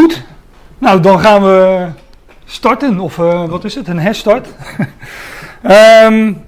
Goed, 0.00 0.22
nou 0.78 1.00
dan 1.00 1.20
gaan 1.20 1.42
we 1.42 1.86
starten, 2.44 2.98
of 2.98 3.18
uh, 3.18 3.48
wat 3.48 3.64
is 3.64 3.74
het, 3.74 3.88
een 3.88 3.98
herstart. 3.98 4.48
um, 5.62 6.44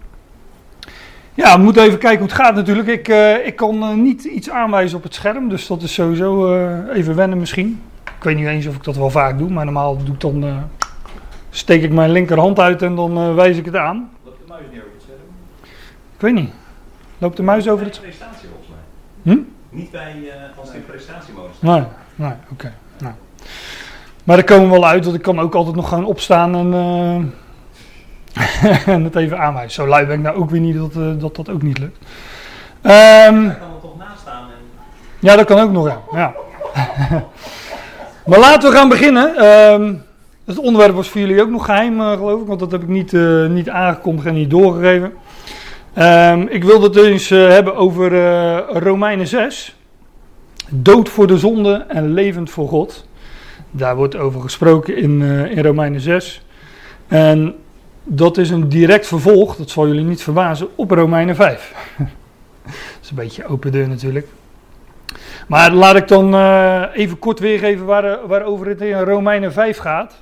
ja, 1.42 1.56
we 1.56 1.62
moeten 1.62 1.82
even 1.82 1.98
kijken 1.98 2.18
hoe 2.18 2.28
het 2.28 2.36
gaat 2.36 2.54
natuurlijk. 2.54 2.88
Ik, 2.88 3.08
uh, 3.08 3.46
ik 3.46 3.56
kan 3.56 3.82
uh, 3.82 3.94
niet 3.94 4.24
iets 4.24 4.50
aanwijzen 4.50 4.96
op 4.96 5.02
het 5.02 5.14
scherm, 5.14 5.48
dus 5.48 5.66
dat 5.66 5.82
is 5.82 5.94
sowieso 5.94 6.54
even 6.92 7.14
wennen 7.14 7.38
misschien. 7.38 7.82
Ik 8.04 8.22
weet 8.22 8.36
niet 8.36 8.46
eens 8.46 8.66
of 8.66 8.74
ik 8.74 8.84
dat 8.84 8.96
wel 8.96 9.10
vaak 9.10 9.38
doe, 9.38 9.50
maar 9.50 9.64
normaal 9.64 9.96
doe 9.96 10.14
ik 10.14 10.20
dan, 10.20 10.70
steek 11.50 11.82
ik 11.82 11.92
mijn 11.92 12.10
linkerhand 12.10 12.58
uit 12.58 12.82
en 12.82 12.94
dan 12.94 13.34
wijs 13.34 13.56
ik 13.56 13.64
het 13.64 13.76
aan. 13.76 14.10
Loopt 14.24 14.38
de 14.38 14.46
muis 14.48 14.64
neer 14.72 14.82
op 14.82 14.92
het 14.92 15.02
scherm? 15.02 15.20
Ik 16.14 16.20
weet 16.20 16.34
niet. 16.34 16.50
Loopt 17.18 17.36
de 17.36 17.42
muis 17.42 17.68
over 17.68 17.84
het 17.84 17.94
scherm? 17.94 18.10
prestatie 18.10 18.48
volgens 18.48 18.68
mij. 18.68 19.34
Hm? 19.34 19.40
Niet 19.76 19.90
bij, 19.90 20.32
als 20.58 20.68
het 20.68 20.76
in 20.76 20.84
prestatiemodus 20.84 21.56
staat. 21.56 21.70
Nee, 21.70 21.84
nee, 22.14 22.30
oké. 22.30 22.52
Okay. 22.52 22.72
Nou. 23.02 23.14
Maar 24.24 24.38
er 24.38 24.44
komen 24.44 24.70
we 24.70 24.70
wel 24.70 24.86
uit, 24.86 25.04
dat 25.04 25.14
ik 25.14 25.22
kan 25.22 25.40
ook 25.40 25.54
altijd 25.54 25.76
nog 25.76 25.88
gaan 25.88 26.04
opstaan 26.04 26.54
en, 26.54 26.72
uh, 28.36 28.86
en 28.94 29.04
het 29.04 29.16
even 29.16 29.38
aanwijzen. 29.38 29.70
Zo 29.70 29.86
lui 29.86 30.06
ben 30.06 30.16
ik 30.16 30.22
nou 30.22 30.36
ook 30.36 30.50
weer 30.50 30.60
niet 30.60 30.76
dat 30.76 30.94
uh, 30.96 31.12
dat, 31.18 31.36
dat 31.36 31.50
ook 31.50 31.62
niet 31.62 31.78
lukt. 31.78 31.98
Um, 31.98 32.08
Daar 32.82 33.32
kan 33.32 33.74
er 33.74 33.80
toch 33.82 33.98
naast 33.98 34.20
staan? 34.20 34.42
En... 34.42 34.80
Ja, 35.18 35.36
dat 35.36 35.46
kan 35.46 35.58
ook 35.58 35.70
nog, 35.70 35.86
ja. 35.86 36.00
ja. 36.12 36.34
maar 38.26 38.38
laten 38.38 38.70
we 38.70 38.76
gaan 38.76 38.88
beginnen. 38.88 39.44
Um, 39.44 40.02
het 40.44 40.58
onderwerp 40.58 40.94
was 40.94 41.08
voor 41.08 41.20
jullie 41.20 41.42
ook 41.42 41.50
nog 41.50 41.64
geheim, 41.64 42.00
uh, 42.00 42.10
geloof 42.10 42.40
ik, 42.40 42.46
want 42.46 42.60
dat 42.60 42.72
heb 42.72 42.82
ik 42.82 42.88
niet, 42.88 43.12
niet 43.48 43.70
aangekondigd 43.70 44.26
en 44.26 44.34
niet 44.34 44.50
doorgegeven. 44.50 45.12
Um, 45.98 46.48
ik 46.48 46.64
wilde 46.64 46.86
het 46.86 46.96
eens 46.96 47.28
hebben 47.28 47.76
over 47.76 48.10
Romeinen 48.78 49.26
6. 49.26 49.76
Dood 50.68 51.08
voor 51.08 51.26
de 51.26 51.38
zonde 51.38 51.84
en 51.88 52.12
levend 52.12 52.50
voor 52.50 52.68
God. 52.68 53.06
Daar 53.74 53.96
wordt 53.96 54.16
over 54.16 54.40
gesproken 54.40 54.96
in, 54.96 55.20
uh, 55.20 55.56
in 55.56 55.64
Romeinen 55.64 56.00
6. 56.00 56.42
En 57.08 57.54
dat 58.04 58.38
is 58.38 58.50
een 58.50 58.68
direct 58.68 59.06
vervolg, 59.06 59.56
dat 59.56 59.70
zal 59.70 59.86
jullie 59.86 60.04
niet 60.04 60.22
verbazen, 60.22 60.68
op 60.74 60.90
Romeinen 60.90 61.36
5. 61.36 61.74
dat 62.64 62.74
is 63.02 63.10
een 63.10 63.16
beetje 63.16 63.46
open 63.46 63.72
deur 63.72 63.88
natuurlijk. 63.88 64.26
Maar 65.48 65.72
laat 65.72 65.96
ik 65.96 66.08
dan 66.08 66.34
uh, 66.34 66.82
even 66.92 67.18
kort 67.18 67.38
weergeven 67.38 67.86
waar, 67.86 68.26
waarover 68.26 68.66
het 68.66 68.80
in 68.80 69.00
Romeinen 69.00 69.52
5 69.52 69.76
gaat. 69.76 70.14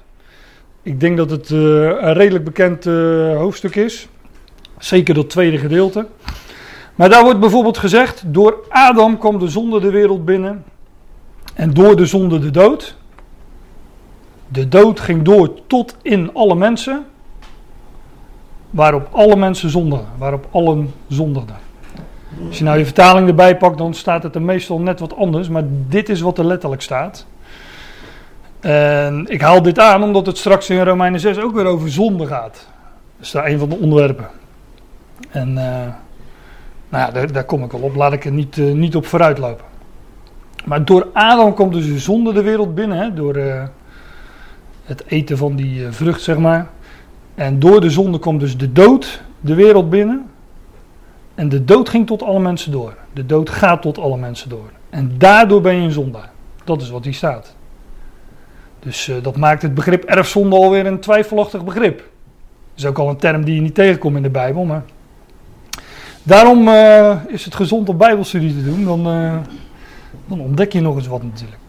Ik 0.82 1.00
denk 1.00 1.16
dat 1.16 1.30
het 1.30 1.50
een 1.50 2.12
redelijk 2.12 2.44
bekend 2.44 2.84
hoofdstuk 3.34 3.76
is. 3.76 4.08
Zeker 4.78 5.14
dat 5.14 5.30
tweede 5.30 5.58
gedeelte. 5.58 6.06
Maar 6.94 7.08
daar 7.08 7.22
wordt 7.24 7.40
bijvoorbeeld 7.40 7.78
gezegd: 7.78 8.22
Door 8.26 8.66
Adam 8.68 9.18
kwam 9.18 9.38
de 9.38 9.48
zonde 9.48 9.80
de 9.80 9.90
wereld 9.90 10.24
binnen. 10.24 10.64
En 11.54 11.74
door 11.74 11.96
de 11.96 12.06
zonde 12.06 12.38
de 12.38 12.50
dood. 12.50 12.96
De 14.52 14.68
dood 14.68 15.00
ging 15.00 15.22
door 15.22 15.66
tot 15.66 15.96
in 16.02 16.34
alle 16.34 16.54
mensen, 16.54 17.04
waarop 18.70 19.08
alle 19.10 19.36
mensen 19.36 19.70
zondigen, 19.70 20.06
waarop 20.18 20.46
allen 20.50 20.94
zondigden. 21.08 21.56
Als 22.48 22.58
je 22.58 22.64
nou 22.64 22.78
je 22.78 22.84
vertaling 22.84 23.28
erbij 23.28 23.56
pakt, 23.56 23.78
dan 23.78 23.94
staat 23.94 24.22
het 24.22 24.34
er 24.34 24.42
meestal 24.42 24.80
net 24.80 25.00
wat 25.00 25.16
anders, 25.16 25.48
maar 25.48 25.64
dit 25.88 26.08
is 26.08 26.20
wat 26.20 26.38
er 26.38 26.44
letterlijk 26.44 26.82
staat. 26.82 27.26
En 28.60 29.24
ik 29.28 29.40
haal 29.40 29.62
dit 29.62 29.78
aan 29.78 30.02
omdat 30.02 30.26
het 30.26 30.38
straks 30.38 30.70
in 30.70 30.82
Romeinen 30.82 31.20
6 31.20 31.38
ook 31.38 31.54
weer 31.54 31.64
over 31.64 31.90
zonde 31.90 32.26
gaat. 32.26 32.66
Dat 33.16 33.26
is 33.26 33.30
daar 33.30 33.46
een 33.46 33.58
van 33.58 33.68
de 33.68 33.76
onderwerpen. 33.76 34.28
En 35.30 35.48
uh, 35.48 35.54
nou 36.88 37.04
ja, 37.04 37.10
daar, 37.10 37.32
daar, 37.32 37.44
kom 37.44 37.64
ik 37.64 37.72
al 37.72 37.80
op. 37.80 37.94
Laat 37.94 38.12
ik 38.12 38.24
er 38.24 38.32
niet, 38.32 38.56
uh, 38.56 38.72
niet 38.72 38.96
op 38.96 39.06
vooruit 39.06 39.38
lopen. 39.38 39.64
Maar 40.64 40.84
door 40.84 41.08
Adam 41.12 41.54
komt 41.54 41.72
dus 41.72 41.86
de 41.86 41.98
zonde 41.98 42.32
de 42.32 42.42
wereld 42.42 42.74
binnen. 42.74 42.98
Hè, 42.98 43.14
door, 43.14 43.36
uh, 43.36 43.62
het 44.90 45.04
eten 45.06 45.36
van 45.36 45.56
die 45.56 45.84
eh, 45.84 45.92
vrucht, 45.92 46.22
zeg 46.22 46.38
maar. 46.38 46.68
En 47.34 47.58
door 47.58 47.80
de 47.80 47.90
zonde 47.90 48.18
komt 48.18 48.40
dus 48.40 48.56
de 48.56 48.72
dood 48.72 49.22
de 49.40 49.54
wereld 49.54 49.90
binnen. 49.90 50.26
En 51.34 51.48
de 51.48 51.64
dood 51.64 51.88
ging 51.88 52.06
tot 52.06 52.22
alle 52.22 52.40
mensen 52.40 52.72
door. 52.72 52.96
De 53.12 53.26
dood 53.26 53.50
gaat 53.50 53.82
tot 53.82 53.98
alle 53.98 54.16
mensen 54.16 54.48
door. 54.48 54.70
En 54.90 55.14
daardoor 55.18 55.60
ben 55.60 55.74
je 55.74 55.82
een 55.82 55.92
zondaar. 55.92 56.30
Dat 56.64 56.82
is 56.82 56.90
wat 56.90 57.04
hier 57.04 57.14
staat. 57.14 57.54
Dus 58.78 59.08
uh, 59.08 59.16
dat 59.22 59.36
maakt 59.36 59.62
het 59.62 59.74
begrip 59.74 60.04
erfzonde 60.04 60.56
alweer 60.56 60.86
een 60.86 61.00
twijfelachtig 61.00 61.64
begrip. 61.64 61.96
Dat 61.98 62.04
is 62.76 62.86
ook 62.86 62.98
al 62.98 63.08
een 63.08 63.16
term 63.16 63.44
die 63.44 63.54
je 63.54 63.60
niet 63.60 63.74
tegenkomt 63.74 64.16
in 64.16 64.22
de 64.22 64.30
Bijbel. 64.30 64.64
Maar 64.64 64.82
daarom 66.22 66.68
uh, 66.68 67.16
is 67.26 67.44
het 67.44 67.54
gezond 67.54 67.88
om 67.88 67.96
Bijbelstudie 67.96 68.54
te 68.54 68.64
doen. 68.64 68.84
Dan, 68.84 69.02
dan 70.26 70.40
ontdek 70.40 70.72
je 70.72 70.80
nog 70.80 70.96
eens 70.96 71.06
wat 71.06 71.22
natuurlijk. 71.22 71.59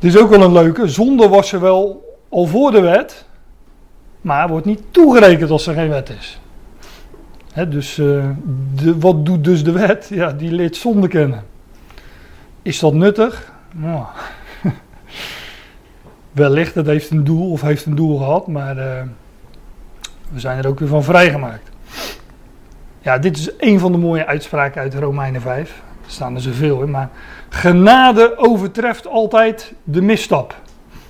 Dit 0.00 0.14
is 0.14 0.20
ook 0.20 0.30
wel 0.30 0.42
een 0.42 0.52
leuke. 0.52 0.88
Zonde 0.88 1.28
was 1.28 1.52
er 1.52 1.60
wel 1.60 2.14
al 2.28 2.46
voor 2.46 2.70
de 2.70 2.80
wet, 2.80 3.24
maar 4.20 4.48
wordt 4.48 4.66
niet 4.66 4.82
toegerekend 4.90 5.50
als 5.50 5.66
er 5.66 5.74
geen 5.74 5.88
wet 5.88 6.10
is. 6.18 6.40
dus 7.68 7.98
uh, 7.98 8.24
de, 8.74 8.98
wat 8.98 9.26
doet 9.26 9.44
dus 9.44 9.64
de 9.64 9.72
wet? 9.72 10.08
Ja, 10.10 10.32
die 10.32 10.52
leert 10.52 10.76
zonde 10.76 11.08
kennen. 11.08 11.44
Is 12.62 12.78
dat 12.78 12.94
nuttig? 12.94 13.52
Nou, 13.74 14.04
wellicht, 16.32 16.74
het 16.74 16.86
heeft 16.86 17.10
een 17.10 17.24
doel 17.24 17.50
of 17.50 17.60
heeft 17.60 17.86
een 17.86 17.94
doel 17.94 18.18
gehad, 18.18 18.46
maar 18.46 18.76
uh, 18.76 19.02
we 20.30 20.40
zijn 20.40 20.58
er 20.58 20.66
ook 20.66 20.78
weer 20.78 20.88
van 20.88 21.04
vrijgemaakt. 21.04 21.70
Ja, 23.00 23.18
dit 23.18 23.36
is 23.36 23.50
een 23.58 23.78
van 23.78 23.92
de 23.92 23.98
mooie 23.98 24.26
uitspraken 24.26 24.80
uit 24.80 24.94
Romeinen 24.94 25.40
5. 25.40 25.82
Er 26.04 26.10
staan 26.10 26.34
er 26.34 26.40
zoveel 26.40 26.82
in, 26.82 26.90
maar 26.90 27.10
genade 27.50 28.36
overtreft 28.36 29.06
altijd 29.06 29.72
de 29.84 30.02
misstap. 30.02 30.54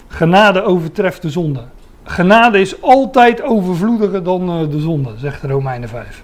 Genade 0.08 0.62
overtreft 0.62 1.22
de 1.22 1.30
zonde. 1.30 1.60
Genade 2.02 2.60
is 2.60 2.82
altijd 2.82 3.42
overvloediger 3.42 4.22
dan 4.22 4.62
uh, 4.62 4.70
de 4.70 4.80
zonde, 4.80 5.10
zegt 5.16 5.42
Romeinen 5.42 5.88
5. 5.88 6.22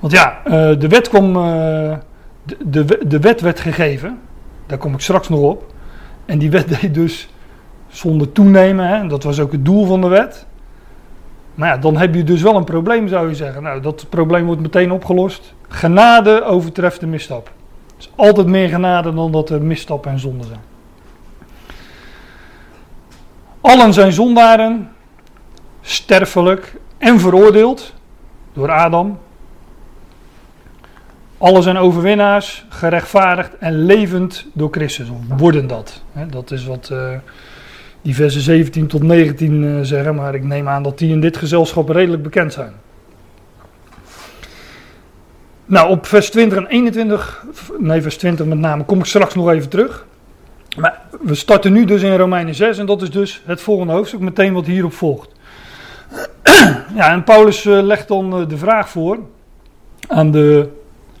Want 0.00 0.12
ja, 0.12 0.40
uh, 0.46 0.52
de 0.52 0.88
wet 0.88 1.10
de, 2.58 2.98
de 3.06 3.18
wet 3.20 3.40
werd 3.40 3.60
gegeven, 3.60 4.18
daar 4.66 4.78
kom 4.78 4.94
ik 4.94 5.00
straks 5.00 5.28
nog 5.28 5.40
op. 5.40 5.72
En 6.24 6.38
die 6.38 6.50
wet 6.50 6.68
deed 6.80 6.94
dus 6.94 7.28
zonde 7.88 8.32
toenemen, 8.32 8.86
hè? 8.86 9.06
dat 9.06 9.22
was 9.22 9.40
ook 9.40 9.52
het 9.52 9.64
doel 9.64 9.86
van 9.86 10.00
de 10.00 10.08
wet. 10.08 10.46
Maar 11.54 11.68
ja, 11.68 11.76
dan 11.76 11.96
heb 11.96 12.14
je 12.14 12.24
dus 12.24 12.42
wel 12.42 12.56
een 12.56 12.64
probleem, 12.64 13.08
zou 13.08 13.28
je 13.28 13.34
zeggen. 13.34 13.62
Nou, 13.62 13.80
dat 13.80 14.06
probleem 14.08 14.46
wordt 14.46 14.60
meteen 14.60 14.90
opgelost. 14.90 15.54
Genade 15.68 16.44
overtreft 16.44 17.00
de 17.00 17.06
misstap. 17.06 17.50
Is 18.00 18.10
altijd 18.16 18.46
meer 18.46 18.68
genade 18.68 19.14
dan 19.14 19.32
dat 19.32 19.50
er 19.50 19.62
misstap 19.62 20.06
en 20.06 20.18
zonde 20.18 20.44
zijn. 20.44 20.60
Allen 23.60 23.92
zijn 23.92 24.12
zondaren, 24.12 24.90
sterfelijk 25.80 26.76
en 26.98 27.20
veroordeeld 27.20 27.94
door 28.52 28.70
Adam. 28.70 29.18
Allen 31.38 31.62
zijn 31.62 31.76
overwinnaars, 31.76 32.64
gerechtvaardigd 32.68 33.58
en 33.58 33.84
levend 33.84 34.46
door 34.52 34.68
Christus. 34.70 35.08
Of 35.08 35.38
worden 35.38 35.66
dat. 35.66 36.02
Dat 36.30 36.50
is 36.50 36.64
wat 36.64 36.88
uh, 36.92 37.12
die 38.02 38.14
versen 38.14 38.40
17 38.40 38.86
tot 38.86 39.02
19 39.02 39.62
uh, 39.62 39.80
zeggen, 39.82 40.14
maar 40.14 40.34
ik 40.34 40.44
neem 40.44 40.68
aan 40.68 40.82
dat 40.82 40.98
die 40.98 41.10
in 41.12 41.20
dit 41.20 41.36
gezelschap 41.36 41.88
redelijk 41.88 42.22
bekend 42.22 42.52
zijn. 42.52 42.72
Nou, 45.70 45.90
op 45.90 46.06
vers 46.06 46.30
20 46.30 46.58
en 46.58 46.66
21, 46.66 47.44
nee, 47.78 48.02
vers 48.02 48.16
20 48.16 48.46
met 48.46 48.58
name, 48.58 48.84
kom 48.84 48.98
ik 48.98 49.04
straks 49.04 49.34
nog 49.34 49.50
even 49.50 49.68
terug. 49.68 50.06
Maar 50.78 51.00
we 51.22 51.34
starten 51.34 51.72
nu 51.72 51.84
dus 51.84 52.02
in 52.02 52.16
Romeinen 52.16 52.54
6 52.54 52.78
en 52.78 52.86
dat 52.86 53.02
is 53.02 53.10
dus 53.10 53.42
het 53.44 53.60
volgende 53.60 53.92
hoofdstuk, 53.92 54.20
meteen 54.20 54.52
wat 54.52 54.66
hierop 54.66 54.92
volgt. 54.92 55.30
Ja, 56.94 57.12
en 57.12 57.24
Paulus 57.24 57.64
uh, 57.64 57.82
legt 57.82 58.08
dan 58.08 58.40
uh, 58.40 58.48
de 58.48 58.56
vraag 58.56 58.88
voor 58.88 59.18
aan 60.08 60.30
de 60.30 60.68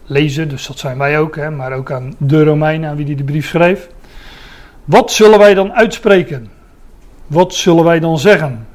lezer, 0.04 0.48
dus 0.48 0.66
dat 0.66 0.78
zijn 0.78 0.98
wij 0.98 1.18
ook, 1.18 1.36
hè, 1.36 1.50
maar 1.50 1.72
ook 1.72 1.92
aan 1.92 2.14
de 2.18 2.44
Romeinen, 2.44 2.90
aan 2.90 2.96
wie 2.96 3.04
die 3.04 3.16
de 3.16 3.24
brief 3.24 3.48
schreef. 3.48 3.88
Wat 4.84 5.12
zullen 5.12 5.38
wij 5.38 5.54
dan 5.54 5.72
uitspreken? 5.72 6.50
Wat 7.26 7.54
zullen 7.54 7.84
wij 7.84 8.00
dan 8.00 8.18
zeggen? 8.18 8.66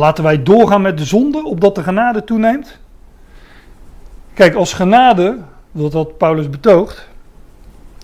Laten 0.00 0.24
wij 0.24 0.42
doorgaan 0.42 0.82
met 0.82 0.98
de 0.98 1.04
zonde, 1.04 1.44
opdat 1.44 1.74
de 1.74 1.82
genade 1.82 2.24
toeneemt? 2.24 2.78
Kijk, 4.34 4.54
als 4.54 4.72
genade, 4.72 5.38
wat 5.70 5.92
dat 5.92 6.18
Paulus 6.18 6.50
betoogt, 6.50 7.08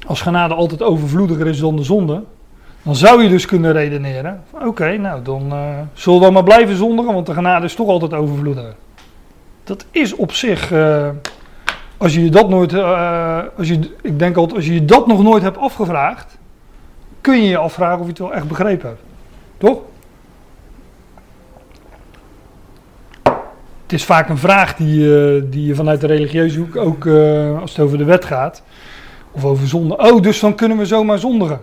als 0.06 0.20
genade 0.20 0.54
altijd 0.54 0.82
overvloediger 0.82 1.46
is 1.46 1.58
dan 1.58 1.76
de 1.76 1.82
zonde, 1.82 2.22
dan 2.82 2.94
zou 2.94 3.22
je 3.22 3.28
dus 3.28 3.46
kunnen 3.46 3.72
redeneren: 3.72 4.42
oké, 4.64 4.96
nou 4.96 5.22
dan 5.22 5.52
uh, 5.52 5.78
zullen 5.92 6.20
we 6.20 6.30
maar 6.30 6.42
blijven 6.42 6.76
zondigen, 6.76 7.14
want 7.14 7.26
de 7.26 7.34
genade 7.34 7.64
is 7.64 7.74
toch 7.74 7.88
altijd 7.88 8.14
overvloediger. 8.14 8.74
Dat 9.64 9.86
is 9.90 10.14
op 10.14 10.32
zich, 10.32 10.72
uh, 10.72 11.08
als 11.96 12.14
je 12.14 12.28
dat 12.28 12.48
nooit, 12.48 12.72
uh, 12.72 13.42
als 13.58 13.68
je, 13.68 13.90
ik 14.02 14.18
denk 14.18 14.36
altijd, 14.36 14.56
als 14.56 14.66
je 14.66 14.84
dat 14.84 15.06
nog 15.06 15.22
nooit 15.22 15.42
hebt 15.42 15.58
afgevraagd, 15.58 16.38
kun 17.20 17.42
je 17.42 17.48
je 17.48 17.58
afvragen 17.58 17.98
of 17.98 18.04
je 18.04 18.10
het 18.10 18.18
wel 18.18 18.34
echt 18.34 18.48
begrepen 18.48 18.88
hebt. 18.88 19.02
Toch? 19.58 19.78
Het 23.86 23.94
is 23.94 24.04
vaak 24.04 24.28
een 24.28 24.38
vraag 24.38 24.74
die, 24.74 25.16
eh, 25.16 25.42
die 25.44 25.66
je 25.66 25.74
vanuit 25.74 26.00
de 26.00 26.06
religieuze 26.06 26.58
hoek 26.58 26.76
ook 26.76 27.06
eh, 27.06 27.60
als 27.60 27.70
het 27.70 27.80
over 27.80 27.98
de 27.98 28.04
wet 28.04 28.24
gaat. 28.24 28.62
Of 29.32 29.44
over 29.44 29.66
zonde. 29.66 29.96
Oh, 29.96 30.22
dus 30.22 30.40
dan 30.40 30.54
kunnen 30.54 30.78
we 30.78 30.86
zomaar 30.86 31.18
zondigen. 31.18 31.60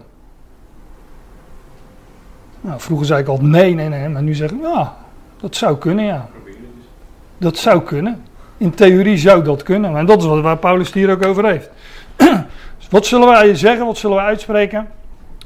Nou, 2.61 2.79
vroeger 2.79 3.05
zei 3.05 3.21
ik 3.21 3.27
altijd 3.27 3.49
nee, 3.49 3.73
nee, 3.73 3.89
nee. 3.89 4.09
Maar 4.09 4.23
nu 4.23 4.33
zeg 4.33 4.51
ik, 4.51 4.61
ja, 4.61 4.95
dat 5.41 5.55
zou 5.55 5.77
kunnen, 5.77 6.05
ja. 6.05 6.29
Dat 7.37 7.57
zou 7.57 7.81
kunnen. 7.81 8.23
In 8.57 8.73
theorie 8.73 9.17
zou 9.17 9.43
dat 9.43 9.63
kunnen. 9.63 9.95
En 9.97 10.05
dat 10.05 10.21
is 10.21 10.27
wat, 10.27 10.41
waar 10.41 10.57
Paulus 10.57 10.85
het 10.85 10.95
hier 10.95 11.11
ook 11.11 11.25
over 11.25 11.45
heeft. 11.45 11.69
Dus 12.77 12.87
wat 12.89 13.05
zullen 13.05 13.27
wij 13.27 13.55
zeggen? 13.55 13.85
Wat 13.85 13.97
zullen 13.97 14.15
wij 14.15 14.25
uitspreken? 14.25 14.87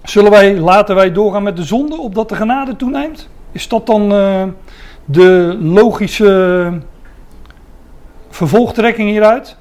Zullen 0.03 0.31
wij, 0.31 0.57
laten 0.57 0.95
wij 0.95 1.12
doorgaan 1.12 1.44
met 1.44 1.56
de 1.56 1.63
zonde 1.63 1.97
opdat 1.97 2.29
de 2.29 2.35
genade 2.35 2.75
toeneemt? 2.75 3.29
Is 3.51 3.68
dat 3.68 3.85
dan 3.85 4.12
eh, 4.12 4.44
de 5.09 5.57
logische 5.62 6.71
vervolgtrekking 8.30 9.09
hieruit? 9.09 9.57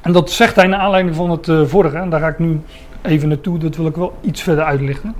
En 0.00 0.12
dat 0.12 0.30
zegt 0.30 0.56
hij 0.56 0.66
naar 0.66 0.80
aanleiding 0.80 1.16
van 1.16 1.30
het 1.30 1.48
eh, 1.48 1.64
vorige. 1.64 1.96
En 1.96 2.10
daar 2.10 2.20
ga 2.20 2.28
ik 2.28 2.38
nu 2.38 2.60
even 3.02 3.28
naartoe. 3.28 3.58
Dat 3.58 3.76
wil 3.76 3.86
ik 3.86 3.96
wel 3.96 4.18
iets 4.20 4.42
verder 4.42 4.64
uitlichten. 4.64 5.14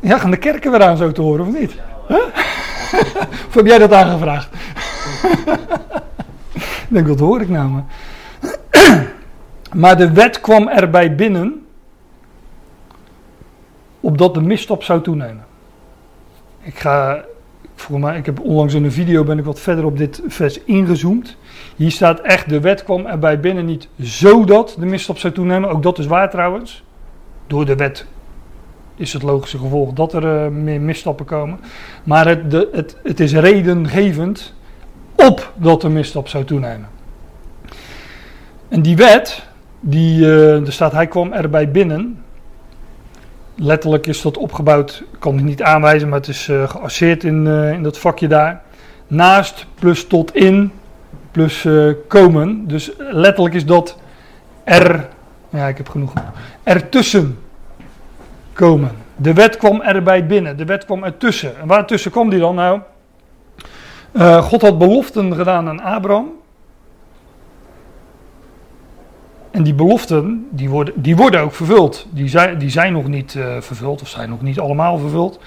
Ja, 0.00 0.18
gaan 0.18 0.30
de 0.30 0.36
kerken 0.36 0.70
weer 0.70 0.82
aan 0.82 0.96
zo 0.96 1.12
te 1.12 1.22
horen, 1.22 1.46
of 1.46 1.52
niet? 1.52 1.74
Huh? 2.08 2.16
of 3.48 3.54
heb 3.54 3.66
jij 3.66 3.78
dat 3.78 3.92
aangevraagd? 3.92 4.48
ik 6.54 6.88
denk, 6.88 7.06
dat 7.06 7.18
hoor 7.18 7.40
ik 7.40 7.48
nou 7.48 7.68
maar. 7.68 7.84
maar 9.82 9.96
de 9.96 10.12
wet 10.12 10.40
kwam 10.40 10.68
erbij 10.68 11.14
binnen, 11.14 11.63
opdat 14.04 14.34
de 14.34 14.40
misstap 14.40 14.82
zou 14.82 15.00
toenemen. 15.00 15.44
Ik 16.62 16.78
ga, 16.78 17.24
voor 17.74 18.00
mij, 18.00 18.18
ik 18.18 18.26
heb 18.26 18.40
onlangs 18.40 18.74
in 18.74 18.84
een 18.84 18.92
video 18.92 19.24
ben 19.24 19.38
ik 19.38 19.44
wat 19.44 19.60
verder 19.60 19.84
op 19.84 19.98
dit 19.98 20.22
vers 20.26 20.64
ingezoomd. 20.64 21.36
Hier 21.76 21.90
staat 21.90 22.20
echt, 22.20 22.48
de 22.48 22.60
wet 22.60 22.84
kwam 22.84 23.06
erbij 23.06 23.40
binnen 23.40 23.64
niet 23.64 23.88
zodat 23.98 24.76
de 24.78 24.86
misstap 24.86 25.18
zou 25.18 25.32
toenemen. 25.32 25.70
Ook 25.70 25.82
dat 25.82 25.98
is 25.98 26.06
waar 26.06 26.30
trouwens. 26.30 26.84
Door 27.46 27.64
de 27.64 27.76
wet 27.76 28.06
is 28.96 29.12
het 29.12 29.22
logische 29.22 29.58
gevolg 29.58 29.92
dat 29.92 30.12
er 30.12 30.44
uh, 30.44 30.48
meer 30.48 30.80
misstappen 30.80 31.26
komen. 31.26 31.58
Maar 32.04 32.26
het, 32.26 32.50
de, 32.50 32.68
het, 32.72 32.96
het 33.02 33.20
is 33.20 33.32
redengevend 33.32 34.54
op 35.14 35.52
dat 35.56 35.80
de 35.80 35.88
misstap 35.88 36.28
zou 36.28 36.44
toenemen. 36.44 36.88
En 38.68 38.82
die 38.82 38.96
wet, 38.96 39.46
die, 39.80 40.20
uh, 40.20 40.66
er 40.66 40.72
staat 40.72 40.92
hij 40.92 41.06
kwam 41.06 41.32
erbij 41.32 41.70
binnen. 41.70 42.23
Letterlijk 43.54 44.06
is 44.06 44.22
dat 44.22 44.36
opgebouwd, 44.36 45.02
ik 45.12 45.20
kan 45.20 45.34
het 45.34 45.44
niet 45.44 45.62
aanwijzen, 45.62 46.08
maar 46.08 46.18
het 46.18 46.28
is 46.28 46.48
uh, 46.48 46.68
geasseerd 46.68 47.24
in, 47.24 47.46
in 47.46 47.82
dat 47.82 47.98
vakje 47.98 48.28
daar. 48.28 48.62
Naast 49.06 49.66
plus 49.74 50.06
tot 50.06 50.34
in 50.34 50.72
plus 51.30 51.68
komen. 52.08 52.68
Dus 52.68 52.90
letterlijk 52.98 53.54
is 53.54 53.66
dat 53.66 53.98
er, 54.64 55.08
ja 55.48 55.66
ik 55.66 55.76
heb 55.76 55.88
genoeg, 55.88 56.12
ertussen 56.62 57.38
komen. 58.52 58.90
De 59.16 59.32
wet 59.32 59.56
kwam 59.56 59.80
erbij 59.80 60.26
binnen, 60.26 60.56
de 60.56 60.64
wet 60.64 60.84
kwam 60.84 61.04
ertussen. 61.04 61.60
En 61.60 61.66
waartussen 61.66 62.10
kwam 62.10 62.30
die 62.30 62.38
dan? 62.40 62.54
Nou, 62.54 62.80
God 64.42 64.62
had 64.62 64.78
beloften 64.78 65.34
gedaan 65.34 65.68
aan 65.68 65.80
Abraham. 65.80 66.32
En 69.54 69.62
die 69.62 69.74
beloften, 69.74 70.46
die 70.50 70.68
worden, 70.68 70.94
die 70.96 71.16
worden 71.16 71.40
ook 71.40 71.54
vervuld. 71.54 72.06
Die 72.10 72.28
zijn, 72.28 72.58
die 72.58 72.70
zijn 72.70 72.92
nog 72.92 73.08
niet 73.08 73.34
uh, 73.34 73.60
vervuld, 73.60 74.02
of 74.02 74.08
zijn 74.08 74.28
nog 74.30 74.42
niet 74.42 74.60
allemaal 74.60 74.98
vervuld. 74.98 75.40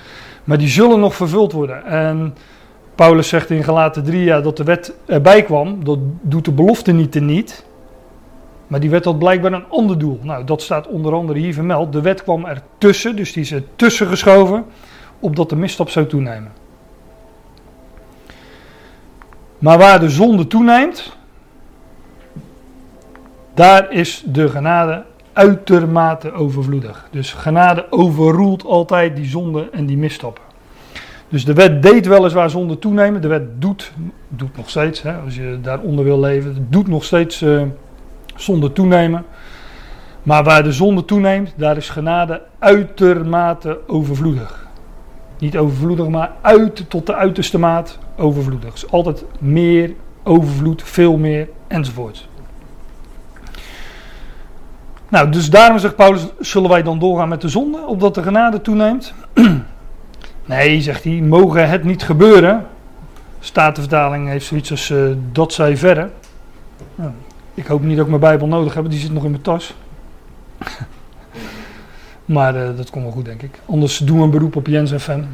Maar 0.44 0.58
die 0.58 0.68
zullen 0.68 1.00
nog 1.00 1.16
vervuld 1.16 1.52
worden. 1.52 1.86
En 1.86 2.36
Paulus 2.96 3.28
zegt 3.28 3.50
in 3.50 3.64
Galaten 3.64 4.04
3 4.04 4.24
ja, 4.24 4.42
dat 4.42 4.58
de 4.58 4.64
wet 4.64 4.94
erbij 5.06 5.44
kwam. 5.44 5.84
Dat 5.84 6.00
doet 6.22 6.46
de 6.46 6.52
belofte 6.52 6.92
niet 6.92 7.12
teniet. 7.12 7.66
Maar 8.68 8.80
die 8.80 8.90
wet 8.90 9.06
had 9.06 9.20
blijkbaar 9.20 9.54
een 9.54 9.70
ander 9.70 9.98
doel. 9.98 10.20
Nou, 10.22 10.44
dat 10.44 10.62
staat 10.62 10.88
onder 10.88 11.14
andere 11.14 11.40
hier 11.40 11.54
vermeld. 11.54 11.94
De 11.94 12.02
wet 12.02 12.24
kwam 12.24 12.46
ertussen, 12.46 13.16
dus 13.16 13.34
die 13.34 13.44
is 13.44 13.52
er 13.52 13.64
tussen 13.76 14.08
geschoven, 14.08 14.66
opdat 15.20 15.50
de 15.50 15.56
misstap 15.56 15.90
zou 15.90 16.06
toenemen. 16.06 16.52
Maar 19.60 19.78
waar 19.78 20.00
de 20.00 20.10
zonde 20.10 20.48
toeneemt, 20.48 21.18
daar 23.58 23.92
is 23.92 24.24
de 24.26 24.50
genade 24.50 25.04
uitermate 25.34 26.32
overvloedig. 26.32 27.08
Dus 27.12 27.34
genade 27.34 27.86
overroelt 27.90 28.66
altijd 28.66 29.16
die 29.16 29.26
zonde 29.26 29.70
en 29.72 29.86
die 29.86 29.98
misstappen. 29.98 30.44
Dus 31.30 31.46
de 31.46 31.54
wet 31.54 31.82
deed 31.82 32.08
weliswaar 32.08 32.50
zonde 32.50 32.80
toenemen. 32.80 33.22
De 33.22 33.28
wet 33.28 33.62
doet, 33.62 33.92
doet 34.28 34.58
nog 34.58 34.70
steeds, 34.70 35.02
hè, 35.02 35.14
als 35.14 35.36
je 35.36 35.60
daaronder 35.62 36.04
wil 36.04 36.20
leven, 36.20 36.68
doet 36.70 36.88
nog 36.88 37.04
steeds... 37.04 37.42
Uh, 37.42 37.62
zonde 38.40 38.74
toenemen. 38.74 39.26
Maar 40.24 40.44
waar 40.44 40.64
de 40.64 40.72
zonde 40.72 41.06
toeneemt, 41.06 41.54
daar 41.56 41.78
is 41.78 41.90
genade 41.90 42.42
uitermate 42.60 43.80
overvloedig. 43.88 44.68
Niet 45.40 45.58
overvloedig, 45.58 46.08
maar 46.08 46.32
uit 46.42 46.90
tot 46.90 47.06
de 47.06 47.16
uiterste 47.16 47.60
maat 47.60 48.00
overvloedig. 48.18 48.72
Dus 48.72 48.92
altijd 48.92 49.26
meer, 49.40 49.94
overvloed, 50.24 50.84
veel 50.84 51.18
meer 51.18 51.50
enzovoort. 51.68 52.28
Nou, 55.10 55.30
dus 55.30 55.50
daarom 55.50 55.80
zegt 55.80 55.96
Paulus, 55.96 56.26
zullen 56.40 56.70
wij 56.70 56.84
dan 56.84 57.00
doorgaan 57.00 57.30
met 57.30 57.42
de 57.42 57.50
zonde, 57.50 57.86
opdat 57.86 58.16
de 58.16 58.24
genade 58.24 58.62
toeneemt? 58.62 59.14
nee, 60.46 60.82
zegt 60.82 61.04
hij, 61.04 61.14
mogen 61.14 61.70
het 61.70 61.84
niet 61.84 62.04
gebeuren. 62.04 62.66
Statenvertaling 63.40 64.28
heeft 64.28 64.46
zoiets 64.46 64.72
als, 64.72 64.90
uh, 64.90 65.12
dat 65.32 65.54
zij 65.54 65.78
verre. 65.78 66.10
Nou, 66.96 67.12
ik 67.54 67.68
hoop 67.68 67.82
niet 67.82 67.96
dat 67.96 68.06
ik 68.06 68.10
mijn 68.10 68.22
Bijbel 68.22 68.48
nodig 68.48 68.74
heb, 68.74 68.90
die 68.90 69.00
zit 69.00 69.14
nog 69.14 69.24
in 69.24 69.32
mijn 69.32 69.42
tas. 69.42 69.76
maar 72.26 72.56
uh, 72.56 72.78
dat 72.78 72.90
komt 72.90 73.04
wel 73.04 73.14
goed, 73.14 73.26
denk 73.26 73.42
ik. 73.42 73.60
Anders 73.66 73.98
doen 73.98 74.18
we 74.18 74.24
een 74.24 74.30
beroep 74.30 74.56
op 74.56 74.68
Jens 74.68 74.92
en 74.92 75.00
Fan. 75.00 75.28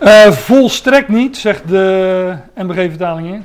Uh, 0.00 0.30
volstrekt 0.30 1.08
niet, 1.08 1.36
zegt 1.36 1.68
de 1.68 2.36
MBG-vertaling 2.54 3.32
in. 3.32 3.44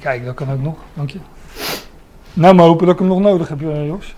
Kijk, 0.00 0.24
dat 0.24 0.34
kan 0.34 0.52
ook 0.52 0.62
nog, 0.62 0.76
dank 0.94 1.10
je. 1.10 1.18
Nou, 2.32 2.54
maar 2.54 2.66
hopen 2.66 2.86
dat 2.86 2.94
ik 2.94 3.00
hem 3.00 3.08
nog 3.08 3.20
nodig 3.20 3.48
heb, 3.48 3.62
uh, 3.62 3.86
Jos. 3.86 4.14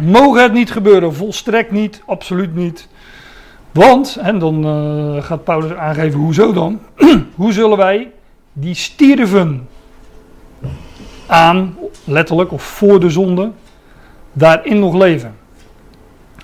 Mogen 0.18 0.42
het 0.42 0.52
niet 0.52 0.70
gebeuren, 0.70 1.14
volstrekt 1.14 1.70
niet, 1.70 2.02
absoluut 2.06 2.54
niet. 2.54 2.88
Want, 3.72 4.16
en 4.16 4.38
dan 4.38 4.66
uh, 4.66 5.22
gaat 5.22 5.44
Paulus 5.44 5.72
aangeven, 5.72 6.20
hoezo 6.20 6.52
dan? 6.52 6.80
Hoe 7.34 7.52
zullen 7.52 7.76
wij 7.76 8.10
die 8.52 8.74
stierven 8.74 9.68
aan, 11.26 11.76
letterlijk 12.04 12.52
of 12.52 12.62
voor 12.62 13.00
de 13.00 13.10
zonde, 13.10 13.50
daarin 14.32 14.78
nog 14.78 14.94
leven. 14.94 15.34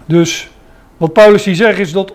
Dus 0.06 0.48
wat 0.96 1.12
Paulus 1.12 1.44
hier 1.44 1.54
zegt 1.54 1.78
is 1.78 1.92
dat 1.92 2.14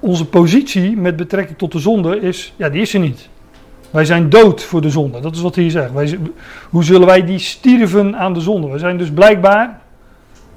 onze 0.00 0.24
positie 0.24 0.96
met 0.96 1.16
betrekking 1.16 1.58
tot 1.58 1.72
de 1.72 1.78
zonde 1.78 2.20
is, 2.20 2.52
ja, 2.56 2.68
die 2.68 2.80
is 2.80 2.94
er 2.94 3.00
niet. 3.00 3.28
Wij 3.94 4.04
zijn 4.04 4.28
dood 4.28 4.62
voor 4.62 4.80
de 4.80 4.90
zonde. 4.90 5.20
Dat 5.20 5.34
is 5.34 5.40
wat 5.40 5.54
hij 5.54 5.70
zegt. 5.70 5.92
Wij, 5.92 6.18
hoe 6.70 6.84
zullen 6.84 7.06
wij 7.06 7.24
die 7.24 7.38
stierven 7.38 8.16
aan 8.16 8.32
de 8.32 8.40
zonde? 8.40 8.68
We 8.68 8.78
zijn 8.78 8.98
dus 8.98 9.10
blijkbaar 9.10 9.80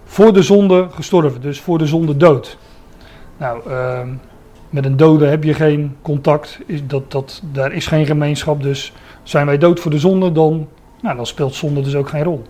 voor 0.06 0.34
de 0.34 0.42
zonde 0.42 0.88
gestorven. 0.90 1.42
Dus 1.42 1.60
voor 1.60 1.78
de 1.78 1.86
zonde 1.86 2.18
dood. 2.18 2.58
Nou, 3.38 3.70
uh, 3.70 4.00
met 4.70 4.86
een 4.86 4.98
dode 4.98 5.26
heb 5.26 5.44
je 5.44 5.54
geen 5.54 5.96
contact, 6.02 6.60
dat, 6.84 7.12
dat, 7.12 7.42
daar 7.52 7.72
is 7.72 7.88
geen 7.88 8.06
gemeenschap. 8.06 8.64
Dus 8.64 8.94
zijn 9.24 9.46
wij 9.46 9.58
dood 9.58 9.80
voor 9.80 9.92
de 9.92 10.00
zonde, 10.00 10.32
dan, 10.32 10.68
nou, 11.02 11.16
dan 11.16 11.26
speelt 11.26 11.56
zonde 11.56 11.82
dus 11.82 11.96
ook 11.96 12.10
geen 12.10 12.24
rol. 12.24 12.44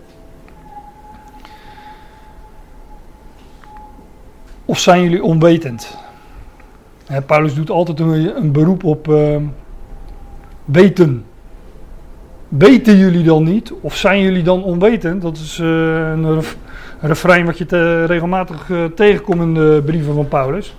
Of 4.64 4.78
zijn 4.78 5.02
jullie 5.02 5.22
onwetend? 5.22 5.96
Paulus 7.26 7.54
doet 7.54 7.70
altijd 7.70 8.00
een, 8.00 8.52
beroep 8.52 8.84
op 8.84 9.08
uh, 9.08 9.36
weten. 10.70 11.24
Weten 12.48 12.96
jullie 12.96 13.24
dan 13.24 13.44
niet? 13.44 13.72
Of 13.80 13.96
zijn 13.96 14.20
jullie 14.20 14.42
dan 14.42 14.62
onwetend? 14.62 15.22
Dat 15.22 15.36
is 15.36 15.58
uh, 15.58 15.66
een, 16.10 16.42
refrein 17.00 17.46
wat 17.46 17.58
je 17.58 17.66
te, 17.66 18.04
regelmatig 18.04 18.68
uh, 18.68 18.84
tegenkomt 18.84 19.40
in 19.40 19.54
de 19.54 19.82
brieven 19.84 20.14
van 20.14 20.28
Paulus. 20.28 20.76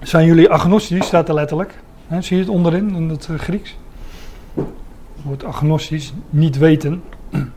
Zijn 0.00 0.26
jullie 0.26 0.50
agnostisch, 0.50 1.06
staat 1.06 1.28
er 1.28 1.34
letterlijk. 1.34 1.74
zie 2.20 2.36
je 2.36 2.42
het 2.42 2.52
onderin 2.52 2.94
in 2.94 3.08
het 3.08 3.28
eh, 3.30 3.38
Grieks? 3.38 3.76
Het 4.54 4.64
woord 5.22 5.44
agnostisch, 5.44 6.12
niet 6.30 6.58
weten. 6.58 7.02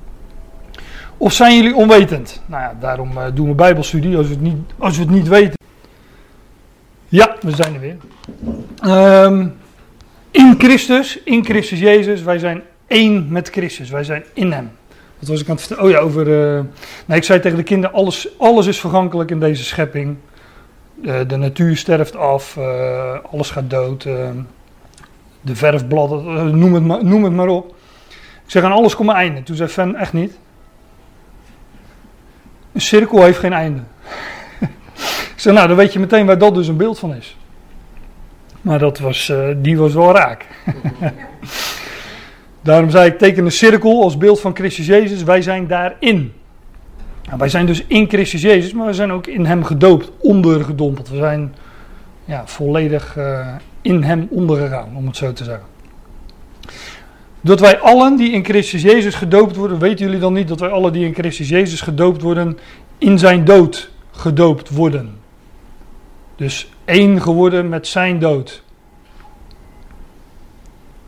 Of 1.18 1.34
zijn 1.34 1.56
jullie 1.56 1.76
onwetend? 1.76 2.42
Nou 2.46 2.62
ja, 2.62 2.76
daarom 2.80 3.12
doen 3.34 3.48
we 3.48 3.56
bijbelstudie 3.56 4.18
als 4.18 4.28
we, 4.28 4.34
het 4.34 4.42
niet, 4.42 4.58
als 4.78 4.98
we 4.98 5.04
het 5.04 5.12
niet 5.12 5.28
weten. 5.28 5.58
Ja, 7.08 7.36
we 7.42 7.52
zijn 7.52 7.74
er 7.74 7.80
weer. 7.80 7.98
Um, 8.86 9.54
in 10.38 10.56
Christus, 10.58 11.20
in 11.24 11.46
Christus 11.46 11.80
Jezus, 11.80 12.22
wij 12.22 12.40
zijn 12.40 12.64
één 12.88 13.28
met 13.30 13.50
Christus. 13.50 13.90
Wij 13.90 14.04
zijn 14.04 14.24
in 14.34 14.52
Hem. 14.52 14.72
Wat 15.20 15.30
was 15.30 15.42
ik 15.42 15.50
aan 15.50 15.56
het 15.56 15.66
vertellen? 15.66 15.92
Oh 15.92 15.98
ja, 15.98 16.06
over. 16.06 16.56
eh, 16.58 16.64
nee, 17.06 17.18
ik 17.18 17.24
zei 17.24 17.40
tegen 17.40 17.58
de 17.58 17.64
kinderen: 17.64 17.96
alles, 17.96 18.28
alles 18.38 18.66
is 18.66 18.80
vergankelijk 18.80 19.32
in 19.32 19.40
deze 19.40 19.64
schepping. 19.64 20.18
Eh, 21.04 21.20
de 21.28 21.36
natuur 21.36 21.78
sterft 21.78 22.16
af, 22.16 22.58
eh, 22.58 23.18
alles 23.32 23.52
gaat 23.52 23.70
dood. 23.70 24.04
de 25.42 25.56
verfbladden, 25.56 26.60
noem, 26.60 26.74
het 26.74 26.84
maar, 26.84 27.04
noem 27.06 27.24
het 27.24 27.34
maar 27.34 27.48
op. 27.48 27.76
Ik 28.46 28.52
zeg: 28.52 28.64
aan 28.64 28.72
alles 28.72 28.96
komt 28.96 29.10
een 29.10 29.16
einde. 29.16 29.44
Toen 29.44 29.56
zei 29.56 29.70
Fan: 29.70 29.96
echt 29.96 30.14
niet. 30.14 30.38
Een 32.74 32.82
cirkel 32.82 33.24
heeft 33.24 33.40
geen 33.40 33.54
einde. 33.54 33.82
ik 35.36 35.40
zeg: 35.40 35.54
nou, 35.54 35.68
dan 35.68 35.78
weet 35.78 35.94
je 35.94 36.00
meteen 36.00 36.26
waar 36.26 36.38
dat 36.38 36.56
dus 36.56 36.68
een 36.68 36.78
beeld 36.78 37.00
van 37.00 37.16
is. 37.16 37.38
Maar 38.68 38.80
dat 38.80 39.00
was, 39.00 39.30
eh, 39.30 39.48
die 39.58 39.78
was 39.78 39.94
wel 39.94 40.14
raak. 40.14 40.46
Daarom 42.62 42.90
zei 42.90 43.10
ik, 43.10 43.18
teken 43.18 43.46
een 43.46 43.52
cirkel 43.52 44.04
als 44.04 44.18
beeld 44.18 44.40
van 44.40 44.56
Christus 44.56 44.86
Jezus. 44.86 45.24
Wij 45.24 45.42
zijn 45.42 45.68
daarin. 45.68 46.34
Nou, 47.26 47.38
wij 47.38 47.50
zijn 47.50 47.66
dus 47.66 47.84
in 47.88 48.08
Christus 48.08 48.42
Jezus, 48.42 48.74
maar 48.74 48.86
we 48.86 48.94
zijn 48.94 49.12
ook 49.12 49.28
in 49.28 49.46
hem 49.46 49.64
gedoopt, 49.64 50.12
ondergedompeld. 50.18 51.10
We 51.10 51.16
zijn 51.18 51.56
ja, 52.26 52.48
volledig 52.48 53.18
eh, 53.18 53.56
in 53.82 54.04
hem 54.04 54.28
ondergegaan, 54.30 54.96
om 54.96 55.06
het 55.06 55.18
zo 55.18 55.34
te 55.34 55.44
zeggen. 55.44 55.66
Dat 57.42 57.60
wij 57.60 57.80
allen 57.80 58.16
die 58.16 58.32
in 58.32 58.46
Christus 58.46 58.82
Jezus 58.82 59.16
gedoopt 59.16 59.56
worden, 59.56 59.80
weten 59.80 60.06
jullie 60.06 60.20
dan 60.20 60.34
niet 60.34 60.48
dat 60.48 60.60
wij 60.60 60.70
allen 60.70 60.94
die 60.94 61.06
in 61.06 61.14
Christus 61.14 61.50
Jezus 61.50 61.82
gedoopt 61.82 62.22
worden, 62.22 62.58
in 62.98 63.20
zijn 63.20 63.46
dood 63.46 63.90
gedoopt 64.12 64.70
worden. 64.70 65.26
Dus 66.38 66.70
één 66.86 67.22
geworden 67.22 67.70
met 67.70 67.88
zijn 67.88 68.20
dood. 68.20 68.64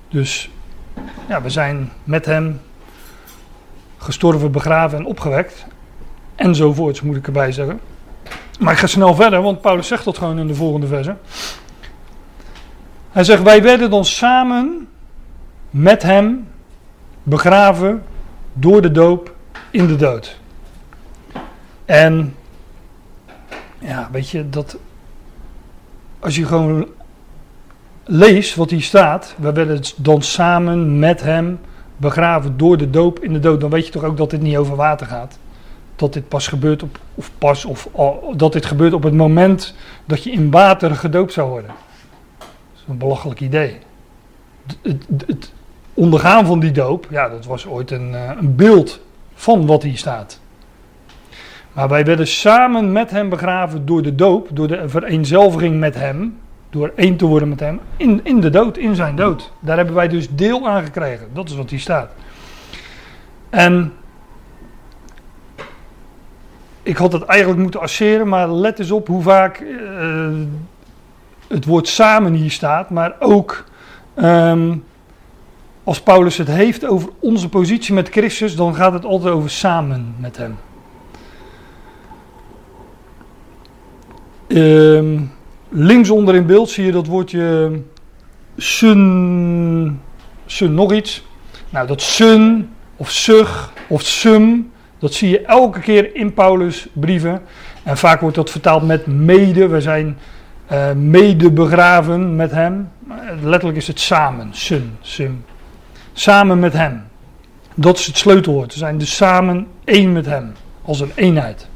Dus 0.10 0.50
ja, 1.28 1.42
we 1.42 1.50
zijn 1.50 1.92
met 2.04 2.26
hem 2.26 2.62
gestorven, 3.98 4.52
begraven 4.52 4.98
en 4.98 5.06
opgewekt. 5.06 5.66
Enzovoorts 6.36 7.02
moet 7.02 7.16
ik 7.16 7.26
erbij 7.26 7.52
zeggen. 7.52 7.80
Maar 8.60 8.74
ik 8.74 8.80
ga 8.80 8.88
snel 8.88 9.16
verder, 9.16 9.42
want 9.42 9.62
Paulus 9.62 9.88
zegt 9.88 10.06
dat 10.06 10.18
gewoon 10.18 10.40
in 10.40 10.48
de 10.48 10.56
volgende 10.56 10.88
verse. 10.88 11.16
Hij 13.12 13.24
zegt, 13.24 13.44
wij 13.44 13.62
werden 13.62 13.90
dan 13.90 14.06
samen 14.06 14.88
met 15.70 16.04
hem 16.04 16.48
begraven 17.24 18.04
door 18.54 18.82
de 18.82 18.92
doop 18.92 19.36
in 19.72 19.88
de 19.88 19.96
dood. 19.96 20.40
En 21.86 22.36
ja, 23.80 24.10
weet 24.12 24.30
je, 24.30 24.50
dat 24.50 24.78
als 26.20 26.36
je 26.36 26.46
gewoon 26.46 26.88
leest 28.04 28.56
wat 28.56 28.70
hier 28.70 28.82
staat, 28.82 29.36
we 29.38 29.52
werden 29.52 29.82
dan 29.96 30.22
samen 30.22 31.00
met 31.00 31.22
hem 31.22 31.60
begraven 31.98 32.58
door 32.58 32.78
de 32.78 32.90
doop 32.90 33.20
in 33.20 33.34
de 33.34 33.40
dood, 33.40 33.62
dan 33.62 33.70
weet 33.70 33.86
je 33.86 33.92
toch 33.92 34.04
ook 34.04 34.18
dat 34.18 34.30
dit 34.30 34.42
niet 34.42 34.58
over 34.58 34.76
water 34.76 35.08
gaat. 35.08 35.38
Dat 35.96 36.14
dit 36.14 36.28
pas 36.28 36.48
gebeurt 36.48 36.84
op, 36.84 37.00
of 37.16 37.32
pas, 37.38 37.66
of 37.66 37.90
dat 38.36 38.54
dit 38.54 38.66
gebeurt 38.66 38.94
op 38.94 39.04
het 39.04 39.14
moment 39.14 39.76
dat 40.06 40.24
je 40.24 40.32
in 40.32 40.52
water 40.52 40.96
gedoopt 40.96 41.34
zou 41.34 41.50
worden. 41.50 41.72
Dat 42.38 42.48
is 42.76 42.84
een 42.88 42.98
belachelijk 42.98 43.40
idee. 43.40 43.78
Het, 44.66 45.06
het, 45.08 45.24
het 45.28 45.52
ondergaan 45.94 46.46
van 46.46 46.60
die 46.60 46.72
doop, 46.72 47.08
ja, 47.10 47.30
dat 47.30 47.46
was 47.46 47.68
ooit 47.68 47.92
een, 47.92 48.16
eh, 48.16 48.32
een 48.40 48.56
beeld 48.56 49.00
van 49.34 49.66
wat 49.66 49.84
hier 49.84 49.98
staat. 49.98 50.40
Maar 51.74 51.88
wij 51.88 52.06
werden 52.06 52.28
samen 52.28 52.92
met 52.92 53.12
hem 53.12 53.30
begraven 53.30 53.86
door 53.86 54.02
de 54.02 54.16
doop, 54.16 54.48
door 54.52 54.68
de 54.68 54.90
vereenzelviging 54.90 55.80
met 55.80 55.96
hem, 55.96 56.38
door 56.70 56.92
één 56.96 57.16
te 57.16 57.26
worden 57.26 57.50
met 57.50 57.60
hem, 57.60 57.80
in, 57.98 58.20
in 58.24 58.40
de 58.40 58.50
dood, 58.50 58.78
in 58.78 58.96
zijn 58.96 59.16
dood. 59.16 59.52
Daar 59.60 59.78
hebben 59.78 59.96
wij 59.96 60.08
dus 60.08 60.30
deel 60.30 60.68
aan 60.68 60.84
gekregen. 60.84 61.28
Dat 61.34 61.50
is 61.50 61.56
wat 61.56 61.70
hier 61.70 61.80
staat. 61.80 62.12
En 63.50 63.94
ik 66.84 66.98
had 66.98 67.14
het 67.14 67.24
eigenlijk 67.24 67.62
moeten 67.62 67.80
asseren, 67.80 68.28
maar 68.28 68.52
let 68.52 68.80
eens 68.80 68.92
op 68.92 69.08
hoe 69.08 69.22
vaak 69.22 69.58
eh, 69.58 70.28
het 71.48 71.66
woord 71.66 71.88
samen 71.88 72.34
hier 72.34 72.52
staat, 72.52 72.90
maar 72.90 73.16
ook 73.20 73.64
ehm, 74.14 74.76
als 75.84 76.02
Paulus 76.02 76.38
het 76.38 76.48
heeft 76.48 76.86
over 76.86 77.10
onze 77.20 77.50
positie 77.50 77.94
met 77.94 78.10
Christus, 78.10 78.56
dan 78.56 78.76
gaat 78.76 78.94
het 78.94 79.06
altijd 79.06 79.34
over 79.34 79.50
samen 79.50 80.16
met 80.18 80.38
hem. 80.38 80.58
Ehm, 84.50 85.20
linksonder 85.70 86.36
in 86.36 86.46
beeld 86.46 86.70
zie 86.70 86.86
je 86.86 86.92
dat 86.92 87.08
woordje 87.08 87.72
sun, 88.58 90.02
sun 90.46 90.74
nog 90.74 90.94
iets. 90.94 91.26
Nou, 91.70 91.88
dat 91.88 92.02
sun 92.02 92.70
of 92.96 93.12
sug 93.12 93.74
of 93.88 94.02
sum, 94.02 94.72
dat 95.00 95.14
zie 95.14 95.30
je 95.30 95.42
elke 95.42 95.80
keer 95.80 96.16
in 96.16 96.34
Paulus 96.34 96.88
brieven. 96.94 97.42
En 97.84 97.98
vaak 97.98 98.22
wordt 98.22 98.36
dat 98.36 98.50
vertaald 98.50 98.86
met 98.86 99.08
mede. 99.08 99.68
We 99.68 99.82
zijn 99.82 100.18
eh, 100.68 100.92
mede 100.92 101.52
begraven 101.52 102.36
met 102.36 102.52
hem. 102.52 102.90
Letterlijk 103.42 103.78
is 103.78 103.88
het 103.88 104.00
samen, 104.00 104.50
sun, 104.52 104.98
sum. 105.02 105.46
Samen 106.14 106.60
met 106.60 106.74
hem. 106.74 107.04
Dat 107.76 108.00
is 108.00 108.06
het 108.06 108.18
sleutelwoord. 108.18 108.74
We 108.74 108.80
zijn 108.80 108.98
dus 108.98 109.16
samen 109.16 109.68
één 109.84 110.12
met 110.12 110.26
hem. 110.26 110.52
Als 110.82 111.00
een 111.00 111.12
eenheid. 111.16 111.69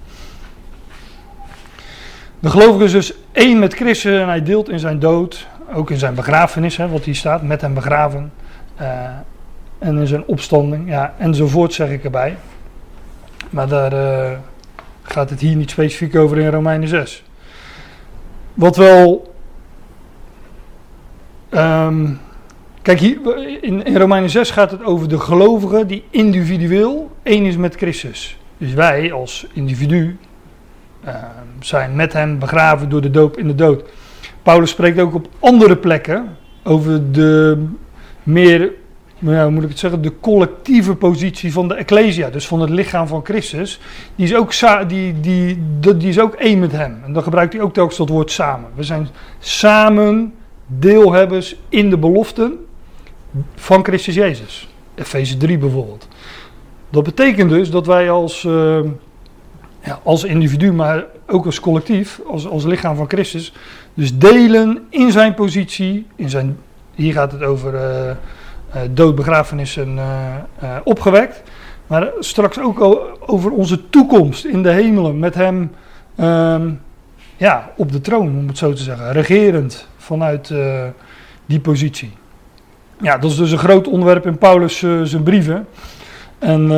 De 2.44 2.50
gelovige 2.50 2.84
is 2.84 2.92
dus 2.92 3.14
één 3.32 3.60
met 3.60 3.74
Christus 3.74 4.20
en 4.20 4.28
hij 4.28 4.44
deelt 4.44 4.70
in 4.70 4.80
zijn 4.80 5.00
dood, 5.00 5.48
ook 5.74 5.92
in 5.92 5.98
zijn 5.98 6.16
begrafenis, 6.16 6.78
hè, 6.78 6.90
wat 6.90 7.04
hier 7.04 7.16
staat, 7.16 7.42
met 7.42 7.62
hem 7.62 7.74
begraven. 7.74 8.32
eh, 8.76 9.04
en 9.80 9.98
in 9.98 10.08
zijn 10.08 10.26
opstanding, 10.26 10.90
ja, 10.90 11.14
enzovoort 11.18 11.74
zeg 11.74 11.90
ik 11.90 12.04
erbij. 12.04 12.38
Maar 13.50 13.68
daar 13.68 13.94
eh, 13.94 14.38
gaat 15.02 15.30
het 15.30 15.40
hier 15.40 15.56
niet 15.56 15.70
specifiek 15.70 16.16
over 16.16 16.38
in 16.38 16.50
Romeinen 16.50 16.88
6. 16.88 17.24
Wat 18.54 18.76
wel. 18.76 19.34
ehm, 21.50 22.10
kijk, 22.82 23.00
hier, 23.00 23.18
in, 23.62 23.84
in 23.84 23.98
Romeinen 23.98 24.30
6 24.30 24.52
gaat 24.52 24.72
het 24.72 24.84
over 24.84 25.10
de 25.10 25.20
gelovigen 25.20 25.88
die 25.88 26.04
individueel 26.10 27.12
één 27.24 27.46
is 27.46 27.58
met 27.58 27.76
Christus. 27.76 28.38
Dus 28.58 28.74
wij 28.74 29.14
als 29.14 29.48
individu 29.54 30.18
zijn 31.60 31.96
met 31.96 32.14
hem 32.14 32.40
begraven 32.40 32.90
door 32.90 33.02
de 33.02 33.12
doop 33.12 33.38
in 33.38 33.48
de 33.48 33.56
dood. 33.56 33.84
Paulus 34.44 34.70
spreekt 34.70 35.00
ook 35.00 35.14
op 35.14 35.28
andere 35.40 35.78
plekken 35.78 36.38
over 36.64 37.12
de 37.12 37.66
meer, 38.24 38.72
nou 39.20 39.42
hoe 39.44 39.52
moet 39.52 39.64
ik 39.64 39.70
het 39.70 39.80
zeggen, 39.80 40.02
de 40.02 40.20
collectieve 40.20 40.96
positie 40.96 41.54
van 41.54 41.68
de 41.68 41.74
Ecclesia, 41.74 42.30
dus 42.30 42.48
van 42.48 42.62
het 42.62 42.70
lichaam 42.70 43.08
van 43.08 43.22
Christus. 43.24 43.80
Die 44.16 44.26
is 44.26 44.36
ook, 44.36 44.54
die, 44.88 45.20
die, 45.20 45.64
die, 45.80 46.10
is 46.10 46.20
ook 46.20 46.34
één 46.34 46.60
met 46.60 46.72
hem. 46.72 47.02
En 47.06 47.14
dan 47.14 47.24
gebruikt 47.24 47.54
hij 47.54 47.62
ook 47.62 47.74
telkens 47.74 47.98
dat 47.98 48.10
woord 48.10 48.32
samen. 48.32 48.70
We 48.76 48.84
zijn 48.84 49.08
samen 49.40 50.34
deelhebbers 50.68 51.56
in 51.70 51.90
de 51.90 51.98
beloften 51.98 52.66
van 53.56 53.84
Christus 53.84 54.16
Jezus. 54.16 54.70
Efeze 54.96 55.38
3 55.38 55.58
bijvoorbeeld. 55.58 56.08
Dat 56.90 57.04
betekent 57.04 57.50
dus 57.50 57.70
dat 57.70 57.86
wij 57.86 58.12
als, 58.12 58.44
uh, 58.44 58.80
ja, 59.84 60.00
als 60.04 60.24
individu, 60.24 60.74
maar 60.74 61.06
ook 61.28 61.46
als 61.46 61.60
collectief, 61.60 62.22
als, 62.28 62.48
als 62.48 62.64
lichaam 62.64 62.96
van 62.96 63.08
Christus, 63.08 63.54
dus 63.94 64.18
delen 64.18 64.86
in 64.90 65.12
zijn 65.12 65.34
positie, 65.34 66.08
in 66.16 66.30
zijn, 66.30 66.58
hier 66.96 67.14
gaat 67.14 67.32
het 67.32 67.44
over 67.44 67.74
uh, 67.74 67.80
uh, 67.80 68.16
dood, 68.92 69.16
begrafenis 69.16 69.78
en 69.78 69.96
uh, 69.96 70.76
opgewekt, 70.84 71.44
maar 71.88 72.12
straks 72.20 72.60
ook 72.60 72.82
over 73.20 73.52
onze 73.52 73.90
toekomst 73.90 74.46
in 74.46 74.64
de 74.64 74.70
hemelen 74.70 75.20
met 75.20 75.36
hem 75.36 75.72
um, 76.20 76.82
ja, 77.38 77.72
op 77.76 77.92
de 77.92 78.02
troon, 78.02 78.38
om 78.38 78.48
het 78.48 78.58
zo 78.58 78.74
te 78.74 78.84
zeggen, 78.84 79.12
regerend 79.12 79.88
vanuit 79.98 80.54
die 81.46 81.60
positie. 81.60 82.12
Ja, 83.02 83.18
dat 83.18 83.32
is 83.32 83.38
dus 83.38 83.52
een 83.52 83.58
groot 83.58 83.88
onderwerp 83.88 84.26
in 84.26 84.38
Paulus 84.38 84.78
zijn 85.04 85.24
brieven. 85.24 85.68
En 86.40 86.72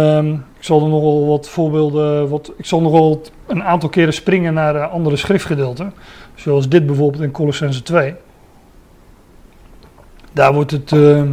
ik 0.55 0.55
zal 0.66 0.82
er 0.82 0.90
nogal 0.90 1.28
wat 1.28 1.50
voorbeelden, 1.50 2.30
wat, 2.30 2.52
ik 2.58 2.66
zal 2.66 2.82
nogal 2.82 3.22
een 3.48 3.64
aantal 3.64 3.90
keren 3.90 4.14
springen 4.14 4.54
naar 4.54 4.76
uh, 4.76 4.92
andere 4.92 5.16
schriftgedeelten. 5.16 5.94
Zoals 6.36 6.70
dit 6.70 6.86
bijvoorbeeld 6.86 7.24
in 7.24 7.32
Colossense 7.32 7.84
2. 7.84 8.14
Daar 10.32 10.54
wordt 10.54 10.72
het 10.72 10.92
uh, 10.92 11.24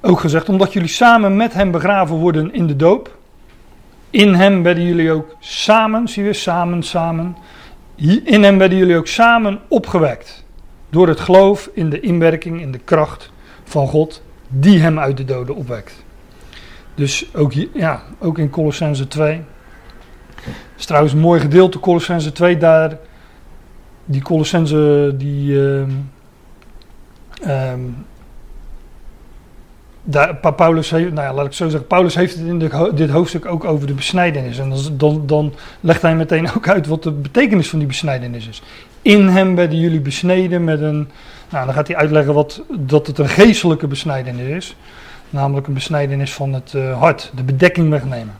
ook 0.00 0.20
gezegd, 0.20 0.48
omdat 0.48 0.72
jullie 0.72 0.88
samen 0.88 1.36
met 1.36 1.54
hem 1.54 1.70
begraven 1.70 2.16
worden 2.16 2.52
in 2.52 2.66
de 2.66 2.76
doop. 2.76 3.18
In 4.10 4.34
hem 4.34 4.62
werden 4.62 4.84
jullie 4.84 5.12
ook 5.12 5.36
samen, 5.38 6.08
zie 6.08 6.24
je, 6.24 6.32
samen, 6.32 6.82
samen. 6.82 7.36
In 8.24 8.42
hem 8.42 8.58
werden 8.58 8.78
jullie 8.78 8.96
ook 8.96 9.06
samen 9.06 9.60
opgewekt. 9.68 10.44
Door 10.90 11.08
het 11.08 11.20
geloof 11.20 11.70
in 11.74 11.90
de 11.90 12.00
inwerking, 12.00 12.60
in 12.60 12.72
de 12.72 12.78
kracht 12.78 13.30
van 13.64 13.88
God, 13.88 14.22
die 14.48 14.78
hem 14.78 14.98
uit 14.98 15.16
de 15.16 15.24
doden 15.24 15.54
opwekt. 15.54 16.04
Dus 16.96 17.34
ook, 17.34 17.52
ja, 17.74 18.02
ook 18.18 18.38
in 18.38 18.50
Colossense 18.50 19.08
2. 19.08 19.36
Dat 20.44 20.54
is 20.78 20.84
trouwens 20.84 21.12
een 21.12 21.18
mooi 21.20 21.40
gedeelte, 21.40 21.80
Colossense 21.80 22.32
2. 22.32 22.56
Daar, 22.56 22.98
die 24.04 24.22
Colossense, 24.22 25.14
die, 25.16 25.58
um, 25.58 26.08
Paulus, 30.56 30.90
heeft, 30.90 31.12
nou 31.12 31.26
ja, 31.26 31.34
laat 31.34 31.46
ik 31.46 31.52
zo 31.52 31.68
zeggen, 31.68 31.88
Paulus 31.88 32.14
heeft 32.14 32.36
het 32.36 32.46
in 32.46 32.58
dit 32.58 32.72
ho- 32.72 32.94
dit 32.94 33.10
hoofdstuk 33.10 33.46
ook 33.46 33.64
over 33.64 33.86
de 33.86 33.92
besnijdenis. 33.94 34.58
En 34.58 34.72
dan, 34.92 35.22
dan 35.26 35.54
legt 35.80 36.02
hij 36.02 36.16
meteen 36.16 36.48
ook 36.56 36.68
uit 36.68 36.86
wat 36.86 37.02
de 37.02 37.10
betekenis 37.10 37.68
van 37.68 37.78
die 37.78 37.88
besnijdenis 37.88 38.48
is. 38.48 38.62
In 39.02 39.28
hem 39.28 39.54
werden 39.54 39.78
jullie 39.78 40.00
besneden 40.00 40.64
met 40.64 40.80
een, 40.80 41.08
nou 41.50 41.64
dan 41.64 41.74
gaat 41.74 41.86
hij 41.86 41.96
uitleggen 41.96 42.34
wat, 42.34 42.62
dat 42.78 43.06
het 43.06 43.18
een 43.18 43.28
geestelijke 43.28 43.86
besnijdenis 43.86 44.48
is. 44.48 44.76
Namelijk 45.30 45.66
een 45.66 45.74
besnijdenis 45.74 46.32
van 46.32 46.52
het 46.52 46.74
eh, 46.74 46.98
hart, 46.98 47.32
de 47.34 47.42
bedekking 47.42 47.90
wegnemen. 47.90 48.34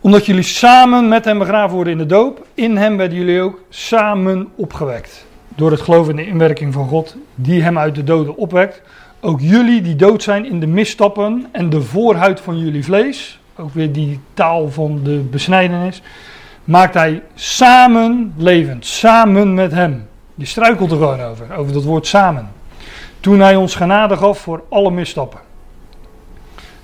Omdat 0.00 0.26
jullie 0.26 0.42
samen 0.42 1.08
met 1.08 1.24
hem 1.24 1.38
begraven 1.38 1.74
worden 1.74 1.92
in 1.92 1.98
de 1.98 2.06
doop, 2.06 2.46
in 2.54 2.76
hem 2.76 2.96
werden 2.96 3.18
jullie 3.18 3.40
ook 3.40 3.62
samen 3.68 4.48
opgewekt. 4.54 5.26
Door 5.48 5.70
het 5.70 5.80
geloof 5.80 6.08
in 6.08 6.16
de 6.16 6.26
inwerking 6.26 6.72
van 6.72 6.88
God, 6.88 7.16
die 7.34 7.62
hem 7.62 7.78
uit 7.78 7.94
de 7.94 8.04
doden 8.04 8.36
opwekt. 8.36 8.82
Ook 9.20 9.40
jullie 9.40 9.82
die 9.82 9.96
dood 9.96 10.22
zijn 10.22 10.44
in 10.44 10.60
de 10.60 10.66
misstappen 10.66 11.46
en 11.52 11.70
de 11.70 11.82
voorhuid 11.82 12.40
van 12.40 12.58
jullie 12.58 12.84
vlees, 12.84 13.40
ook 13.56 13.74
weer 13.74 13.92
die 13.92 14.20
taal 14.34 14.70
van 14.70 15.00
de 15.02 15.16
besnijdenis, 15.16 16.02
maakt 16.64 16.94
hij 16.94 17.22
samen 17.34 18.34
levend, 18.36 18.86
samen 18.86 19.54
met 19.54 19.72
hem. 19.72 20.08
Je 20.34 20.44
struikelt 20.44 20.90
er 20.90 20.96
gewoon 20.96 21.20
over, 21.20 21.56
over 21.56 21.72
dat 21.72 21.84
woord 21.84 22.06
samen. 22.06 22.48
Toen 23.20 23.40
hij 23.40 23.56
ons 23.56 23.74
genade 23.74 24.16
gaf 24.16 24.38
voor 24.38 24.62
alle 24.68 24.90
misstappen. 24.90 25.40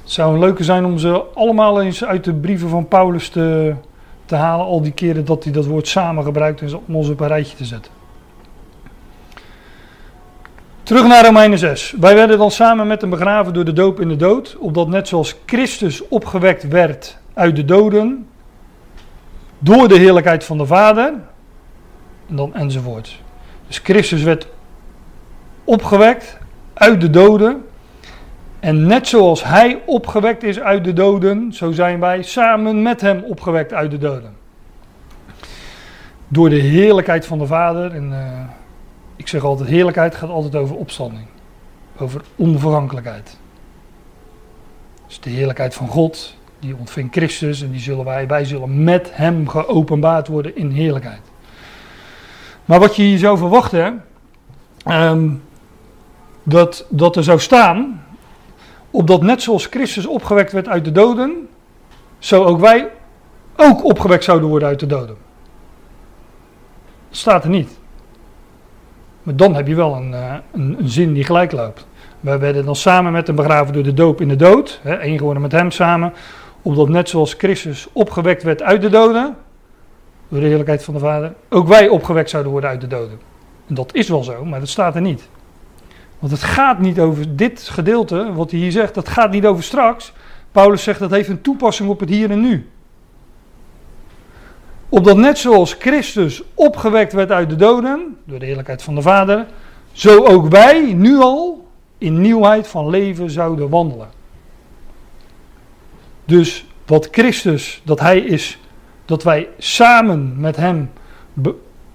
Het 0.02 0.12
zou 0.12 0.34
een 0.34 0.40
leuke 0.40 0.64
zijn 0.64 0.84
om 0.84 0.98
ze 0.98 1.22
allemaal 1.34 1.82
eens 1.82 2.04
uit 2.04 2.24
de 2.24 2.34
brieven 2.34 2.68
van 2.68 2.88
Paulus 2.88 3.28
te, 3.28 3.74
te 4.24 4.34
halen, 4.34 4.66
al 4.66 4.82
die 4.82 4.92
keren 4.92 5.24
dat 5.24 5.44
hij 5.44 5.52
dat 5.52 5.66
woord 5.66 5.88
samen 5.88 6.24
gebruikt 6.24 6.60
en 6.60 6.76
om 6.86 6.96
ons 6.96 7.08
op 7.08 7.20
een 7.20 7.26
rijtje 7.28 7.56
te 7.56 7.64
zetten. 7.64 7.92
Terug 10.82 11.06
naar 11.06 11.24
Romeinen 11.24 11.58
6. 11.58 11.94
Wij 12.00 12.14
werden 12.14 12.38
dan 12.38 12.50
samen 12.50 12.86
met 12.86 13.00
hem 13.00 13.10
begraven 13.10 13.52
door 13.52 13.64
de 13.64 13.72
doop 13.72 14.00
in 14.00 14.08
de 14.08 14.16
dood, 14.16 14.56
opdat 14.58 14.88
net 14.88 15.08
zoals 15.08 15.36
Christus 15.46 16.08
opgewekt 16.08 16.68
werd 16.68 17.18
uit 17.34 17.56
de 17.56 17.64
doden, 17.64 18.28
door 19.58 19.88
de 19.88 19.98
heerlijkheid 19.98 20.44
van 20.44 20.58
de 20.58 20.66
Vader, 20.66 21.12
en 22.28 22.36
dan 22.36 22.54
enzovoort. 22.54 23.20
Dus 23.66 23.78
Christus 23.78 24.22
werd 24.22 24.46
opgewekt 25.64 26.38
uit 26.74 27.00
de 27.00 27.10
doden, 27.10 27.64
en 28.60 28.86
net 28.86 29.08
zoals 29.08 29.44
hij 29.44 29.82
opgewekt 29.86 30.42
is 30.42 30.60
uit 30.60 30.84
de 30.84 30.92
doden, 30.92 31.52
zo 31.52 31.72
zijn 31.72 32.00
wij 32.00 32.22
samen 32.22 32.82
met 32.82 33.00
hem 33.00 33.22
opgewekt 33.22 33.72
uit 33.72 33.90
de 33.90 33.98
doden. 33.98 34.36
Door 36.28 36.48
de 36.48 36.60
heerlijkheid 36.60 37.26
van 37.26 37.38
de 37.38 37.46
Vader, 37.46 37.92
en 37.92 38.12
eh, 38.12 38.40
ik 39.16 39.28
zeg 39.28 39.44
altijd, 39.44 39.68
heerlijkheid 39.68 40.14
gaat 40.14 40.30
altijd 40.30 40.56
over 40.56 40.76
opstanding. 40.76 41.26
Over 41.98 42.20
onvergankelijkheid. 42.36 43.36
Dus 45.06 45.20
de 45.20 45.30
heerlijkheid 45.30 45.74
van 45.74 45.88
God, 45.88 46.36
die 46.58 46.76
ontving 46.76 47.12
Christus 47.12 47.62
en 47.62 47.70
die 47.70 47.80
zullen 47.80 48.04
wij, 48.04 48.26
wij 48.26 48.44
zullen 48.44 48.84
met 48.84 49.10
hem 49.12 49.48
geopenbaard 49.48 50.28
worden 50.28 50.56
in 50.56 50.70
heerlijkheid. 50.70 51.22
Maar 52.64 52.80
wat 52.80 52.96
je 52.96 53.02
hier 53.02 53.18
zou 53.18 53.38
verwachten, 53.38 54.04
ehm, 54.84 55.28
dat, 56.44 56.86
dat 56.88 57.16
er 57.16 57.24
zou 57.24 57.40
staan, 57.40 58.04
opdat 58.90 59.22
net 59.22 59.42
zoals 59.42 59.66
Christus 59.66 60.06
opgewekt 60.06 60.52
werd 60.52 60.68
uit 60.68 60.84
de 60.84 60.92
doden, 60.92 61.48
zo 62.18 62.44
ook 62.44 62.60
wij 62.60 62.90
ook 63.56 63.84
opgewekt 63.84 64.24
zouden 64.24 64.48
worden 64.48 64.68
uit 64.68 64.80
de 64.80 64.86
doden. 64.86 65.16
Dat 67.08 67.18
staat 67.18 67.44
er 67.44 67.50
niet. 67.50 67.78
Maar 69.22 69.36
dan 69.36 69.54
heb 69.54 69.66
je 69.66 69.74
wel 69.74 69.94
een, 69.94 70.14
eh, 70.14 70.34
een, 70.52 70.76
een 70.78 70.88
zin 70.88 71.12
die 71.12 71.24
gelijk 71.24 71.52
loopt. 71.52 71.86
Wij 72.20 72.38
werden 72.38 72.64
dan 72.64 72.76
samen 72.76 73.12
met 73.12 73.26
hem 73.26 73.36
begraven 73.36 73.72
door 73.72 73.82
de 73.82 73.94
doop 73.94 74.20
in 74.20 74.28
de 74.28 74.36
dood. 74.36 74.80
Hè, 74.82 74.94
één 74.94 75.18
geworden 75.18 75.42
met 75.42 75.52
hem 75.52 75.70
samen. 75.70 76.12
Opdat 76.62 76.88
net 76.88 77.08
zoals 77.08 77.34
Christus 77.34 77.88
opgewekt 77.92 78.42
werd 78.42 78.62
uit 78.62 78.80
de 78.80 78.88
doden. 78.88 79.36
Door 80.28 80.40
de 80.40 80.46
heerlijkheid 80.46 80.84
van 80.84 80.94
de 80.94 81.00
Vader. 81.00 81.34
Ook 81.48 81.68
wij 81.68 81.88
opgewekt 81.88 82.30
zouden 82.30 82.52
worden 82.52 82.70
uit 82.70 82.80
de 82.80 82.86
doden. 82.86 83.18
En 83.68 83.74
dat 83.74 83.94
is 83.94 84.08
wel 84.08 84.24
zo, 84.24 84.44
maar 84.44 84.60
dat 84.60 84.68
staat 84.68 84.94
er 84.94 85.00
niet. 85.00 85.28
Want 86.24 86.36
het 86.36 86.44
gaat 86.44 86.78
niet 86.78 87.00
over 87.00 87.36
dit 87.36 87.60
gedeelte, 87.60 88.32
wat 88.32 88.50
hij 88.50 88.60
hier 88.60 88.72
zegt, 88.72 88.94
dat 88.94 89.08
gaat 89.08 89.30
niet 89.30 89.46
over 89.46 89.62
straks. 89.62 90.12
Paulus 90.52 90.82
zegt 90.82 90.98
dat 90.98 91.10
heeft 91.10 91.28
een 91.28 91.40
toepassing 91.40 91.88
op 91.88 92.00
het 92.00 92.08
hier 92.08 92.30
en 92.30 92.40
nu. 92.40 92.70
Opdat 94.88 95.16
net 95.16 95.38
zoals 95.38 95.76
Christus 95.78 96.42
opgewekt 96.54 97.12
werd 97.12 97.30
uit 97.30 97.50
de 97.50 97.56
doden, 97.56 98.16
door 98.24 98.38
de 98.38 98.44
heerlijkheid 98.44 98.82
van 98.82 98.94
de 98.94 99.02
Vader, 99.02 99.46
zo 99.92 100.24
ook 100.24 100.48
wij 100.48 100.92
nu 100.92 101.18
al 101.18 101.66
in 101.98 102.20
nieuwheid 102.20 102.68
van 102.68 102.90
leven 102.90 103.30
zouden 103.30 103.68
wandelen. 103.68 104.08
Dus 106.24 106.66
wat 106.86 107.08
Christus, 107.10 107.82
dat 107.84 108.00
Hij 108.00 108.18
is, 108.18 108.58
dat 109.04 109.22
wij 109.22 109.48
samen 109.58 110.40
met 110.40 110.56
Hem 110.56 110.90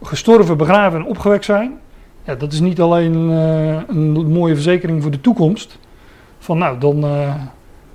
gestorven, 0.01 0.57
begraven 0.57 0.99
en 0.99 1.05
opgewekt 1.05 1.45
zijn, 1.45 1.79
ja, 2.29 2.35
dat 2.35 2.53
is 2.53 2.59
niet 2.59 2.81
alleen 2.81 3.31
eh, 3.31 3.81
een 3.87 4.31
mooie 4.31 4.53
verzekering 4.53 5.01
voor 5.01 5.11
de 5.11 5.21
toekomst. 5.21 5.77
Van 6.39 6.57
nou, 6.57 6.79
dan 6.79 7.03
eh, 7.03 7.33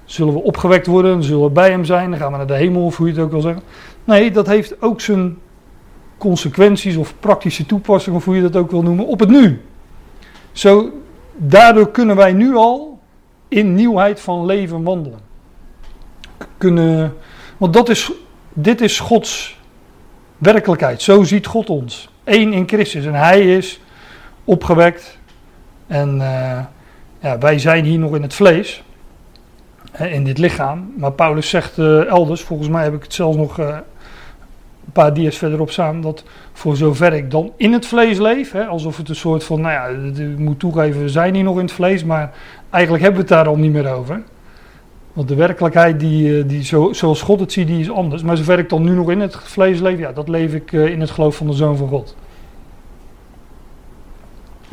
zullen 0.05 0.33
we 0.33 0.43
opgewekt 0.43 0.87
worden, 0.87 1.13
dan 1.13 1.23
zullen 1.23 1.45
we 1.45 1.51
bij 1.51 1.71
Hem 1.71 1.85
zijn, 1.85 2.11
dan 2.11 2.19
gaan 2.19 2.31
we 2.31 2.37
naar 2.37 2.47
de 2.47 2.55
hemel, 2.55 2.85
of 2.85 2.97
hoe 2.97 3.07
je 3.07 3.13
het 3.13 3.23
ook 3.23 3.31
wil 3.31 3.41
zeggen. 3.41 3.63
Nee, 4.05 4.31
dat 4.31 4.47
heeft 4.47 4.83
ook 4.83 5.01
zijn 5.01 5.39
consequenties 6.19 6.97
of 6.97 7.15
praktische 7.21 7.67
toepassingen, 7.67 8.19
of 8.19 8.25
hoe 8.25 8.37
je 8.37 8.43
dat 8.43 8.57
ook 8.57 8.71
wil 8.71 8.83
noemen, 8.83 9.07
op 9.07 9.21
het 9.21 9.29
nu. 9.29 9.61
Zo, 10.53 10.91
daardoor 11.37 11.91
kunnen 11.91 12.17
wij 12.17 12.33
nu 12.33 12.55
al 12.55 12.99
in 13.49 13.75
nieuwheid 13.75 14.21
van 14.21 14.47
leven 14.47 14.83
wandelen. 14.83 15.19
Kunnen, 16.59 17.15
want 17.57 17.73
dat 17.73 17.89
is, 17.89 18.13
dit 18.53 18.81
is 18.81 19.01
Gods 19.01 19.59
werkelijkheid. 20.39 21.03
Zo 21.03 21.23
ziet 21.23 21.47
God 21.47 21.71
ons. 21.71 22.09
Eén 22.25 22.53
in 22.53 22.69
Christus. 22.69 23.05
En 23.05 23.15
Hij 23.15 23.57
is 23.57 23.81
opgewekt. 24.45 25.19
En 25.87 26.21
eh, 26.21 26.61
ja, 27.21 27.39
wij 27.39 27.59
zijn 27.59 27.85
hier 27.85 27.99
nog 27.99 28.15
in 28.15 28.23
het 28.23 28.35
vlees. 28.35 28.85
hè, 29.93 30.07
In 30.07 30.25
dit 30.25 30.39
lichaam. 30.39 30.93
Maar 30.97 31.13
Paulus 31.13 31.49
zegt 31.49 31.79
eh, 31.79 32.07
elders, 32.07 32.43
volgens 32.43 32.69
mij 32.69 32.83
heb 32.83 32.95
ik 32.95 33.03
het 33.03 33.15
zelfs 33.15 33.37
nog 33.37 33.59
eh, 33.59 33.67
een 34.87 34.93
paar 34.93 35.15
dia's 35.15 35.37
verderop 35.37 35.71
staan, 35.71 36.01
dat 36.01 36.25
voor 36.53 36.77
zover 36.77 37.13
ik 37.13 37.31
dan 37.31 37.53
in 37.57 37.73
het 37.73 37.87
vlees 37.87 38.19
leef, 38.19 38.53
hè, 38.53 38.65
alsof 38.65 38.97
het 38.97 39.09
een 39.09 39.17
soort 39.17 39.45
van, 39.45 39.61
nou 39.61 39.73
ja, 39.73 40.13
ik 40.23 40.39
moet 40.39 40.59
toegeven, 40.59 41.01
we 41.01 41.09
zijn 41.09 41.35
hier 41.35 41.45
nog 41.45 41.57
in 41.57 41.65
het 41.65 41.73
vlees, 41.73 42.05
maar 42.05 42.33
eigenlijk 42.71 43.05
hebben 43.05 43.23
we 43.23 43.29
het 43.29 43.37
daar 43.37 43.49
al 43.49 43.59
niet 43.59 43.73
meer 43.73 43.93
over. 43.95 44.23
Want 45.15 45.29
de 45.29 45.35
werkelijkheid, 45.35 46.01
die, 46.01 46.39
eh, 46.39 46.49
die 46.49 46.65
zo, 46.65 46.93
zoals 46.93 47.23
God 47.23 47.41
het 47.41 47.53
ziet, 47.53 47.67
die 47.67 47.81
is 47.81 47.91
anders. 47.91 48.23
Maar 48.23 48.37
zover 48.37 48.59
ik 48.59 48.69
dan 48.69 48.83
nu 48.83 48.91
nog 48.91 49.11
in 49.11 49.21
het 49.21 49.37
vlees 49.37 49.81
leef, 49.81 49.99
ja, 49.99 50.13
dat 50.13 50.29
leef 50.29 50.55
ik 50.55 50.73
eh, 50.73 50.87
in 50.87 51.01
het 51.01 51.11
geloof 51.11 51.37
van 51.37 51.47
de 51.47 51.53
Zoon 51.53 51.77
van 51.77 51.89
God. 51.89 52.17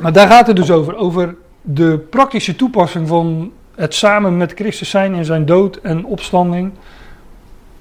Maar 0.02 0.14
daar 0.14 0.28
gaat 0.28 0.48
het 0.48 0.56
dus 0.56 0.72
over, 0.72 0.96
over 0.96 1.36
de 1.62 1.98
praktische 1.98 2.56
toepassing 2.56 3.08
van 3.08 3.52
het 3.76 3.94
samen 3.94 4.38
met 4.38 4.52
Christus 4.54 4.90
zijn 4.90 5.14
in 5.14 5.26
zijn 5.26 5.46
dood 5.46 5.76
en 5.76 6.06
opstanding. 6.06 6.72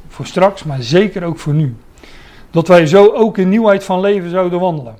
Voor 0.09 0.26
straks, 0.26 0.64
maar 0.64 0.83
zeker 0.83 1.24
ook 1.24 1.38
voor 1.38 1.54
nu. 1.54 1.76
Dat 2.50 2.68
wij 2.68 2.87
zo 2.87 3.12
ook 3.12 3.38
in 3.38 3.48
nieuwheid 3.48 3.85
van 3.85 4.00
leven 4.00 4.30
zouden 4.30 4.61
wandelen. 4.61 4.98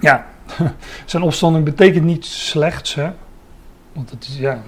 Ja, 0.00 0.26
zijn 1.04 1.22
opstanding 1.22 1.64
betekent 1.64 2.04
niet 2.04 2.24
slechts, 2.24 2.94
hè. 2.94 3.10
Want 3.92 4.10
het 4.10 4.24
is, 4.24 4.38
ja, 4.38 4.62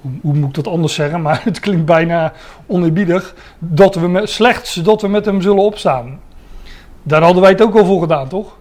hoe, 0.00 0.12
hoe 0.20 0.34
moet 0.34 0.48
ik 0.48 0.54
dat 0.54 0.66
anders 0.72 0.94
zeggen? 0.94 1.22
Maar 1.22 1.40
het 1.44 1.60
klinkt 1.60 1.84
bijna 1.84 2.32
oneerbiedig. 2.66 3.34
Dat 3.58 3.94
we 3.94 4.08
met, 4.08 4.30
slechts 4.30 4.74
dat 4.74 5.02
we 5.02 5.08
met 5.08 5.24
hem 5.24 5.42
zullen 5.42 5.64
opstaan. 5.64 6.20
Daar 7.02 7.22
hadden 7.22 7.42
wij 7.42 7.50
het 7.50 7.62
ook 7.62 7.76
al 7.76 7.84
voor 7.84 8.00
gedaan, 8.00 8.28
toch? 8.28 8.57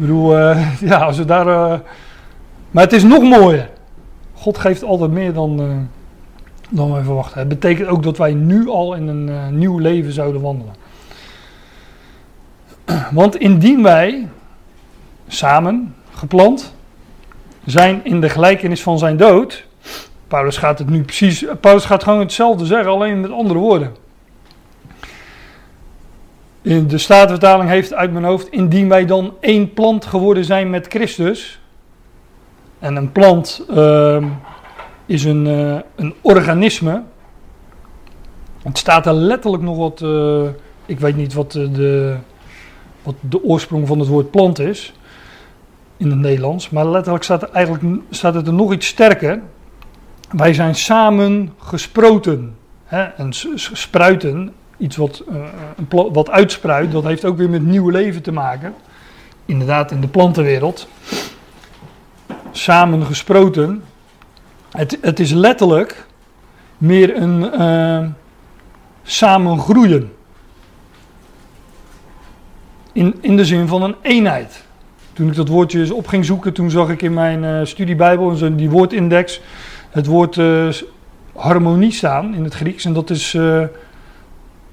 Ik 0.00 0.06
bedoel, 0.06 0.38
eh, 0.38 0.80
ja, 0.90 0.98
als 0.98 1.16
we 1.16 1.24
daar... 1.24 1.46
eh, 1.46 1.78
maar 2.70 2.82
het 2.82 2.92
is 2.92 3.02
nog 3.02 3.22
mooier. 3.22 3.70
God 4.34 4.58
geeft 4.58 4.82
altijd 4.82 5.10
meer 5.10 5.32
dan, 5.32 5.60
eh, 5.60 5.66
dan 6.70 6.92
wij 6.92 7.02
verwachten. 7.02 7.38
Het 7.38 7.48
betekent 7.48 7.88
ook 7.88 8.02
dat 8.02 8.18
wij 8.18 8.34
nu 8.34 8.68
al 8.68 8.94
in 8.94 9.08
een 9.08 9.58
nieuw 9.58 9.78
leven 9.78 10.12
zouden 10.12 10.40
wandelen. 10.40 10.74
Want 13.20 13.36
indien 13.36 13.82
wij 13.82 14.28
samen 15.28 15.94
geplant 16.10 16.74
zijn 17.64 18.00
in 18.04 18.20
de 18.20 18.28
gelijkenis 18.28 18.82
van 18.82 18.98
zijn 18.98 19.16
dood. 19.16 19.66
Paulus 20.28 20.56
gaat 20.56 20.78
het 20.78 20.90
nu 20.90 21.02
precies. 21.02 21.44
Paulus 21.60 21.84
gaat 21.84 22.02
gewoon 22.02 22.20
hetzelfde 22.20 22.66
zeggen, 22.66 22.90
alleen 22.92 23.20
met 23.20 23.30
andere 23.30 23.58
woorden. 23.58 23.94
De 26.62 26.98
Statenvertaling 26.98 27.70
heeft 27.70 27.94
uit 27.94 28.12
mijn 28.12 28.24
hoofd. 28.24 28.48
Indien 28.48 28.88
wij 28.88 29.06
dan 29.06 29.34
één 29.40 29.72
plant 29.72 30.04
geworden 30.04 30.44
zijn 30.44 30.70
met 30.70 30.86
Christus. 30.86 31.60
En 32.78 32.96
een 32.96 33.12
plant 33.12 33.64
ehm, 33.70 34.24
is 35.06 35.24
een, 35.24 35.46
eh, 35.46 35.78
een 35.96 36.14
organisme. 36.20 37.02
Het 38.62 38.78
staat 38.78 39.06
er 39.06 39.12
letterlijk 39.12 39.62
nog 39.62 39.76
wat. 39.76 40.00
eh, 40.00 40.48
ik 40.86 41.00
weet 41.00 41.16
niet 41.16 41.32
wat, 41.32 41.54
eh, 41.54 41.72
de, 41.72 42.16
wat 43.02 43.14
de 43.20 43.44
oorsprong 43.44 43.86
van 43.86 43.98
het 43.98 44.08
woord 44.08 44.30
plant 44.30 44.58
is. 44.58 44.92
in 45.96 46.10
het 46.10 46.18
Nederlands. 46.18 46.70
Maar 46.70 46.86
letterlijk 46.86 47.24
staat, 47.24 47.42
er 47.42 47.50
eigenlijk, 47.52 48.02
staat 48.10 48.34
het 48.34 48.46
er 48.46 48.52
nog 48.52 48.72
iets 48.72 48.86
sterker. 48.86 49.40
Wij 50.30 50.54
zijn 50.54 50.74
samen 50.74 51.52
gesproten. 51.58 52.56
Hè? 52.84 53.02
En 53.02 53.32
spruiten, 53.72 54.52
iets 54.80 54.96
wat, 54.96 55.22
eh, 55.88 56.04
wat 56.12 56.30
uitspruit, 56.30 56.92
dat 56.92 57.04
heeft 57.04 57.24
ook 57.24 57.36
weer 57.36 57.50
met 57.50 57.66
nieuw 57.66 57.88
leven 57.88 58.22
te 58.22 58.32
maken. 58.32 58.74
Inderdaad, 59.44 59.90
in 59.90 60.00
de 60.00 60.08
plantenwereld. 60.08 60.88
Samen 62.50 63.06
gesproten. 63.06 63.82
Het, 64.70 64.98
het 65.00 65.20
is 65.20 65.32
letterlijk 65.32 66.06
meer 66.78 67.16
een 67.16 67.52
eh, 67.52 68.06
samen 69.02 69.58
groeien. 69.58 70.12
In, 72.92 73.18
in 73.20 73.36
de 73.36 73.44
zin 73.44 73.68
van 73.68 73.82
een 73.82 73.94
eenheid. 74.02 74.64
Toen 75.12 75.28
ik 75.28 75.34
dat 75.34 75.48
woordje 75.48 75.80
eens 75.80 75.90
op 75.90 76.06
ging 76.06 76.24
zoeken, 76.24 76.52
toen 76.52 76.70
zag 76.70 76.88
ik 76.88 77.02
in 77.02 77.14
mijn 77.14 77.44
eh, 77.44 77.60
studiebijbel, 77.64 78.44
in 78.44 78.56
die 78.56 78.70
woordindex, 78.70 79.40
het 79.90 80.06
woord 80.06 80.40
harmonie 81.32 81.92
staan 81.92 82.34
in 82.34 82.44
het 82.44 82.54
Grieks. 82.54 82.84
En 82.84 82.92
dat 82.92 83.10
is 83.10 83.36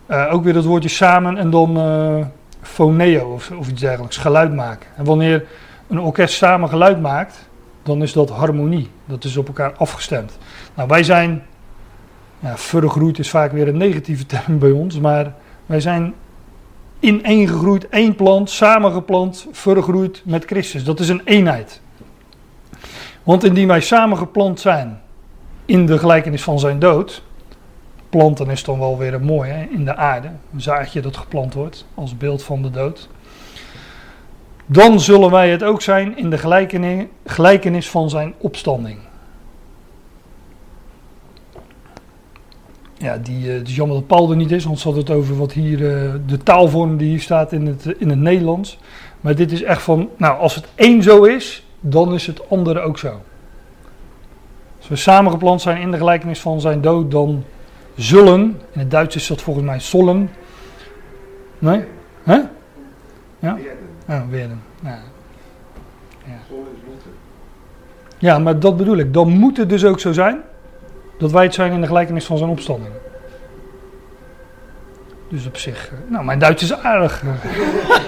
eh, 0.08 0.34
ook 0.34 0.44
weer 0.44 0.54
dat 0.54 0.66
woordje 0.66 0.90
samen 0.90 1.38
en 1.38 1.50
dan 1.50 1.78
phoneo 2.62 3.34
of, 3.34 3.52
of 3.52 3.70
iets 3.70 3.82
dergelijks, 3.82 4.18
geluid 4.18 4.54
maken. 4.54 4.90
En 4.96 5.06
wanneer 5.06 5.46
een 5.88 6.00
orkest 6.00 6.36
samen 6.36 6.70
geluid 6.70 7.02
maakt, 7.02 7.50
dan 7.84 8.02
is 8.02 8.14
dat 8.14 8.30
harmonie. 8.30 8.90
Dat 9.06 9.24
is 9.24 9.38
op 9.38 9.48
elkaar 9.48 9.74
afgestemd. 9.74 10.38
Nou, 10.74 10.88
wij 10.88 11.04
zijn, 11.04 11.44
ja, 12.40 12.58
vergroeid 12.58 13.20
is 13.20 13.30
vaak 13.30 13.52
weer 13.52 13.68
een 13.68 13.78
negatieve 13.78 14.26
term 14.26 14.60
bij 14.60 14.72
ons, 14.72 15.00
maar 15.00 15.34
wij 15.66 15.80
zijn 15.80 16.14
ineengegroeid, 17.00 17.90
één 17.90 18.16
plant, 18.16 18.50
samengeplant, 18.50 19.48
vergroeid 19.52 20.22
met 20.26 20.46
Christus. 20.46 20.84
Dat 20.84 21.00
is 21.00 21.10
een 21.10 21.22
eenheid. 21.26 21.82
Want 23.24 23.44
indien 23.44 23.68
wij 23.68 23.82
samengeplant 23.82 24.60
zijn 24.60 25.02
in 25.66 25.86
de 25.86 25.98
gelijkenis 25.98 26.44
van 26.44 26.60
zijn 26.60 26.80
dood, 26.80 27.24
planten 28.18 28.50
is 28.50 28.64
dan 28.64 28.80
wel 28.80 28.98
weer 28.98 29.22
mooi 29.22 29.52
hè, 29.52 29.64
in 29.64 29.86
de 29.86 29.96
aarde, 29.96 30.28
een 30.54 30.62
zaadje 30.62 31.02
dat 31.02 31.18
geplant 31.18 31.54
wordt 31.54 31.86
als 31.94 32.18
beeld 32.18 32.44
van 32.44 32.62
de 32.62 32.70
dood. 32.70 33.10
Dan 34.66 35.00
zullen 35.00 35.32
wij 35.32 35.50
het 35.50 35.64
ook 35.64 35.82
zijn 35.82 36.18
in 36.18 36.30
de 36.30 36.38
gelijkenis, 37.26 37.90
van 37.90 38.10
zijn 38.10 38.34
opstanding. 38.38 38.98
Ja, 42.98 43.18
die, 43.18 43.50
eh, 43.50 43.58
het 43.58 43.68
is 43.68 43.76
jammer 43.76 43.98
dat 43.98 44.08
Paul 44.08 44.30
er 44.30 44.36
niet 44.36 44.52
is, 44.52 44.66
want 44.66 44.84
had 44.84 44.96
het 44.96 45.10
over 45.10 45.38
wat 45.38 45.52
hier, 45.52 45.96
eh, 45.96 46.14
de 46.26 46.38
taalvorm 46.38 46.98
die 46.98 47.10
hier 47.10 47.22
staat 47.22 47.52
in 47.52 47.66
het, 47.66 47.86
in 47.86 48.10
het 48.10 48.20
Nederlands. 48.20 48.80
Maar 49.22 49.36
dit 49.36 49.52
is 49.52 49.64
echt 49.64 49.82
van, 49.82 50.10
nou, 50.18 50.40
als 50.40 50.56
het 50.56 50.68
één 50.76 51.04
zo 51.04 51.24
is, 51.24 51.66
dan 51.80 52.14
is 52.14 52.28
het 52.28 52.50
andere 52.50 52.80
ook 52.80 52.98
zo. 52.98 53.22
Als 54.78 54.88
we 54.88 54.96
samengeplant 54.96 55.62
zijn 55.62 55.82
in 55.82 55.92
de 55.92 55.98
gelijkenis 55.98 56.40
van 56.40 56.62
zijn 56.62 56.82
dood, 56.82 57.12
dan 57.12 57.44
zullen, 57.98 58.62
in 58.72 58.80
het 58.80 58.92
Duits 58.92 59.16
is 59.16 59.28
dat 59.28 59.42
volgens 59.42 59.66
mij 59.66 59.80
sollen. 59.80 60.30
Nee? 61.60 61.84
Hè? 62.24 62.36
Ja? 63.40 63.58
Ja, 64.08 64.26
werden. 64.30 64.62
Ja. 64.84 65.00
ja, 68.18 68.40
maar 68.40 68.60
dat 68.60 68.78
bedoel 68.78 68.98
ik. 68.98 69.14
Dan 69.14 69.30
moet 69.30 69.58
het 69.58 69.70
dus 69.70 69.86
ook 69.86 70.00
zo 70.00 70.12
zijn 70.12 70.42
dat 71.18 71.32
wij 71.32 71.44
het 71.44 71.54
zijn 71.54 71.72
in 71.72 71.82
de 71.82 71.88
gelijkenis 71.88 72.26
van 72.26 72.38
zijn 72.38 72.50
opstanding. 72.50 72.94
Dus 75.30 75.46
op 75.46 75.58
zich, 75.58 75.92
eh, 75.92 76.12
nou, 76.12 76.26
mijn 76.26 76.40
Duits 76.40 76.64
is 76.64 76.74
aardig. 76.74 77.24
eh. 77.24 77.30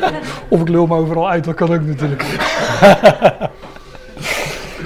of 0.49 0.61
ik 0.61 0.69
lul 0.69 0.87
me 0.87 0.95
overal 0.95 1.29
uit, 1.29 1.43
dat 1.43 1.55
kan 1.55 1.73
ook 1.73 1.81
natuurlijk. 1.81 2.23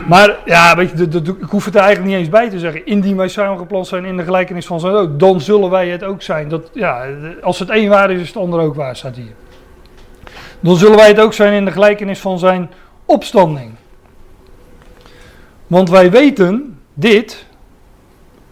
maar 0.08 0.38
ja, 0.46 0.76
weet 0.76 0.92
je, 0.96 1.22
ik 1.42 1.50
hoef 1.50 1.66
het 1.66 1.76
er 1.76 1.82
eigenlijk 1.82 2.12
niet 2.12 2.20
eens 2.20 2.30
bij 2.30 2.50
te 2.50 2.60
zeggen. 2.60 2.86
Indien 2.86 3.18
wij 3.18 3.28
samengeplant 3.28 3.88
zijn 3.88 4.06
in 4.06 4.18
de 4.18 4.24
gelijkenis 4.24 4.66
van 4.66 4.80
zijn 4.80 4.94
dood, 4.94 5.20
dan 5.20 5.42
zullen 5.42 5.70
wij 5.70 5.90
het 5.90 6.04
ook 6.04 6.22
zijn. 6.22 6.50
Dat, 6.50 6.70
ja, 6.74 7.06
als 7.42 7.60
het 7.60 7.70
één 7.70 7.90
waar 7.90 8.12
is, 8.12 8.22
is 8.22 8.28
het 8.28 8.38
ander 8.38 8.60
ook 8.60 8.76
waar, 8.76 8.96
staat 8.96 9.16
hier. 9.16 9.34
Dan 10.60 10.78
zullen 10.78 10.98
wij 10.98 11.08
het 11.08 11.20
ook 11.20 11.34
zijn 11.34 11.54
in 11.54 11.66
de 11.66 11.72
gelijkenis 11.72 12.20
van 12.20 12.40
zijn 12.40 12.72
opstanding. 13.06 13.72
Want 15.68 15.90
wij 15.90 16.12
weten 16.12 16.80
dit, 16.94 17.46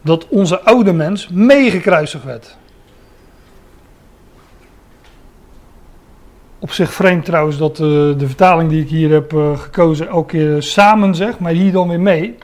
dat 0.01 0.27
onze 0.27 0.61
oude 0.61 0.93
mens 0.93 1.27
meegekruisigd 1.27 2.23
werd. 2.23 2.57
Op 6.61 6.71
zich 6.71 6.93
vreemd 6.93 7.25
trouwens 7.25 7.57
dat 7.57 7.71
eh, 7.71 7.87
de 8.17 8.27
vertaling 8.27 8.69
die 8.69 8.81
ik 8.81 8.89
hier 8.89 9.11
heb 9.11 9.33
eh, 9.33 9.59
gekozen 9.59 10.07
elke 10.07 10.27
keer 10.27 10.63
samen 10.63 11.15
zegt, 11.15 11.39
maar 11.39 11.51
hier 11.51 11.71
dan 11.71 11.87
weer 11.87 11.99
mee. 11.99 12.37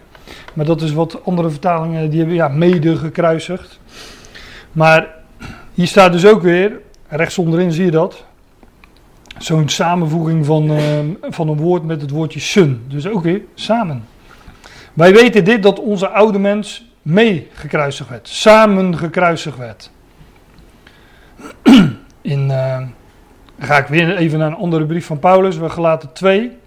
Maar 0.54 0.66
dat 0.66 0.82
is 0.82 0.94
wat 0.94 1.26
andere 1.26 1.50
vertalingen, 1.50 2.10
die 2.10 2.20
hebben 2.20 2.36
ja, 2.36 2.48
mede 2.48 2.96
gekruisigd. 2.96 3.80
Maar 4.72 5.08
hier 5.74 5.88
staat 5.88 6.12
dus 6.12 6.26
ook 6.26 6.42
weer, 6.42 6.80
rechts 7.08 7.38
onderin 7.38 7.72
zie 7.72 7.86
je 7.86 7.92
dat, 7.92 8.26
zo'n 9.38 9.70
samenvoeging 9.70 10.46
van, 10.46 10.72
eh, 10.72 11.00
van 11.22 11.50
een 11.50 11.58
woord 11.58 11.84
met 11.84 12.02
het 12.02 12.10
woordje 12.10 12.40
sun. 12.40 12.86
Dus 12.88 13.08
ook 13.08 13.24
weer 13.24 13.42
samen. 13.56 14.06
Wij 14.94 15.14
weten 15.14 15.44
dit, 15.44 15.64
dat 15.64 15.80
onze 15.80 16.10
oude 16.10 16.40
mens 16.40 16.92
mee 17.02 17.48
gekruisigd 17.54 18.10
werd, 18.10 18.28
samen 18.28 18.98
gekruisigd 18.98 19.58
werd. 19.58 19.92
In, 22.22 22.52
dan 23.58 23.68
ga 23.68 23.78
ik 23.78 23.88
weer 23.88 24.18
even 24.18 24.40
naar 24.40 24.48
een 24.48 24.56
andere 24.56 24.86
brief 24.86 25.06
van 25.06 25.20
Paulus, 25.20 25.58
we 25.58 25.70
gelaten 25.70 26.14
2, 26.14 26.58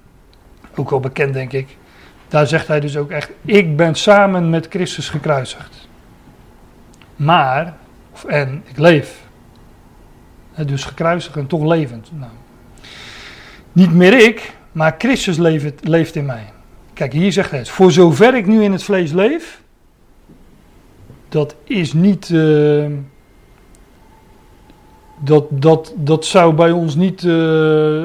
ook 0.74 0.90
wel 0.90 1.00
bekend 1.00 1.34
denk 1.34 1.52
ik. 1.52 1.76
Daar 2.28 2.46
zegt 2.46 2.68
hij 2.68 2.80
dus 2.80 2.96
ook 2.96 3.10
echt, 3.10 3.30
ik 3.44 3.76
ben 3.76 3.94
samen 3.94 4.50
met 4.50 4.66
Christus 4.68 5.08
gekruisigd. 5.08 5.88
Maar, 7.16 7.74
en, 8.26 8.62
ik 8.66 8.78
leef. 8.78 9.20
Dus 10.66 10.84
gekruisigd 10.84 11.36
en 11.36 11.46
toch 11.46 11.64
levend. 11.64 12.10
Nou, 12.12 12.30
niet 13.72 13.92
meer 13.92 14.24
ik, 14.26 14.54
maar 14.72 14.94
Christus 14.98 15.36
leeft, 15.36 15.88
leeft 15.88 16.14
in 16.14 16.26
mij. 16.26 16.52
Kijk, 16.92 17.12
hier 17.12 17.32
zegt 17.32 17.50
hij. 17.50 17.66
Voor 17.66 17.92
zover 17.92 18.34
ik 18.34 18.46
nu 18.46 18.62
in 18.62 18.72
het 18.72 18.82
vlees 18.82 19.12
leef, 19.12 19.62
dat 21.28 21.54
is 21.64 21.92
niet. 21.92 22.30
eh, 22.30 22.84
dat, 25.20 25.44
dat, 25.50 25.92
dat 25.96 26.24
zou 26.24 26.54
bij 26.54 26.70
ons 26.70 26.94
niet 26.94 27.24
eh, 27.24 27.32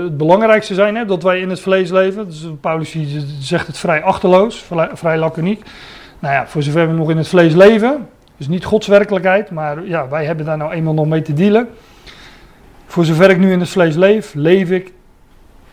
het 0.03 0.17
belangrijkste 0.17 0.73
zijn, 0.73 0.95
hè, 0.95 1.05
dat 1.05 1.23
wij 1.23 1.39
in 1.39 1.49
het 1.49 1.59
vlees 1.59 1.91
leven. 1.91 2.25
Dus 2.25 2.47
Paulus 2.61 2.91
die 2.91 3.25
zegt 3.39 3.67
het 3.67 3.77
vrij 3.77 4.03
achterloos, 4.03 4.63
vrij, 4.63 4.89
vrij 4.93 5.17
laconiek. 5.17 5.63
Nou 6.19 6.33
ja, 6.33 6.47
voor 6.47 6.63
zover 6.63 6.87
we 6.87 6.93
nog 6.93 7.09
in 7.09 7.17
het 7.17 7.27
vlees 7.27 7.53
leven, 7.53 8.09
dus 8.37 8.47
niet 8.47 8.65
Gods 8.65 8.87
werkelijkheid, 8.87 9.51
maar 9.51 9.85
ja, 9.85 10.09
wij 10.09 10.25
hebben 10.25 10.45
daar 10.45 10.57
nou 10.57 10.71
eenmaal 10.71 10.93
nog 10.93 11.07
mee 11.07 11.21
te 11.21 11.33
dealen. 11.33 11.67
Voor 12.85 13.05
zover 13.05 13.29
ik 13.29 13.39
nu 13.39 13.51
in 13.51 13.59
het 13.59 13.69
vlees 13.69 13.95
leef, 13.95 14.33
leef 14.33 14.69
ik 14.69 14.93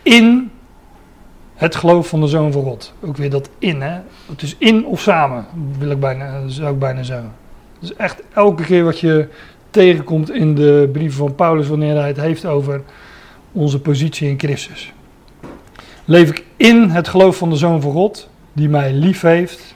in 0.03 0.51
het 1.55 1.77
geloof 1.77 2.09
van 2.09 2.21
de 2.21 2.27
Zoon 2.27 2.53
van 2.53 2.63
God. 2.63 2.95
Ook 3.01 3.17
weer 3.17 3.31
dat 3.31 3.51
in, 3.59 3.81
hè. 3.81 4.01
Het 4.27 4.43
is 4.43 4.57
in 4.59 4.87
of 4.87 5.01
samen, 5.01 5.47
wil 5.79 5.91
ik 5.91 6.01
bijna, 6.01 6.49
zou 6.49 6.73
ik 6.73 6.79
bijna 6.79 7.03
zeggen. 7.03 7.33
Dus 7.79 7.97
echt 7.97 8.23
elke 8.33 8.65
keer 8.65 8.85
wat 8.85 9.01
je 9.01 9.29
tegenkomt 9.73 10.31
in 10.31 10.55
de 10.55 10.89
brieven 10.93 11.19
van 11.19 11.35
Paulus 11.35 11.69
wanneer 11.69 11.97
hij 11.97 12.09
het 12.09 12.21
heeft 12.21 12.47
over 12.47 12.83
onze 13.53 13.81
positie 13.81 14.29
in 14.29 14.39
Christus. 14.39 14.93
Leef 16.05 16.29
ik 16.31 16.45
in 16.57 16.91
het 16.91 17.09
geloof 17.09 17.37
van 17.37 17.51
de 17.51 17.57
Zoon 17.57 17.81
van 17.81 17.93
God, 17.93 18.29
die 18.53 18.69
mij 18.69 18.93
lief 18.93 19.21
heeft 19.21 19.75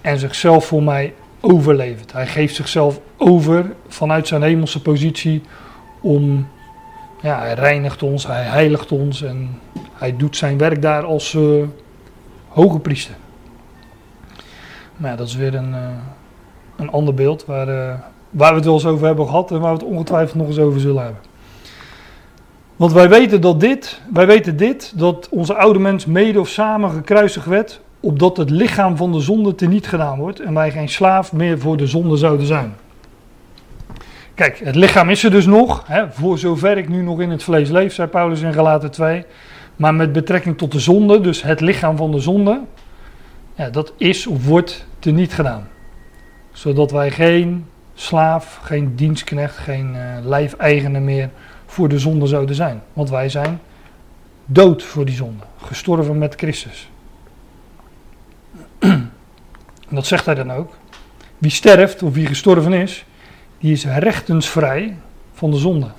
en 0.00 0.18
zichzelf 0.18 0.66
voor 0.66 0.82
mij 0.82 1.14
overlevert. 1.40 2.12
Hij 2.12 2.26
geeft 2.26 2.54
zichzelf 2.54 3.00
over 3.16 3.74
vanuit 3.88 4.28
zijn 4.28 4.42
hemelse 4.42 4.82
positie 4.82 5.42
om, 6.00 6.48
ja, 7.22 7.38
hij 7.38 7.54
reinigt 7.54 8.02
ons, 8.02 8.26
hij 8.26 8.42
heiligt 8.42 8.92
ons 8.92 9.22
en 9.22 9.60
hij 9.92 10.16
doet 10.16 10.36
zijn 10.36 10.58
werk 10.58 10.82
daar 10.82 11.04
als 11.04 11.32
uh, 11.32 11.64
hoge 12.48 12.78
priester. 12.78 13.14
Maar 14.96 15.16
dat 15.16 15.28
is 15.28 15.34
weer 15.34 15.54
een, 15.54 15.70
uh, 15.70 15.88
een 16.76 16.90
ander 16.90 17.14
beeld 17.14 17.44
waar, 17.44 17.68
uh, 17.68 17.94
waar 18.30 18.50
we 18.50 18.56
het 18.56 18.64
wel 18.64 18.74
eens 18.74 18.86
over 18.86 19.06
hebben 19.06 19.26
gehad 19.26 19.50
en 19.50 19.60
waar 19.60 19.72
we 19.72 19.78
het 19.78 19.88
ongetwijfeld 19.88 20.34
nog 20.38 20.46
eens 20.46 20.58
over 20.58 20.80
zullen 20.80 21.02
hebben. 21.02 21.20
Want 22.76 22.92
wij 22.92 23.08
weten 23.08 23.40
dat 23.40 23.60
dit, 23.60 24.00
wij 24.12 24.26
weten 24.26 24.56
dit, 24.56 24.98
dat 24.98 25.28
onze 25.30 25.54
oude 25.54 25.78
mens 25.78 26.06
mede 26.06 26.40
of 26.40 26.48
samen 26.48 26.90
gekruisigd 26.90 27.46
werd, 27.46 27.80
opdat 28.00 28.36
het 28.36 28.50
lichaam 28.50 28.96
van 28.96 29.12
de 29.12 29.20
zonde 29.20 29.54
teniet 29.54 29.86
gedaan 29.86 30.18
wordt 30.18 30.40
en 30.40 30.54
wij 30.54 30.70
geen 30.70 30.88
slaaf 30.88 31.32
meer 31.32 31.58
voor 31.58 31.76
de 31.76 31.86
zonde 31.86 32.16
zouden 32.16 32.46
zijn. 32.46 32.74
Kijk, 34.34 34.58
het 34.58 34.74
lichaam 34.74 35.10
is 35.10 35.24
er 35.24 35.30
dus 35.30 35.46
nog, 35.46 35.82
hè, 35.86 36.12
voor 36.12 36.38
zover 36.38 36.78
ik 36.78 36.88
nu 36.88 37.02
nog 37.02 37.20
in 37.20 37.30
het 37.30 37.42
vlees 37.42 37.70
leef, 37.70 37.94
zei 37.94 38.08
Paulus 38.08 38.40
in 38.40 38.52
Galaten 38.52 38.90
2. 38.90 39.24
Maar 39.76 39.94
met 39.94 40.12
betrekking 40.12 40.58
tot 40.58 40.72
de 40.72 40.78
zonde, 40.78 41.20
dus 41.20 41.42
het 41.42 41.60
lichaam 41.60 41.96
van 41.96 42.10
de 42.10 42.20
zonde, 42.20 42.60
ja, 43.54 43.70
dat 43.70 43.92
is 43.96 44.26
of 44.26 44.46
wordt 44.46 44.86
teniet 44.98 45.32
gedaan. 45.32 45.68
Zodat 46.52 46.90
wij 46.90 47.10
geen 47.10 47.66
slaaf, 48.00 48.58
geen 48.62 48.96
dienstknecht, 48.96 49.56
geen 49.56 49.94
uh, 49.94 50.16
lijfeigene 50.22 51.00
meer 51.00 51.30
voor 51.66 51.88
de 51.88 51.98
zonde 51.98 52.26
zouden 52.26 52.54
zijn. 52.54 52.82
Want 52.92 53.10
wij 53.10 53.28
zijn 53.28 53.60
dood 54.44 54.82
voor 54.82 55.04
die 55.04 55.14
zonde. 55.14 55.44
Gestorven 55.62 56.18
met 56.18 56.34
Christus. 56.34 56.90
En 59.88 59.94
dat 59.94 60.06
zegt 60.06 60.26
hij 60.26 60.34
dan 60.34 60.52
ook. 60.52 60.76
Wie 61.38 61.50
sterft 61.50 62.02
of 62.02 62.14
wie 62.14 62.26
gestorven 62.26 62.72
is, 62.72 63.04
die 63.58 63.72
is 63.72 63.84
rechtensvrij 63.84 64.96
van 65.32 65.50
de 65.50 65.56
zonde. 65.56 65.90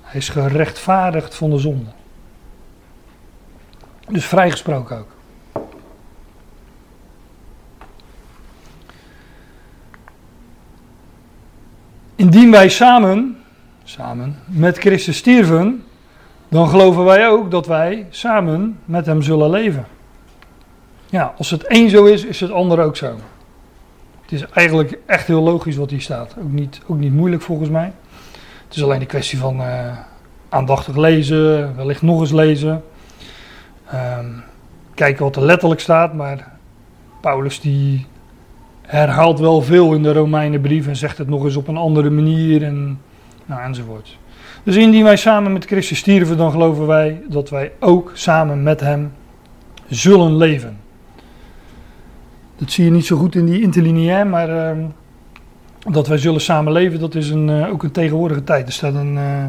Hij 0.00 0.20
is 0.20 0.28
gerechtvaardigd 0.28 1.34
van 1.34 1.50
de 1.50 1.58
zonde. 1.58 1.90
Dus 4.08 4.24
vrijgesproken 4.24 4.98
ook. 4.98 5.13
Indien 12.16 12.50
wij 12.50 12.68
samen, 12.68 13.36
samen 13.84 14.36
met 14.46 14.78
Christus 14.78 15.16
stierven, 15.16 15.84
dan 16.48 16.68
geloven 16.68 17.04
wij 17.04 17.28
ook 17.28 17.50
dat 17.50 17.66
wij 17.66 18.06
samen 18.10 18.78
met 18.84 19.06
Hem 19.06 19.22
zullen 19.22 19.50
leven. 19.50 19.86
Ja, 21.06 21.34
als 21.36 21.50
het 21.50 21.64
één 21.66 21.90
zo 21.90 22.04
is, 22.04 22.24
is 22.24 22.40
het 22.40 22.50
ander 22.50 22.80
ook 22.80 22.96
zo. 22.96 23.16
Het 24.22 24.32
is 24.32 24.46
eigenlijk 24.46 24.98
echt 25.06 25.26
heel 25.26 25.42
logisch 25.42 25.76
wat 25.76 25.90
hier 25.90 26.00
staat. 26.00 26.34
Ook 26.38 26.52
niet, 26.52 26.80
ook 26.86 26.98
niet 26.98 27.12
moeilijk 27.12 27.42
volgens 27.42 27.68
mij. 27.68 27.92
Het 28.64 28.76
is 28.76 28.82
alleen 28.82 29.00
een 29.00 29.06
kwestie 29.06 29.38
van 29.38 29.60
uh, 29.60 29.98
aandachtig 30.48 30.96
lezen, 30.96 31.76
wellicht 31.76 32.02
nog 32.02 32.20
eens 32.20 32.32
lezen. 32.32 32.84
Um, 33.94 34.42
kijken 34.94 35.24
wat 35.24 35.36
er 35.36 35.42
letterlijk 35.42 35.80
staat, 35.80 36.14
maar 36.14 36.52
Paulus 37.20 37.60
die 37.60 38.06
herhaalt 38.86 39.38
wel 39.38 39.62
veel 39.62 39.94
in 39.94 40.02
de 40.02 40.12
Romeinenbrief 40.12 40.86
en 40.86 40.96
zegt 40.96 41.18
het 41.18 41.28
nog 41.28 41.44
eens 41.44 41.56
op 41.56 41.68
een 41.68 41.76
andere 41.76 42.10
manier 42.10 42.62
en, 42.62 43.00
nou, 43.46 43.62
enzovoort. 43.62 44.18
Dus 44.62 44.76
indien 44.76 45.04
wij 45.04 45.16
samen 45.16 45.52
met 45.52 45.64
Christus 45.64 45.98
stierven, 45.98 46.36
dan 46.36 46.50
geloven 46.50 46.86
wij 46.86 47.22
dat 47.28 47.50
wij 47.50 47.72
ook 47.80 48.10
samen 48.14 48.62
met 48.62 48.80
Hem 48.80 49.12
zullen 49.88 50.36
leven. 50.36 50.78
Dat 52.56 52.70
zie 52.70 52.84
je 52.84 52.90
niet 52.90 53.06
zo 53.06 53.16
goed 53.16 53.34
in 53.34 53.46
die 53.46 53.62
interlineair, 53.62 54.26
maar 54.26 54.76
uh, 54.76 54.84
dat 55.90 56.06
wij 56.06 56.18
zullen 56.18 56.40
samen 56.40 56.72
leven, 56.72 57.00
dat 57.00 57.14
is 57.14 57.30
een, 57.30 57.48
uh, 57.48 57.68
ook 57.72 57.82
een 57.82 57.90
tegenwoordige 57.90 58.44
tijd. 58.44 58.66
Er 58.66 58.72
staat 58.72 58.94
een 58.94 59.14
uh, 59.14 59.44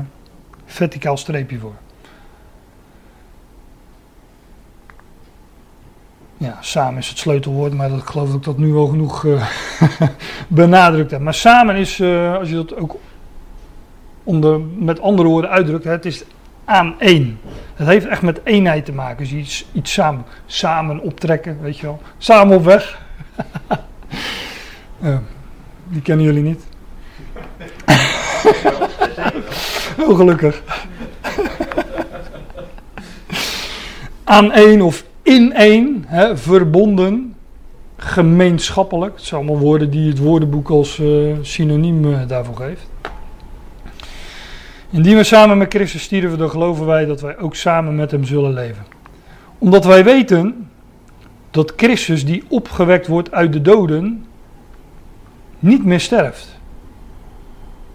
verticaal 0.65 1.17
streepje 1.17 1.59
voor. 1.59 1.73
Ja, 6.37 6.57
samen 6.61 6.97
is 6.97 7.09
het 7.09 7.17
sleutelwoord, 7.17 7.73
maar 7.73 7.89
dat, 7.89 7.99
ik 7.99 8.05
geloof 8.05 8.27
dat 8.27 8.35
ik 8.35 8.43
dat 8.43 8.57
nu 8.57 8.73
wel 8.73 8.87
genoeg 8.87 9.23
uh, 9.23 9.47
benadrukt 10.47 11.11
heb. 11.11 11.21
Maar 11.21 11.33
samen 11.33 11.75
is, 11.75 11.99
uh, 11.99 12.35
als 12.35 12.49
je 12.49 12.55
dat 12.55 12.75
ook 12.75 12.95
onder, 14.23 14.59
met 14.77 15.01
andere 15.01 15.27
woorden 15.27 15.49
uitdrukt, 15.49 15.83
het 15.83 16.05
is 16.05 16.23
aan 16.65 16.95
één. 16.99 17.39
Het 17.73 17.87
heeft 17.87 18.05
echt 18.05 18.21
met 18.21 18.41
eenheid 18.43 18.85
te 18.85 18.91
maken. 18.91 19.17
Dus 19.17 19.31
iets, 19.31 19.65
iets 19.71 19.93
samen, 19.93 20.25
samen 20.45 20.99
optrekken, 20.99 21.61
weet 21.61 21.77
je 21.77 21.85
wel. 21.85 22.01
Samen 22.17 22.55
op 22.57 22.63
weg. 22.63 23.01
uh, 25.01 25.17
die 25.93 26.01
kennen 26.01 26.25
jullie 26.25 26.43
niet. 26.43 26.65
oh, 30.07 30.15
gelukkig. 30.15 30.61
aan 34.23 34.51
één 34.51 34.81
of 34.81 35.04
in 35.25 35.53
één, 35.53 36.03
hè, 36.07 36.37
verbonden, 36.37 37.35
gemeenschappelijk. 37.97 39.15
Het 39.15 39.23
zijn 39.23 39.41
allemaal 39.41 39.61
woorden 39.61 39.89
die 39.89 40.09
het 40.09 40.17
woordenboek 40.17 40.69
als 40.69 40.97
uh, 40.97 41.35
synoniem 41.41 42.05
uh, 42.05 42.27
daarvoor 42.27 42.55
geeft. 42.55 42.89
Indien 44.89 45.15
we 45.15 45.23
samen 45.23 45.57
met 45.57 45.73
Christus 45.73 46.01
stierven, 46.01 46.37
dan 46.37 46.49
geloven 46.49 46.85
wij 46.85 47.05
dat 47.05 47.21
wij 47.21 47.37
ook 47.37 47.55
samen 47.55 47.95
met 47.95 48.11
hem 48.11 48.23
zullen 48.23 48.53
leven. 48.53 48.85
Omdat 49.57 49.85
wij 49.85 50.03
weten 50.03 50.69
dat 51.51 51.73
Christus, 51.75 52.25
die 52.25 52.43
opgewekt 52.47 53.07
wordt 53.07 53.31
uit 53.31 53.53
de 53.53 53.61
doden, 53.61 54.25
niet 55.59 55.85
meer 55.85 55.99
sterft. 55.99 56.59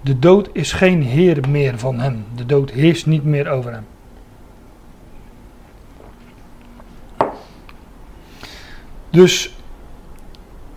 De 0.00 0.18
dood 0.18 0.50
is 0.52 0.72
geen 0.72 1.02
heer 1.02 1.48
meer 1.48 1.78
van 1.78 1.98
hem. 1.98 2.24
De 2.34 2.46
dood 2.46 2.70
heerst 2.70 3.06
niet 3.06 3.24
meer 3.24 3.48
over 3.48 3.72
hem. 3.72 3.84
Dus 9.10 9.50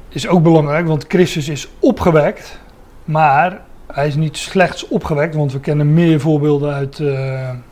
is 0.10 0.28
ook 0.28 0.44
belangrijk, 0.44 0.88
want 0.88 1.06
Christus 1.08 1.50
is 1.50 1.68
opgewekt, 1.80 2.60
maar 3.06 3.62
hij 3.94 4.08
is 4.08 4.16
niet 4.16 4.38
slechts 4.38 4.88
opgewekt, 4.88 5.36
want 5.36 5.52
we 5.52 5.60
kennen 5.60 5.94
meer 5.94 6.20
voorbeelden 6.20 6.74
uit, 6.74 7.00
uh, 7.00 7.10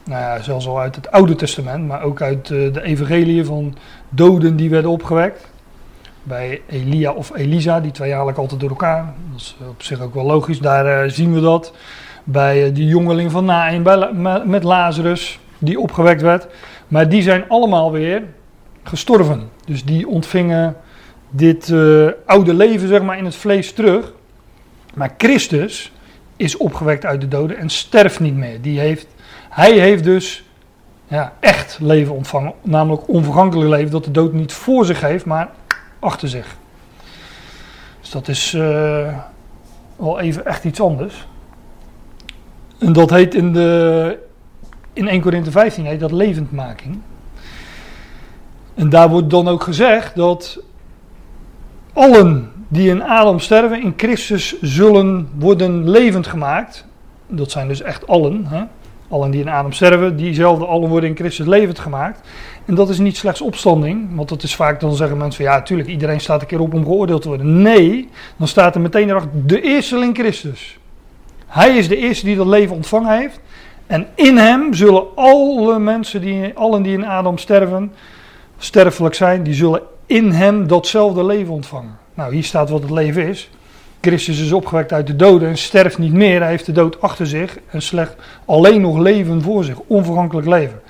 nou 0.04 0.22
ja, 0.22 0.42
zelfs 0.42 0.68
al 0.68 0.80
uit 0.80 0.96
het 0.96 1.12
Oude 1.12 1.36
Testament, 1.36 1.88
maar 1.88 2.04
ook 2.04 2.22
uit 2.22 2.50
uh, 2.50 2.74
de 2.74 2.84
evangeliën 2.84 3.46
van 3.46 3.76
doden 4.10 4.56
die 4.56 4.70
werden 4.70 4.92
opgewekt. 4.92 5.50
Bij 6.24 6.62
Elia 6.70 7.12
of 7.12 7.36
Elisa, 7.36 7.80
die 7.80 7.92
twee 7.92 8.08
eigenlijk 8.08 8.38
altijd 8.38 8.60
door 8.60 8.70
elkaar. 8.70 9.14
Dat 9.32 9.40
is 9.40 9.56
op 9.70 9.84
zich 9.84 10.02
ook 10.02 10.14
wel 10.14 10.26
logisch, 10.26 10.60
daar 10.60 11.06
uh, 11.06 11.12
zien 11.12 11.34
we 11.34 11.40
dat. 11.40 11.74
Bij 12.24 12.72
die 12.72 12.88
jongeling 12.88 13.32
van 13.32 13.46
bij, 13.84 14.12
met 14.46 14.64
Lazarus, 14.64 15.40
die 15.58 15.80
opgewekt 15.80 16.22
werd. 16.22 16.48
Maar 16.88 17.10
die 17.10 17.22
zijn 17.22 17.46
allemaal 17.48 17.92
weer 17.92 18.24
gestorven. 18.84 19.50
Dus 19.66 19.86
die 19.86 20.08
ontvingen 20.08 20.76
dit 21.30 21.70
uh, 21.70 22.10
oude 22.26 22.54
leven 22.54 22.88
zeg 22.88 23.02
maar, 23.02 23.18
in 23.18 23.26
het 23.26 23.36
vlees 23.36 23.74
terug. 23.74 24.14
Maar 24.94 25.14
Christus 25.18 25.92
is 26.36 26.58
opgewekt 26.58 27.06
uit 27.06 27.22
de 27.22 27.28
doden 27.28 27.58
en 27.58 27.70
sterft 27.70 28.20
niet 28.20 28.36
meer. 28.36 28.62
Die 28.62 28.80
heeft, 28.80 29.08
hij 29.50 29.72
heeft 29.72 30.04
dus 30.04 30.44
ja, 31.08 31.34
echt 31.40 31.78
leven 31.82 32.16
ontvangen. 32.16 32.54
Namelijk 32.62 33.08
onvergankelijk 33.08 33.70
leven 33.70 33.92
dat 33.92 34.04
de 34.04 34.12
dood 34.12 34.34
niet 34.34 34.54
voor 34.54 34.86
zich 34.86 35.02
heeft, 35.02 35.26
maar 35.26 35.50
achter 36.00 36.28
zich. 36.28 36.56
Dus 38.00 38.10
dat 38.10 38.28
is 38.28 38.54
uh, 38.54 39.18
wel 39.96 40.20
even 40.20 40.46
echt 40.46 40.64
iets 40.64 40.82
anders. 40.82 41.28
En 42.80 42.94
dat 42.94 43.10
heet 43.10 43.36
in, 43.36 43.54
de, 43.54 44.18
in 44.94 45.08
1 45.08 45.22
Korinthe 45.22 45.52
15 45.52 45.86
heet 45.86 46.00
dat 46.00 46.12
levendmaking. 46.12 47.00
En 48.82 48.90
daar 48.90 49.10
wordt 49.10 49.30
dan 49.30 49.48
ook 49.48 49.64
gezegd 49.64 50.16
dat 50.16 50.60
allen 51.94 52.52
die 52.68 52.90
in 52.90 53.04
Adam 53.04 53.40
sterven 53.40 53.82
in 53.82 53.94
Christus 53.98 54.62
zullen 54.62 55.30
worden 55.40 55.90
levend 55.90 56.28
gemaakt. 56.28 56.86
Dat 57.28 57.52
zijn 57.52 57.68
dus 57.68 57.82
echt 57.82 58.08
allen. 58.08 58.46
Hè? 58.46 58.64
Allen 59.10 59.32
die 59.32 59.42
in 59.42 59.50
Adam 59.50 59.72
sterven, 59.72 60.16
diezelfde 60.16 60.66
allen 60.66 60.90
worden 60.90 61.10
in 61.10 61.16
Christus 61.16 61.46
levend 61.46 61.80
gemaakt. 61.80 62.28
En 62.66 62.76
dat 62.76 62.90
is 62.90 63.00
niet 63.00 63.18
slechts 63.18 63.42
opstanding, 63.42 64.16
want 64.16 64.30
dat 64.30 64.44
is 64.44 64.56
vaak 64.56 64.80
dan 64.80 64.96
zeggen 64.96 65.18
mensen 65.18 65.44
van 65.44 65.54
ja, 65.54 65.60
natuurlijk, 65.60 65.90
iedereen 65.90 66.20
staat 66.20 66.42
een 66.42 66.48
keer 66.48 66.60
op 66.60 66.74
om 66.74 66.84
geoordeeld 66.84 67.22
te 67.22 67.28
worden. 67.28 67.62
Nee, 67.62 68.10
dan 68.38 68.48
staat 68.48 68.76
er 68.76 68.82
meteen 68.82 69.10
erachter 69.10 69.48
de 69.48 69.62
eerste 69.62 69.98
in 69.98 70.16
Christus. 70.16 70.78
Hij 71.48 71.78
is 71.78 71.88
de 71.88 71.98
eerste 71.98 72.26
die 72.26 72.36
dat 72.36 72.48
leven 72.48 72.76
ontvangen 72.76 73.18
heeft. 73.18 73.40
En 73.88 74.08
in 74.16 74.38
hem 74.38 74.74
zullen 74.74 75.16
alle 75.16 75.80
mensen, 75.80 76.22
die, 76.22 76.52
allen 76.54 76.82
die 76.82 76.94
in 76.94 77.06
Adam 77.06 77.38
sterven, 77.38 77.92
sterfelijk 78.64 79.16
zijn, 79.16 79.44
die 79.44 79.54
zullen 79.54 79.82
in 80.06 80.32
hem 80.32 80.68
datzelfde 80.68 81.26
leven 81.26 81.54
ontvangen. 81.54 81.98
Nou, 82.14 82.34
hier 82.34 82.44
staat 82.44 82.70
wat 82.70 82.82
het 82.82 82.92
leven 82.92 83.28
is. 83.28 83.50
Christus 84.02 84.40
is 84.40 84.52
opgewekt 84.52 84.94
uit 84.94 85.08
de 85.08 85.16
doden 85.16 85.50
en 85.50 85.58
sterft 85.58 85.98
niet 85.98 86.14
meer. 86.14 86.40
Hij 86.40 86.50
heeft 86.50 86.66
de 86.66 86.72
dood 86.72 87.02
achter 87.02 87.28
zich 87.28 87.58
en 87.70 87.82
slecht 87.82 88.16
alleen 88.46 88.82
nog 88.82 88.98
leven 88.98 89.42
voor 89.42 89.64
zich. 89.64 89.80
Onvergankelijk 89.88 90.48
leven. 90.48 90.82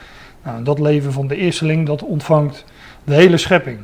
Nou, 0.43 0.63
dat 0.63 0.79
leven 0.79 1.11
van 1.11 1.27
de 1.27 1.35
eersteling, 1.35 1.87
dat 1.87 2.03
ontvangt 2.03 2.65
de 3.03 3.13
hele 3.13 3.37
schepping. 3.37 3.79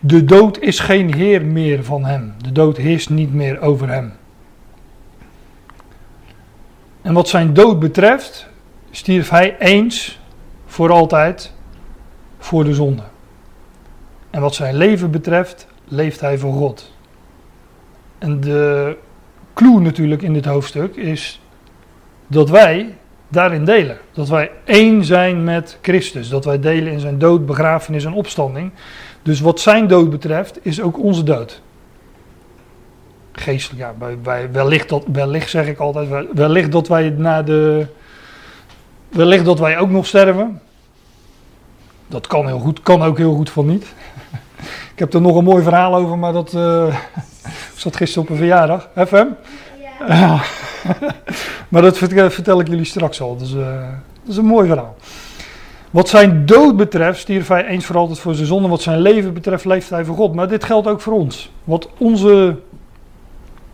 De 0.00 0.24
dood 0.24 0.58
is 0.58 0.78
geen 0.78 1.14
heer 1.14 1.44
meer 1.44 1.84
van 1.84 2.04
hem. 2.04 2.34
De 2.42 2.52
dood 2.52 2.76
heerst 2.76 3.10
niet 3.10 3.34
meer 3.34 3.60
over 3.60 3.88
hem. 3.88 4.12
En 7.02 7.12
wat 7.12 7.28
zijn 7.28 7.54
dood 7.54 7.78
betreft, 7.78 8.46
stierf 8.90 9.28
hij 9.28 9.56
eens 9.58 10.20
voor 10.66 10.90
altijd 10.90 11.53
voor 12.44 12.64
de 12.64 12.74
zonde. 12.74 13.02
En 14.30 14.40
wat 14.40 14.54
zijn 14.54 14.76
leven 14.76 15.10
betreft, 15.10 15.66
leeft 15.84 16.20
hij 16.20 16.38
voor 16.38 16.52
God. 16.52 16.92
En 18.18 18.40
de 18.40 18.96
clue 19.54 19.80
natuurlijk 19.80 20.22
in 20.22 20.32
dit 20.32 20.44
hoofdstuk 20.44 20.96
is 20.96 21.40
dat 22.26 22.50
wij 22.50 22.96
daarin 23.28 23.64
delen. 23.64 23.98
Dat 24.12 24.28
wij 24.28 24.50
één 24.64 25.04
zijn 25.04 25.44
met 25.44 25.78
Christus. 25.82 26.28
Dat 26.28 26.44
wij 26.44 26.60
delen 26.60 26.92
in 26.92 27.00
zijn 27.00 27.18
dood, 27.18 27.46
begrafenis 27.46 28.04
en 28.04 28.12
opstanding. 28.12 28.70
Dus 29.22 29.40
wat 29.40 29.60
zijn 29.60 29.86
dood 29.86 30.10
betreft, 30.10 30.58
is 30.62 30.80
ook 30.80 30.98
onze 30.98 31.22
dood. 31.22 31.62
Geestelijk, 33.32 33.80
ja, 33.80 34.14
wellicht, 34.52 34.88
dat, 34.88 35.04
wellicht 35.12 35.50
zeg 35.50 35.66
ik 35.66 35.78
altijd, 35.78 36.08
wellicht 36.32 36.72
dat 36.72 36.88
wij 36.88 37.10
na 37.10 37.42
de. 37.42 37.86
Wellicht 39.08 39.44
dat 39.44 39.58
wij 39.58 39.78
ook 39.78 39.90
nog 39.90 40.06
sterven. 40.06 40.60
Dat 42.06 42.26
kan 42.26 42.46
heel 42.46 42.58
goed, 42.58 42.82
kan 42.82 43.02
ook 43.02 43.18
heel 43.18 43.34
goed 43.34 43.50
van 43.50 43.66
niet. 43.66 43.94
Ik 44.92 44.98
heb 44.98 45.14
er 45.14 45.20
nog 45.20 45.36
een 45.36 45.44
mooi 45.44 45.62
verhaal 45.62 45.94
over, 45.94 46.18
maar 46.18 46.32
dat 46.32 46.52
uh, 46.52 46.96
zat 47.76 47.96
gisteren 47.96 48.22
op 48.22 48.30
een 48.30 48.36
verjaardag. 48.36 48.88
FM? 48.96 49.26
Ja. 50.08 50.40
maar 51.68 51.82
dat 51.82 51.98
vertel, 51.98 52.30
vertel, 52.30 52.60
ik 52.60 52.68
jullie 52.68 52.84
straks 52.84 53.20
al. 53.20 53.36
Dus, 53.36 53.54
uh, 53.54 53.80
dat 54.22 54.30
is 54.30 54.36
een 54.36 54.44
mooi 54.44 54.68
verhaal. 54.68 54.96
Wat 55.90 56.08
zijn 56.08 56.46
dood 56.46 56.76
betreft, 56.76 57.18
stierf 57.18 57.48
hij 57.48 57.66
eens 57.66 57.84
voor 57.86 57.96
altijd 57.96 58.18
voor 58.18 58.34
zijn 58.34 58.46
zonde. 58.46 58.68
Wat 58.68 58.82
zijn 58.82 59.00
leven 59.00 59.34
betreft, 59.34 59.64
leeft 59.64 59.90
hij 59.90 60.04
voor 60.04 60.16
God. 60.16 60.34
Maar 60.34 60.48
dit 60.48 60.64
geldt 60.64 60.88
ook 60.88 61.00
voor 61.00 61.12
ons. 61.12 61.50
Wat 61.64 61.88
onze. 61.98 62.56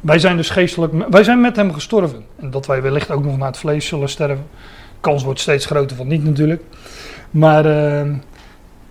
Wij 0.00 0.18
zijn 0.18 0.36
dus 0.36 0.50
geestelijk. 0.50 0.92
Wij 1.10 1.24
zijn 1.24 1.40
met 1.40 1.56
hem 1.56 1.72
gestorven. 1.72 2.24
En 2.40 2.50
dat 2.50 2.66
wij 2.66 2.82
wellicht 2.82 3.10
ook 3.10 3.24
nog 3.24 3.36
naar 3.36 3.46
het 3.46 3.56
vlees 3.56 3.86
zullen 3.86 4.08
sterven. 4.08 4.46
Kans 5.00 5.22
wordt 5.22 5.40
steeds 5.40 5.66
groter 5.66 5.96
van 5.96 6.06
niet 6.06 6.24
natuurlijk. 6.24 6.62
Maar 7.30 7.66
uh, 7.66 8.06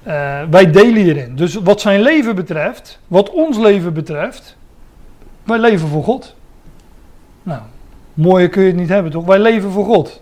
uh, 0.07 0.41
wij 0.49 0.71
delen 0.71 1.03
hierin. 1.03 1.35
Dus 1.35 1.55
wat 1.55 1.81
zijn 1.81 2.01
leven 2.01 2.35
betreft, 2.35 2.99
wat 3.07 3.29
ons 3.29 3.57
leven 3.57 3.93
betreft, 3.93 4.57
wij 5.43 5.59
leven 5.59 5.87
voor 5.87 6.03
God. 6.03 6.35
Nou, 7.43 7.61
mooier 8.13 8.49
kun 8.49 8.61
je 8.61 8.67
het 8.67 8.77
niet 8.77 8.89
hebben, 8.89 9.11
toch? 9.11 9.25
Wij 9.25 9.39
leven 9.39 9.71
voor 9.71 9.85
God. 9.85 10.21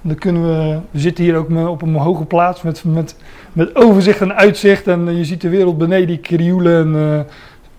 Dan 0.00 0.16
kunnen 0.16 0.42
we, 0.42 0.80
we 0.90 0.98
zitten 0.98 1.24
hier 1.24 1.36
ook 1.36 1.50
op 1.68 1.82
een 1.82 1.94
hoge 1.94 2.24
plaats 2.24 2.62
met, 2.62 2.84
met, 2.84 3.16
met 3.52 3.76
overzicht 3.76 4.20
en 4.20 4.34
uitzicht. 4.34 4.86
En 4.86 5.16
je 5.16 5.24
ziet 5.24 5.40
de 5.40 5.48
wereld 5.48 5.78
beneden 5.78 6.06
die 6.06 6.18
krioelen. 6.18 6.94
En 6.94 6.94
uh, 6.94 7.20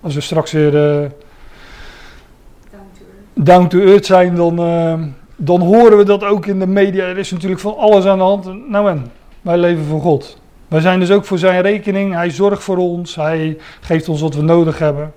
als 0.01 0.15
we 0.15 0.21
straks 0.21 0.51
weer 0.51 1.01
uh, 1.01 1.09
down 3.33 3.67
to 3.67 3.79
earth 3.79 4.05
zijn, 4.05 4.35
dan, 4.35 4.55
dan 5.45 5.61
horen 5.61 5.97
we 5.97 6.03
dat 6.03 6.23
ook 6.23 6.45
in 6.45 6.59
de 6.59 6.67
media. 6.67 7.05
Er 7.05 7.17
is 7.17 7.31
natuurlijk 7.31 7.61
van 7.61 7.77
alles 7.77 8.05
aan 8.05 8.17
de 8.17 8.23
hand. 8.23 8.69
Nou 8.69 8.89
en, 8.89 9.11
wij 9.41 9.57
leven 9.57 9.85
voor 9.85 10.01
God. 10.01 10.41
Wij 10.67 10.81
zijn 10.81 10.99
dus 10.99 11.11
ook 11.11 11.25
voor 11.25 11.37
zijn 11.37 11.61
rekening. 11.61 12.13
Hij 12.13 12.29
zorgt 12.29 12.63
voor 12.63 12.77
ons. 12.77 13.15
Hij 13.15 13.57
geeft 13.81 14.09
ons 14.09 14.21
wat 14.21 14.35
we 14.35 14.41
nodig 14.41 14.79
hebben. 14.79 15.13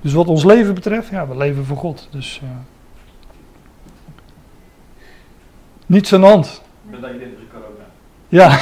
Dus 0.00 0.12
wat 0.12 0.26
ons 0.26 0.44
leven 0.44 0.74
betreft, 0.74 1.10
ja, 1.10 1.28
we 1.28 1.36
leven 1.36 1.64
voor 1.64 1.76
God. 1.76 2.08
Dus... 2.10 2.40
Niets 5.86 6.12
aan 6.12 6.20
de 6.20 6.26
hand. 6.26 6.62
Ben 6.90 7.00
dat 7.00 7.10
je 7.10 7.18
dit 7.18 7.28
corona? 7.52 7.84
Ja. 8.28 8.58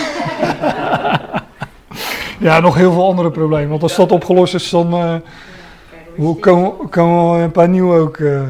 ja, 2.49 2.61
nog 2.61 2.75
heel 2.75 2.93
veel 2.93 3.09
andere 3.09 3.31
problemen. 3.31 3.69
Want 3.69 3.83
als 3.83 3.97
dat 3.97 4.13
opgelost 4.13 4.55
is, 4.55 4.71
dan 4.71 4.95
uh, 4.95 6.35
komen, 6.41 6.89
komen 6.89 7.41
een 7.41 7.51
paar 7.51 7.69
nieuwe 7.69 7.99
ook. 7.99 8.19
Uh, 8.19 8.43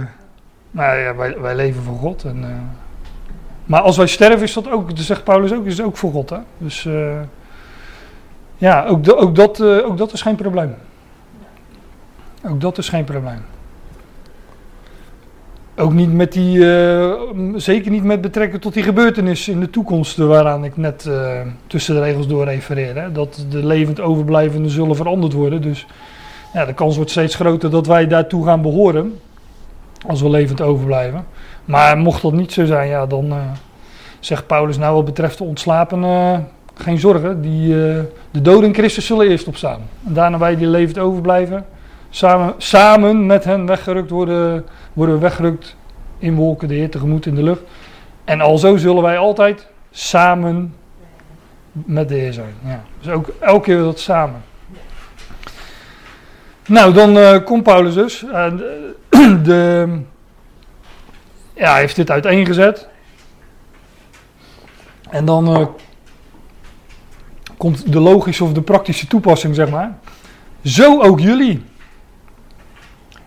ja, 0.85 1.15
wij, 1.17 1.41
wij 1.41 1.55
leven 1.55 1.83
voor 1.83 1.97
God. 1.97 2.25
En, 2.25 2.37
uh, 2.37 2.47
maar 3.65 3.81
als 3.81 3.97
wij 3.97 4.07
sterven, 4.07 4.43
is 4.43 4.53
dat 4.53 4.71
ook, 4.71 4.89
dat 4.89 5.05
zegt 5.05 5.25
Paulus 5.25 5.53
ook, 5.53 5.67
is 5.67 5.77
het 5.77 5.87
ook 5.87 5.97
voor 5.97 6.13
God. 6.13 6.31
Hè? 6.31 6.39
Dus 6.59 6.89
ja, 8.57 8.87
ook, 8.87 9.13
ook, 9.13 9.35
dat, 9.35 9.63
ook 9.63 9.99
dat 9.99 10.13
is 10.13 10.23
geen 10.23 10.37
probleem. 10.37 10.75
Ook 12.49 12.61
dat 12.61 12.79
is 12.79 12.89
geen 12.89 13.05
probleem. 13.05 13.41
Ook 15.77 15.93
niet 15.93 16.13
met 16.13 16.33
die, 16.33 16.59
zeker 17.57 17.91
niet 17.91 18.05
met 18.05 18.21
betrekking 18.21 18.63
tot 18.63 18.75
die 18.75 18.83
gebeurtenis 18.83 19.49
in 19.49 19.61
de 19.61 19.71
toekomst 19.71 20.17
waaraan 20.17 20.65
ik 20.65 20.77
net 20.77 21.11
tussen 21.67 21.95
de 21.95 22.01
regels 22.01 22.27
door 22.27 22.45
refereer. 22.45 23.13
Dat 23.13 23.47
de 23.51 23.67
levend 23.67 24.01
overblijvenden 24.01 24.71
zullen 24.71 24.97
veranderd 24.97 25.33
worden. 25.33 25.63
Dus 25.63 25.87
ja, 26.53 26.65
de 26.65 26.75
kans 26.75 26.97
wordt 26.97 27.11
steeds 27.11 27.35
groter 27.35 27.71
dat 27.71 27.87
wij 27.87 28.07
daartoe 28.07 28.45
gaan 28.45 28.63
behoren. 28.63 29.19
Als 30.07 30.21
we 30.21 30.31
levend 30.31 30.61
overblijven. 30.61 31.27
Maar 31.65 31.99
mocht 31.99 32.23
dat 32.23 32.33
niet 32.33 32.53
zo 32.53 32.65
zijn, 32.65 32.89
ja, 32.89 33.07
dan 33.07 33.27
uh, 33.27 33.37
zegt 34.21 34.47
Paulus 34.47 34.79
nou 34.79 34.95
wat 34.95 35.05
betreft 35.05 35.39
de 35.39 35.45
ontslapenen, 35.45 36.49
geen 36.75 36.99
zorgen. 36.99 37.41
Die, 37.41 37.69
de 38.31 38.43
doden 38.43 38.69
in 38.69 38.75
Christus 38.75 39.07
zullen 39.07 39.29
eerst 39.29 39.49
opstaan. 39.49 39.81
En 40.07 40.13
daarna 40.13 40.39
wij 40.39 40.57
die 40.57 40.67
levend 40.67 40.99
overblijven, 40.99 41.67
samen, 42.11 42.55
samen 42.57 43.27
met 43.27 43.45
hen 43.45 43.67
weggerukt 43.67 44.11
worden 44.11 44.65
worden 44.93 45.15
we 45.15 45.21
weggerukt 45.21 45.77
in 46.19 46.35
wolken 46.35 46.69
de 46.69 46.75
Heer 46.75 46.91
tegemoet 46.91 47.27
in 47.27 47.35
de 47.35 47.43
lucht. 47.43 47.63
En 48.25 48.41
alzo 48.41 48.77
zullen 48.77 49.03
wij 49.03 49.19
altijd 49.19 49.69
samen 49.91 50.75
met 51.73 52.09
de 52.09 52.15
Heer 52.15 52.33
zijn. 52.33 52.55
Ja. 52.65 52.83
Dus 53.01 53.13
ook 53.13 53.33
elke 53.41 53.65
keer 53.65 53.79
dat 53.79 53.99
samen. 53.99 54.43
Nou, 56.69 56.93
dan 56.93 57.17
uh, 57.17 57.45
komt 57.45 57.63
Paulus 57.63 57.95
dus. 57.95 58.23
Uh, 58.23 58.47
de, 59.45 59.87
ja, 61.55 61.75
heeft 61.75 61.97
dit 61.97 62.11
uiteengezet. 62.11 62.89
En 65.11 65.25
dan 65.25 65.61
uh, 65.61 65.67
komt 67.57 67.93
de 67.93 68.01
logische 68.01 68.45
of 68.45 68.53
de 68.53 68.63
praktische 68.63 69.07
toepassing, 69.07 69.55
zeg 69.55 69.71
maar. 69.71 69.99
Zo 70.65 71.03
ook 71.03 71.21
jullie. 71.21 71.65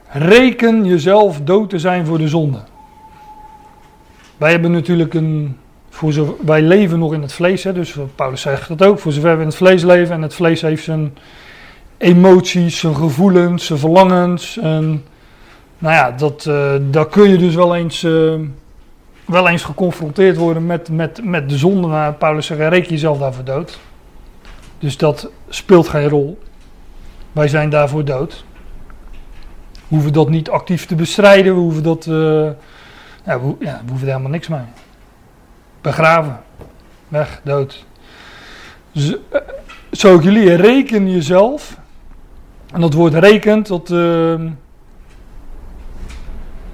Reken 0.08 0.86
jezelf 0.86 1.42
dood 1.42 1.70
te 1.70 1.80
zijn 1.80 2.06
voor 2.06 2.18
de 2.18 2.28
zonde. 2.28 2.64
Wij 4.38 4.52
hebben 4.52 4.72
natuurlijk 4.72 5.14
een. 5.14 5.58
Voor 5.90 6.36
wij 6.46 6.62
leven 6.62 7.00
nog 7.00 7.14
in 7.14 7.22
het 7.22 7.34
vlees, 7.34 7.64
hè, 7.64 7.74
dus 7.74 7.96
Paulus 8.16 8.42
zegt 8.42 8.68
dat 8.68 8.84
ook. 8.84 9.00
Voor 9.00 9.12
zover 9.12 9.36
we 9.36 9.42
in 9.42 9.48
het 9.48 9.56
vlees 9.56 9.84
leven 9.84 10.16
en 10.16 10.22
het 10.22 10.34
vlees 10.34 10.62
heeft 10.62 10.84
zijn 10.84 11.14
emoties, 12.02 12.80
zijn 12.80 12.96
gevoelens, 12.96 13.66
zijn 13.66 13.80
verlangens. 13.80 14.58
En, 14.58 15.04
nou 15.78 15.96
ja, 15.96 16.12
dat, 16.12 16.46
uh, 16.46 16.74
daar 16.82 17.08
kun 17.08 17.30
je 17.30 17.38
dus 17.38 17.56
wel 17.56 17.76
eens, 17.76 18.04
uh, 18.04 18.34
wel 19.26 19.48
eens 19.48 19.64
geconfronteerd 19.64 20.38
worden 20.38 20.66
met, 20.66 20.90
met, 20.90 21.20
met 21.24 21.50
de 21.50 21.58
zonde. 21.58 21.88
Maar 21.88 22.14
Paulus 22.14 22.46
zegt: 22.46 22.60
reken 22.70 22.90
jezelf 22.90 23.18
daarvoor 23.18 23.44
dood. 23.44 23.80
Dus 24.80 24.98
dat 24.98 25.30
speelt 25.50 25.88
geen 25.88 26.10
rol. 26.10 26.40
Wij 27.32 27.48
zijn 27.48 27.70
daarvoor 27.70 28.06
dood 28.06 28.44
hoeven 29.92 30.14
dat 30.14 30.30
niet 30.30 30.50
actief 30.50 30.86
te 30.86 30.96
bestrijden. 30.96 31.54
We 31.54 31.60
hoeven 31.60 31.84
dat. 31.84 32.06
Ja, 33.26 33.40
we, 33.40 33.56
ja, 33.60 33.82
we 33.84 33.90
hoeven 33.90 34.08
er 34.08 34.14
helemaal 34.14 34.32
niks 34.32 34.48
mee. 34.48 34.62
Begraven. 35.82 36.40
Weg, 37.08 37.42
dood. 37.44 37.86
Z 38.92 39.16
zo 39.92 40.14
ook 40.14 40.24
jullie, 40.24 40.56
reken 40.56 41.12
jezelf. 41.12 41.78
En 42.72 42.82
dat 42.82 42.94
woord 42.94 43.14
rekent, 43.14 43.68
dat, 43.68 43.90
uh, 43.90 44.42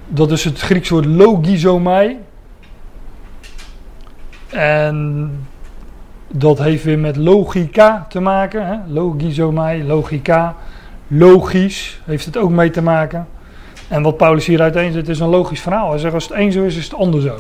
dat 0.08 0.32
is 0.32 0.44
het 0.44 0.60
Grieks 0.60 0.90
woord 0.90 1.06
logizomai. 1.06 2.18
En 4.50 5.32
dat 6.28 6.60
heeft 6.60 6.84
weer 6.84 7.00
met 7.00 7.16
logica 7.16 8.06
te 8.10 8.20
maken. 8.20 8.68
Hè? 8.68 8.76
Logizomai, 8.88 9.84
logica 9.84 10.56
logisch 11.08 12.02
heeft 12.06 12.26
het 12.26 12.38
ook 12.38 12.50
mee 12.50 12.70
te 12.70 12.82
maken. 12.82 13.28
En 13.88 14.02
wat 14.02 14.18
Paulus 14.18 14.46
hier 14.46 14.62
uiteenzet 14.62 15.10
is 15.10 15.20
een 15.20 15.28
logisch 15.28 15.62
verhaal. 15.62 15.90
Hij 15.90 16.00
zegt 16.00 16.14
als 16.14 16.28
het 16.28 16.38
een 16.38 16.52
zo 16.52 16.64
is, 16.64 16.78
is 16.78 16.84
het 16.84 16.94
ander 16.94 17.22
zo. 17.22 17.36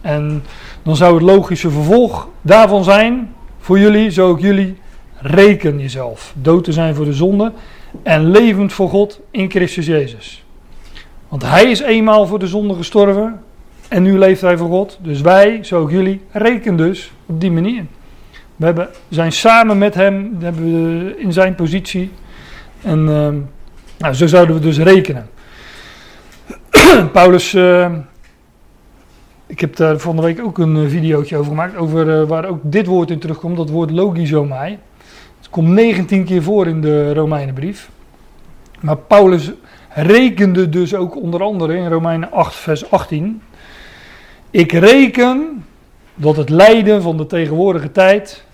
En 0.00 0.44
dan 0.82 0.96
zou 0.96 1.14
het 1.14 1.22
logische 1.22 1.70
vervolg 1.70 2.28
daarvan 2.42 2.84
zijn, 2.84 3.34
voor 3.58 3.78
jullie, 3.78 4.10
zo 4.10 4.28
ook 4.28 4.40
jullie, 4.40 4.78
reken 5.18 5.78
jezelf. 5.78 6.32
Dood 6.36 6.64
te 6.64 6.72
zijn 6.72 6.94
voor 6.94 7.04
de 7.04 7.12
zonde 7.12 7.52
en 8.02 8.30
levend 8.30 8.72
voor 8.72 8.88
God 8.88 9.20
in 9.30 9.50
Christus 9.50 9.86
Jezus. 9.86 10.44
Want 11.28 11.42
hij 11.42 11.70
is 11.70 11.80
eenmaal 11.80 12.26
voor 12.26 12.38
de 12.38 12.46
zonde 12.46 12.74
gestorven 12.74 13.40
en 13.88 14.02
nu 14.02 14.18
leeft 14.18 14.40
hij 14.40 14.56
voor 14.56 14.68
God. 14.68 14.98
Dus 15.02 15.20
wij, 15.20 15.58
zo 15.62 15.80
ook 15.80 15.90
jullie, 15.90 16.20
reken 16.30 16.76
dus 16.76 17.12
op 17.26 17.40
die 17.40 17.50
manier. 17.50 17.84
We 18.56 18.64
hebben, 18.64 18.88
zijn 19.08 19.32
samen 19.32 19.78
met 19.78 19.94
hem, 19.94 20.36
hebben 20.40 21.18
in 21.18 21.32
zijn 21.32 21.54
positie 21.54 22.10
en 22.82 22.98
uh, 22.98 23.28
nou, 23.98 24.14
zo 24.14 24.26
zouden 24.26 24.54
we 24.54 24.60
dus 24.60 24.78
rekenen. 24.78 25.28
Paulus, 27.12 27.54
uh, 27.54 27.92
ik 29.46 29.60
heb 29.60 29.76
daar 29.76 29.98
van 29.98 30.20
week 30.20 30.40
ook 30.40 30.58
een 30.58 30.76
uh, 30.76 30.88
videootje 30.88 31.36
over 31.36 31.50
gemaakt, 31.50 31.76
over 31.76 32.20
uh, 32.20 32.28
waar 32.28 32.44
ook 32.44 32.60
dit 32.62 32.86
woord 32.86 33.10
in 33.10 33.18
terugkomt, 33.18 33.56
dat 33.56 33.70
woord 33.70 33.90
logizomai. 33.90 34.78
Komt 35.56 35.68
19 35.68 36.24
keer 36.24 36.42
voor 36.42 36.66
in 36.66 36.80
de 36.80 37.14
Romeinenbrief. 37.14 37.90
Maar 38.80 38.96
Paulus 38.96 39.52
rekende 39.88 40.68
dus 40.68 40.94
ook 40.94 41.16
onder 41.16 41.42
andere 41.42 41.76
in 41.76 41.88
Romeinen 41.88 42.32
8, 42.32 42.54
vers 42.54 42.90
18. 42.90 43.42
Ik 44.50 44.72
reken 44.72 45.64
dat 46.14 46.36
het 46.36 46.48
lijden 46.48 47.02
van 47.02 47.16
de 47.16 47.26
tegenwoordige 47.26 47.92
tijd 47.92 48.44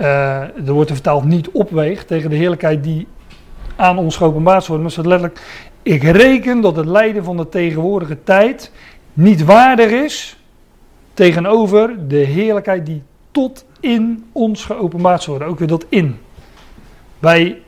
uh, 0.00 0.06
er 0.40 0.72
wordt 0.72 0.88
er 0.88 0.94
vertaald 0.94 1.24
niet 1.24 1.50
opweegt 1.50 2.06
tegen 2.06 2.30
de 2.30 2.36
heerlijkheid 2.36 2.84
die 2.84 3.06
aan 3.76 3.98
ons 3.98 4.16
geopenbaard 4.16 4.66
wordt. 4.66 4.82
Maar 4.82 4.92
het 4.96 5.06
letterlijk, 5.06 5.40
ik 5.82 6.02
reken 6.02 6.60
dat 6.60 6.76
het 6.76 6.86
lijden 6.86 7.24
van 7.24 7.36
de 7.36 7.48
tegenwoordige 7.48 8.22
tijd 8.24 8.72
niet 9.12 9.44
waardig 9.44 9.90
is 9.90 10.40
tegenover 11.14 12.08
de 12.08 12.16
heerlijkheid 12.16 12.86
die 12.86 13.02
tot 13.30 13.66
in 13.80 14.24
ons 14.32 14.64
geopenbaard 14.64 15.26
wordt. 15.26 15.44
Ook 15.44 15.58
weer 15.58 15.68
dat 15.68 15.86
in. 15.88 16.18
Wij, 17.18 17.60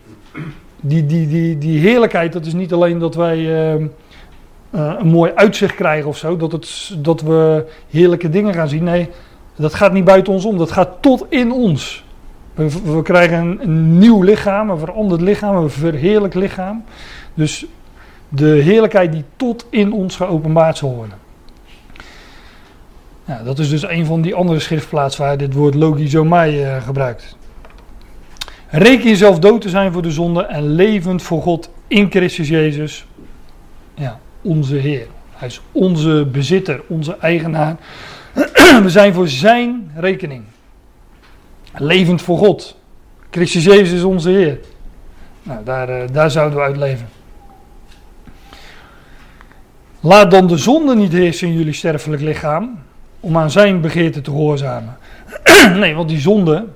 die, 0.81 1.07
die, 1.07 1.29
die, 1.29 1.59
die 1.59 1.79
heerlijkheid, 1.79 2.33
dat 2.33 2.47
is 2.47 2.53
niet 2.53 2.73
alleen 2.73 2.99
dat 2.99 3.15
wij 3.15 3.39
uh, 3.39 3.75
uh, 3.75 4.95
een 4.99 5.09
mooi 5.09 5.33
uitzicht 5.35 5.75
krijgen 5.75 6.09
of 6.09 6.17
zo, 6.17 6.37
dat, 6.37 6.53
het, 6.53 6.95
dat 6.99 7.21
we 7.21 7.67
heerlijke 7.91 8.31
dingen 8.31 8.55
gaan 8.55 8.69
zien. 8.69 8.85
Nee, 8.85 9.09
dat 9.57 9.75
gaat 9.75 9.93
niet 9.93 10.05
buiten 10.05 10.33
ons 10.33 10.45
om, 10.45 10.59
dat 10.59 10.71
gaat 10.71 10.91
tot 11.01 11.27
in 11.29 11.53
ons. 11.53 12.05
We, 12.55 13.03
krijgen 13.03 13.59
een, 13.61 13.99
nieuw 13.99 14.23
lichaam, 14.23 14.71
een 14.71 14.79
veranderd 14.79 15.21
lichaam, 15.21 15.57
een 15.57 15.71
verheerlijk 15.71 16.35
lichaam. 16.35 16.85
Dus 17.35 17.67
de 18.29 18.47
heerlijkheid 18.47 19.13
die 19.13 19.25
tot 19.37 19.67
in 19.71 19.93
ons 19.93 20.17
geopenbaard 20.17 20.77
zal 20.77 20.95
worden. 20.95 21.19
Dat 23.39 23.59
is 23.59 23.69
dus 23.69 23.89
een 23.89 24.07
van 24.07 24.21
die 24.21 24.35
andere 24.35 24.61
schriftplaatsen 24.61 25.25
waar 25.25 25.37
dit 25.37 25.55
woord 25.55 25.75
logizomai 25.75 26.65
uh, 26.65 26.83
gebruikt. 26.83 27.37
Reken 28.69 29.09
jezelf 29.09 29.39
dood 29.39 29.61
te 29.61 29.69
zijn 29.69 29.93
voor 29.93 30.03
de 30.03 30.11
zonde 30.11 30.43
en 30.43 30.75
levend 30.75 31.23
voor 31.23 31.43
God 31.43 31.71
in 31.87 32.11
Christus 32.11 32.49
Jezus. 32.49 33.07
Ja, 33.95 34.19
onze 34.43 34.77
Heer. 34.77 35.07
Hij 35.31 35.49
is 35.49 35.61
onze 35.73 36.29
bezitter, 36.33 36.83
onze 36.89 37.17
eigenaar. 37.21 37.77
We 38.83 38.91
zijn 38.91 39.15
voor 39.15 39.29
zijn 39.29 39.91
rekening. 39.95 40.45
Levend 41.75 42.23
voor 42.23 42.39
God. 42.39 42.77
Christus 43.31 43.65
Jezus 43.65 43.93
is 43.93 44.03
onze 44.03 44.31
Heer. 44.31 44.59
Nou, 45.43 45.65
daar, 45.65 45.89
uh, 45.89 46.03
daar 46.13 46.31
zouden 46.31 46.59
we 46.59 46.65
uit 46.65 46.77
leven. 46.77 47.09
Laat 50.01 50.31
dan 50.31 50.47
de 50.47 50.57
zonde 50.57 50.95
niet 50.95 51.13
heersen 51.13 51.49
in 51.49 51.55
jullie 51.55 51.73
sterfelijk 51.73 52.23
lichaam, 52.23 52.79
om 53.21 53.37
aan 53.37 53.51
zijn 53.51 53.81
begeerte 53.81 54.21
te 54.21 54.31
gehoorzamen. 54.31 54.97
nee, 55.75 55.95
want 55.95 56.09
die 56.09 56.21
zonde, 56.21 56.67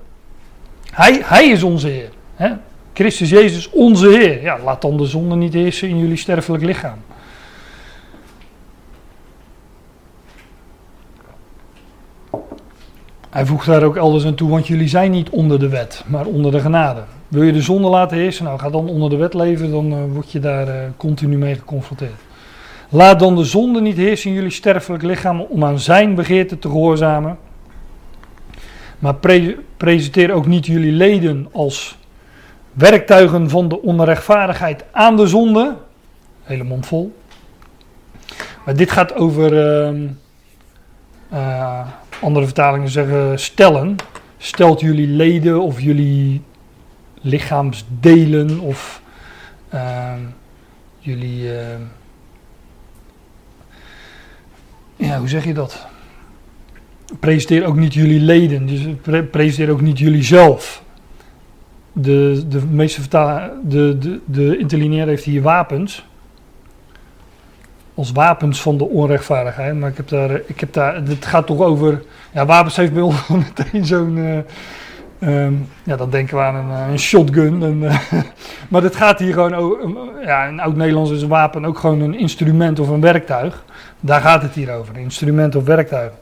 hij, 0.91 1.23
hij 1.25 1.49
is 1.49 1.63
onze 1.63 1.89
Heer. 1.89 2.11
Hè? 2.35 2.53
Christus 2.93 3.31
Jezus, 3.31 3.71
onze 3.71 4.09
Heer. 4.09 4.43
Ja, 4.43 4.59
laat 4.65 4.83
dan 4.83 4.97
de 4.97 5.07
zonde 5.07 5.37
niet 5.37 5.55
heersen 5.55 5.89
in 5.89 5.99
jullie 5.99 6.17
sterfelijk 6.17 6.65
lichaam. 6.65 6.99
Hij 13.31 13.47
voegt 13.47 13.67
daar 13.67 13.83
ook 13.83 13.97
elders 13.97 14.27
aan 14.27 14.35
toe, 14.35 14.51
want 14.51 14.67
jullie 14.67 14.89
zijn 14.89 15.11
niet 15.11 15.31
onder 15.31 15.59
de 15.59 15.69
wet, 15.69 16.05
maar 16.07 16.27
onder 16.27 16.53
de 16.53 16.61
genade. 16.61 17.03
Wil 17.29 17.43
je 17.43 17.53
de 17.53 17.63
zonde 17.63 17.89
laten 17.89 18.17
heersen? 18.17 18.45
Nou, 18.45 18.59
ga 18.59 18.71
dan 18.71 18.89
onder 18.89 19.11
de 19.11 19.17
wet 19.17 19.35
leven, 19.35 19.71
dan 19.71 19.93
uh, 19.93 19.99
word 20.13 20.33
je 20.33 20.41
daar 20.41 20.69
uh, 20.69 20.75
continu 20.97 21.37
mee 21.37 21.55
geconfronteerd. 21.55 22.21
Laat 22.95 23.19
dan 23.19 23.37
de 23.37 23.45
zonde 23.45 23.81
niet 23.81 23.97
heersen 23.97 24.29
in 24.31 24.37
jullie 24.37 24.51
sterfelijk 24.51 25.03
lichaam 25.03 25.41
om 25.41 25.65
aan 25.65 25.79
zijn 25.79 26.15
begeerte 26.15 26.59
te 26.59 26.69
gehoorzamen. 26.69 27.39
Maar 28.99 29.15
pre 29.15 29.59
presenteer 29.77 30.33
ook 30.33 30.47
niet 30.47 30.67
jullie 30.67 30.93
leden 30.93 31.49
als 31.53 31.99
werktuigen 32.73 33.51
van 33.51 33.69
de 33.69 33.83
onrechtvaardigheid 33.83 34.85
aan 34.91 35.17
de 35.17 35.27
zonde. 35.27 35.77
Hele 36.43 36.65
mond 36.65 36.87
vol. 36.87 37.17
Maar 38.65 38.77
dit 38.77 38.91
gaat 38.91 39.15
over, 39.15 39.53
uh, 39.93 40.01
uh, 41.33 41.87
andere 42.21 42.45
vertalingen 42.45 42.89
zeggen 42.89 43.39
stellen. 43.39 43.97
Stelt 44.39 44.81
jullie 44.81 45.09
leden 45.09 45.61
of 45.61 45.81
jullie 45.81 46.43
lichaamsdelen 47.21 48.61
of 48.61 49.03
ehm, 49.69 50.21
jullie 50.99 51.59
ehm, 51.59 51.81
ja, 54.97 55.19
hoe 55.19 55.29
zeg 55.29 55.45
je 55.45 55.55
dat? 55.55 55.87
Presenteer 57.21 57.67
ook 57.67 57.77
niet 57.77 57.95
jullie 57.95 58.21
leden, 58.21 58.67
dus 58.67 58.81
presenteer 59.31 59.71
ook 59.71 59.81
niet 59.81 59.99
jullie 59.99 60.23
zelf. 60.23 60.83
De, 61.93 62.45
de 62.49 62.63
meeste 62.71 63.01
vertalen, 63.01 63.61
de, 63.63 63.99
de, 63.99 64.21
de 64.25 64.59
interlineair 64.59 65.07
heeft 65.07 65.25
hier 65.25 65.43
wapens. 65.43 66.07
Als 67.95 68.13
wapens 68.13 68.61
van 68.63 68.79
de 68.79 68.85
onrechtvaardigheid. 68.85 69.75
Maar 69.75 69.91
ik 69.91 69.97
heb 69.97 70.09
daar, 70.09 70.41
ik 70.47 70.61
heb 70.61 70.73
daar, 70.73 70.95
het 70.95 71.27
gaat 71.27 71.47
toch 71.47 71.61
over, 71.61 72.03
ja, 72.33 72.47
wapens 72.47 72.77
heeft 72.77 72.93
bij 72.93 73.03
ons 73.03 73.27
meteen 73.57 73.85
zo'n, 73.85 74.17
uh, 74.17 74.39
um, 75.27 75.69
ja, 75.85 75.97
dan 75.97 76.11
denken 76.11 76.37
we 76.37 76.43
aan 76.43 76.55
een, 76.55 76.71
eh, 76.71 76.91
een 76.91 76.99
shotgun. 76.99 77.63
En, 77.63 77.83
uh, 77.83 77.99
maar 78.71 78.83
het 78.83 78.97
gaat 78.97 79.19
hier 79.19 79.33
gewoon, 79.33 79.55
over, 79.55 79.79
ja, 80.25 80.45
in 80.45 80.61
oud-Nederlands 80.61 81.11
is 81.11 81.23
een 81.23 81.29
wapen 81.29 81.65
ook 81.65 81.79
gewoon 81.79 82.01
een 82.01 82.19
instrument 82.19 82.81
of 82.81 82.89
een 82.89 83.01
werktuig. 83.01 83.65
Daar 84.01 84.21
gaat 84.21 84.43
het 84.43 84.55
hier 84.55 84.73
over, 84.73 84.97
instrument 84.97 85.57
of 85.57 85.65
werktuig. 85.65 86.13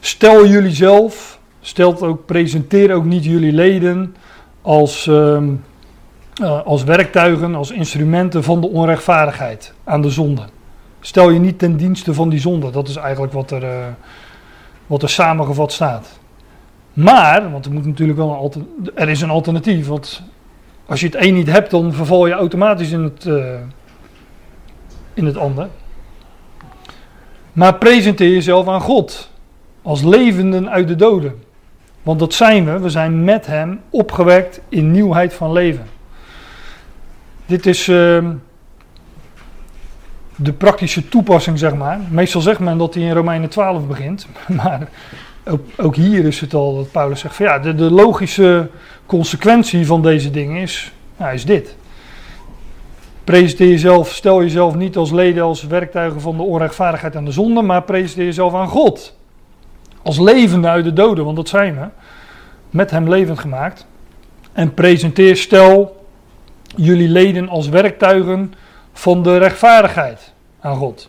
Stel 0.00 0.46
jullie 0.46 0.74
zelf, 0.74 1.38
stelt 1.60 2.02
ook, 2.02 2.26
presenteer 2.26 2.94
ook 2.94 3.04
niet 3.04 3.24
jullie 3.24 3.52
leden 3.52 4.14
als, 4.62 5.06
uh, 5.06 5.42
uh, 6.42 6.62
als 6.64 6.84
werktuigen, 6.84 7.54
als 7.54 7.70
instrumenten 7.70 8.44
van 8.44 8.60
de 8.60 8.68
onrechtvaardigheid 8.68 9.72
aan 9.84 10.02
de 10.02 10.10
zonde. 10.10 10.42
Stel 11.00 11.30
je 11.30 11.38
niet 11.38 11.58
ten 11.58 11.76
dienste 11.76 12.14
van 12.14 12.28
die 12.28 12.40
zonde. 12.40 12.70
Dat 12.70 12.88
is 12.88 12.96
eigenlijk 12.96 13.32
wat 13.32 13.50
er, 13.50 13.94
wat 14.86 15.02
er 15.02 15.08
samengevat 15.08 15.72
staat. 15.72 16.18
Maar, 16.98 17.50
want 17.50 17.64
er 17.64 17.72
moet 17.72 17.86
natuurlijk 17.86 18.18
wel 18.18 18.52
een 18.54 18.92
er 18.94 19.08
is 19.08 19.20
een 19.20 19.30
alternatief. 19.30 19.86
Want 19.86 20.22
als 20.86 21.00
je 21.00 21.06
het 21.06 21.24
een 21.24 21.34
niet 21.34 21.50
hebt, 21.50 21.70
dan 21.70 21.92
verval 21.92 22.26
je 22.26 22.32
automatisch 22.32 22.90
in 22.90 23.02
het, 23.02 23.24
uh, 23.24 23.54
in 25.14 25.26
het 25.26 25.36
ander. 25.36 25.68
Maar 27.52 27.74
presenteer 27.74 28.30
jezelf 28.30 28.68
aan 28.68 28.80
God 28.80 29.30
als 29.82 30.02
levenden 30.02 30.70
uit 30.70 30.88
de 30.88 30.96
doden. 30.96 31.42
Want 32.02 32.18
dat 32.18 32.34
zijn 32.34 32.64
we. 32.64 32.78
We 32.78 32.90
zijn 32.90 33.24
met 33.24 33.46
Hem 33.46 33.80
opgewekt 33.90 34.60
in 34.68 34.90
nieuwheid 34.90 35.34
van 35.34 35.52
leven. 35.52 35.86
Dit 37.46 37.66
is 37.66 37.88
uh, 37.88 38.28
de 40.36 40.52
praktische 40.52 41.08
toepassing, 41.08 41.58
zeg 41.58 41.74
maar. 41.74 42.00
Meestal 42.10 42.40
zegt 42.40 42.60
men 42.60 42.78
dat 42.78 42.94
hij 42.94 43.02
in 43.02 43.12
Romeinen 43.12 43.48
12 43.48 43.86
begint. 43.86 44.26
Maar 44.62 44.88
ook, 45.76 45.96
hier 45.96 46.24
is 46.24 46.40
het 46.40 46.54
al 46.54 46.76
dat 46.76 46.90
Paulus 46.90 47.20
zegt 47.20 47.34
van 47.34 47.46
ja, 47.46 47.58
de, 47.58 47.74
de 47.74 47.90
logische 47.90 48.68
consequentie 49.06 49.86
van 49.86 50.02
deze 50.02 50.30
dingen 50.30 50.62
is, 50.62 50.92
is 51.32 51.44
dit. 51.44 51.76
Presenteer 53.24 53.68
jezelf, 53.68 54.12
stel 54.12 54.42
jezelf 54.42 54.74
niet 54.74 54.96
als 54.96 55.10
leden, 55.10 55.42
als 55.42 55.62
werktuigen 55.62 56.20
van 56.20 56.36
de 56.36 56.42
onrechtvaardigheid 56.42 57.14
en 57.14 57.24
de 57.24 57.30
zonde, 57.30 57.62
maar 57.62 57.82
presenteer 57.82 58.24
jezelf 58.24 58.54
aan 58.54 58.68
God. 58.68 59.16
Als 60.02 60.18
levende 60.18 60.68
uit 60.68 60.84
de 60.84 60.92
doden, 60.92 61.24
want 61.24 61.36
dat 61.36 61.48
zijn 61.48 61.74
we. 61.74 61.86
Met 62.70 62.90
hem 62.90 63.08
levend 63.08 63.38
gemaakt. 63.38 63.86
En 64.52 64.74
presenteer, 64.74 65.36
stel 65.36 66.06
jullie 66.76 67.08
leden 67.08 67.48
als 67.48 67.68
werktuigen 67.68 68.54
van 68.92 69.22
de 69.22 69.36
rechtvaardigheid 69.36 70.32
aan 70.60 70.76
God. 70.76 71.08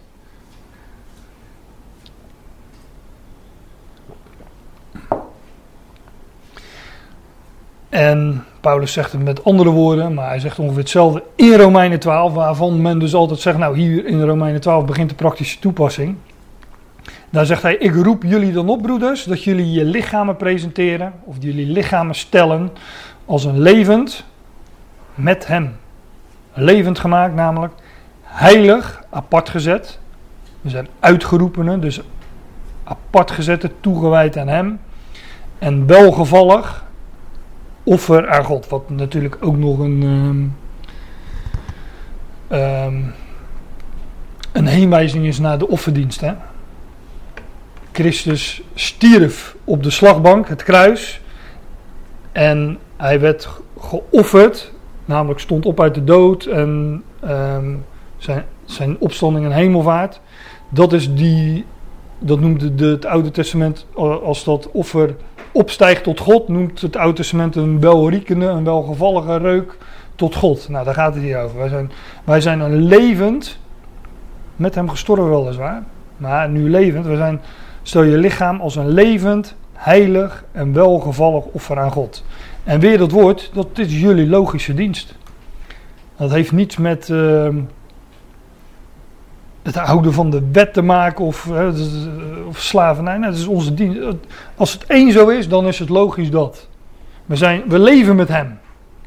En 7.89 8.45
Paulus 8.61 8.93
zegt 8.93 9.11
het 9.11 9.23
met 9.23 9.43
andere 9.43 9.69
woorden, 9.69 10.13
maar 10.13 10.27
hij 10.27 10.39
zegt 10.39 10.59
ongeveer 10.59 10.79
hetzelfde 10.79 11.23
in 11.35 11.53
Romeinen 11.53 11.99
12, 11.99 12.33
waarvan 12.33 12.81
men 12.81 12.99
dus 12.99 13.13
altijd 13.13 13.39
zegt, 13.39 13.57
nou 13.57 13.77
hier 13.77 14.05
in 14.05 14.21
Romeinen 14.21 14.61
12 14.61 14.85
begint 14.85 15.09
de 15.09 15.15
praktische 15.15 15.59
toepassing. 15.59 16.15
Daar 17.29 17.45
zegt 17.45 17.61
hij, 17.61 17.75
ik 17.75 17.95
roep 17.95 18.23
jullie 18.23 18.51
dan 18.51 18.69
op 18.69 18.81
broeders, 18.81 19.23
dat 19.23 19.43
jullie 19.43 19.71
je 19.71 19.83
lichamen 19.83 20.35
presenteren, 20.35 21.13
of 21.23 21.35
jullie 21.39 21.65
lichamen 21.65 22.15
stellen, 22.15 22.71
als 23.25 23.43
een 23.43 23.59
levend, 23.59 24.25
met 25.15 25.47
hem. 25.47 25.75
Levend 26.53 26.99
gemaakt 26.99 27.35
namelijk, 27.35 27.73
heilig, 28.23 29.03
apart 29.09 29.49
gezet. 29.49 29.99
We 30.61 30.69
zijn 30.69 30.87
uitgeroepenen, 30.99 31.81
dus 31.81 32.01
apart 32.83 33.31
gezette, 33.31 33.71
toegewijd 33.79 34.37
aan 34.37 34.47
hem. 34.47 34.79
En 35.59 35.85
welgevallig, 35.85 36.85
offer 37.89 38.29
aan 38.29 38.43
God. 38.43 38.67
Wat 38.67 38.89
natuurlijk 38.89 39.37
ook 39.39 39.57
nog 39.57 39.79
een, 39.79 40.03
um, 40.03 40.55
um, 42.57 43.13
een 44.51 44.67
heenwijzing 44.67 45.25
is 45.25 45.39
naar 45.39 45.57
de 45.57 45.67
offerdienst. 45.67 46.21
Hè? 46.21 46.33
Christus 47.91 48.61
stierf 48.73 49.55
op 49.63 49.83
de 49.83 49.89
slagbank, 49.89 50.47
het 50.47 50.63
kruis. 50.63 51.21
En 52.31 52.77
hij 52.97 53.19
werd 53.19 53.49
geofferd, 53.79 54.73
namelijk 55.05 55.39
stond 55.39 55.65
op 55.65 55.79
uit 55.81 55.95
de 55.95 56.03
dood 56.03 56.45
en 56.45 57.03
um, 57.23 57.85
zijn, 58.17 58.43
zijn 58.65 58.95
opstanding 58.99 59.45
en 59.45 59.51
hemelvaart. 59.51 60.21
Dat 60.69 60.93
is 60.93 61.13
die, 61.13 61.65
dat 62.19 62.39
noemde 62.39 62.75
de, 62.75 62.85
het 62.85 63.05
Oude 63.05 63.31
Testament 63.31 63.87
als 64.23 64.43
dat 64.43 64.71
offer 64.71 65.15
opstijgt 65.51 66.03
tot 66.03 66.19
God, 66.19 66.47
noemt 66.47 66.81
het 66.81 66.95
Oude 66.95 67.15
Testament 67.15 67.55
een 67.55 67.79
welriekende, 67.79 68.45
een 68.45 68.63
welgevallige 68.63 69.37
reuk 69.37 69.77
tot 70.15 70.35
God. 70.35 70.69
Nou, 70.69 70.85
daar 70.85 70.93
gaat 70.93 71.13
het 71.13 71.23
hier 71.23 71.41
over. 71.41 71.57
Wij 71.57 71.69
zijn, 71.69 71.91
wij 72.23 72.41
zijn 72.41 72.59
een 72.59 72.83
levend, 72.83 73.59
met 74.55 74.75
hem 74.75 74.89
gestorven 74.89 75.29
weliswaar, 75.29 75.83
maar 76.17 76.49
nu 76.49 76.69
levend. 76.69 77.05
We 77.05 77.15
zijn, 77.15 77.41
stel 77.81 78.03
je 78.03 78.17
lichaam 78.17 78.61
als 78.61 78.75
een 78.75 78.89
levend, 78.89 79.55
heilig 79.73 80.43
en 80.51 80.73
welgevallig 80.73 81.43
offer 81.45 81.79
aan 81.79 81.91
God. 81.91 82.23
En 82.63 82.79
weer 82.79 82.97
dat 82.97 83.11
woord, 83.11 83.49
dat 83.53 83.67
is 83.73 83.99
jullie 83.99 84.27
logische 84.27 84.73
dienst. 84.73 85.15
Dat 86.17 86.31
heeft 86.31 86.51
niets 86.51 86.77
met 86.77 87.09
uh, 87.09 87.47
het 89.63 89.75
houden 89.75 90.13
van 90.13 90.29
de 90.29 90.41
wet 90.51 90.73
te 90.73 90.81
maken 90.81 91.25
of, 91.25 91.45
uh, 91.45 91.67
of 92.47 92.59
slavernij. 92.59 93.17
Nee, 93.17 93.29
dat 93.29 93.39
is 93.39 93.47
onze 93.47 93.73
dienst. 93.73 93.99
Als 94.55 94.73
het 94.73 94.85
één 94.85 95.11
zo 95.11 95.27
is, 95.27 95.47
dan 95.47 95.67
is 95.67 95.79
het 95.79 95.89
logisch 95.89 96.31
dat. 96.31 96.67
We, 97.25 97.35
zijn, 97.35 97.63
we 97.67 97.79
leven 97.79 98.15
met 98.15 98.27
hem. 98.27 98.59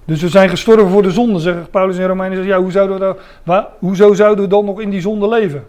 Dus 0.04 0.22
we 0.22 0.28
zijn 0.28 0.48
gestorven 0.48 0.88
voor 0.88 1.02
de 1.02 1.10
zonde, 1.10 1.38
zegt 1.38 1.70
Paulus 1.70 1.96
in 1.96 2.06
Romeinen. 2.06 2.44
Ja, 2.44 2.58
hoe 2.58 2.70
zouden, 2.70 2.98
we 2.98 3.04
dan, 3.04 3.16
waar, 3.42 3.66
hoezo 3.78 4.14
zouden 4.14 4.44
we 4.44 4.50
dan 4.50 4.64
nog 4.64 4.80
in 4.80 4.90
die 4.90 5.00
zonde 5.00 5.28
leven? 5.28 5.64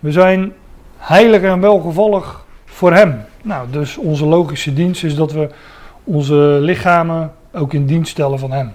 We 0.00 0.12
zijn 0.12 0.52
heilig 0.96 1.42
en 1.42 1.60
welgevallig 1.60 2.44
voor 2.64 2.92
Hem. 2.92 3.20
Nou, 3.42 3.66
dus 3.70 3.96
onze 3.96 4.26
logische 4.26 4.72
dienst 4.72 5.04
is 5.04 5.14
dat 5.14 5.32
we 5.32 5.48
onze 6.04 6.34
lichamen 6.60 7.32
ook 7.52 7.72
in 7.72 7.86
dienst 7.86 8.10
stellen 8.10 8.38
van 8.38 8.52
Hem. 8.52 8.72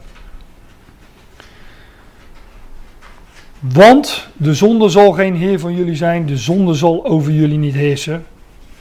Want 3.71 4.27
de 4.37 4.53
zonde 4.53 4.89
zal 4.89 5.11
geen 5.11 5.35
heer 5.35 5.59
van 5.59 5.75
jullie 5.75 5.95
zijn, 5.95 6.25
de 6.25 6.37
zonde 6.37 6.73
zal 6.73 7.05
over 7.05 7.31
jullie 7.31 7.57
niet 7.57 7.73
heersen. 7.73 8.25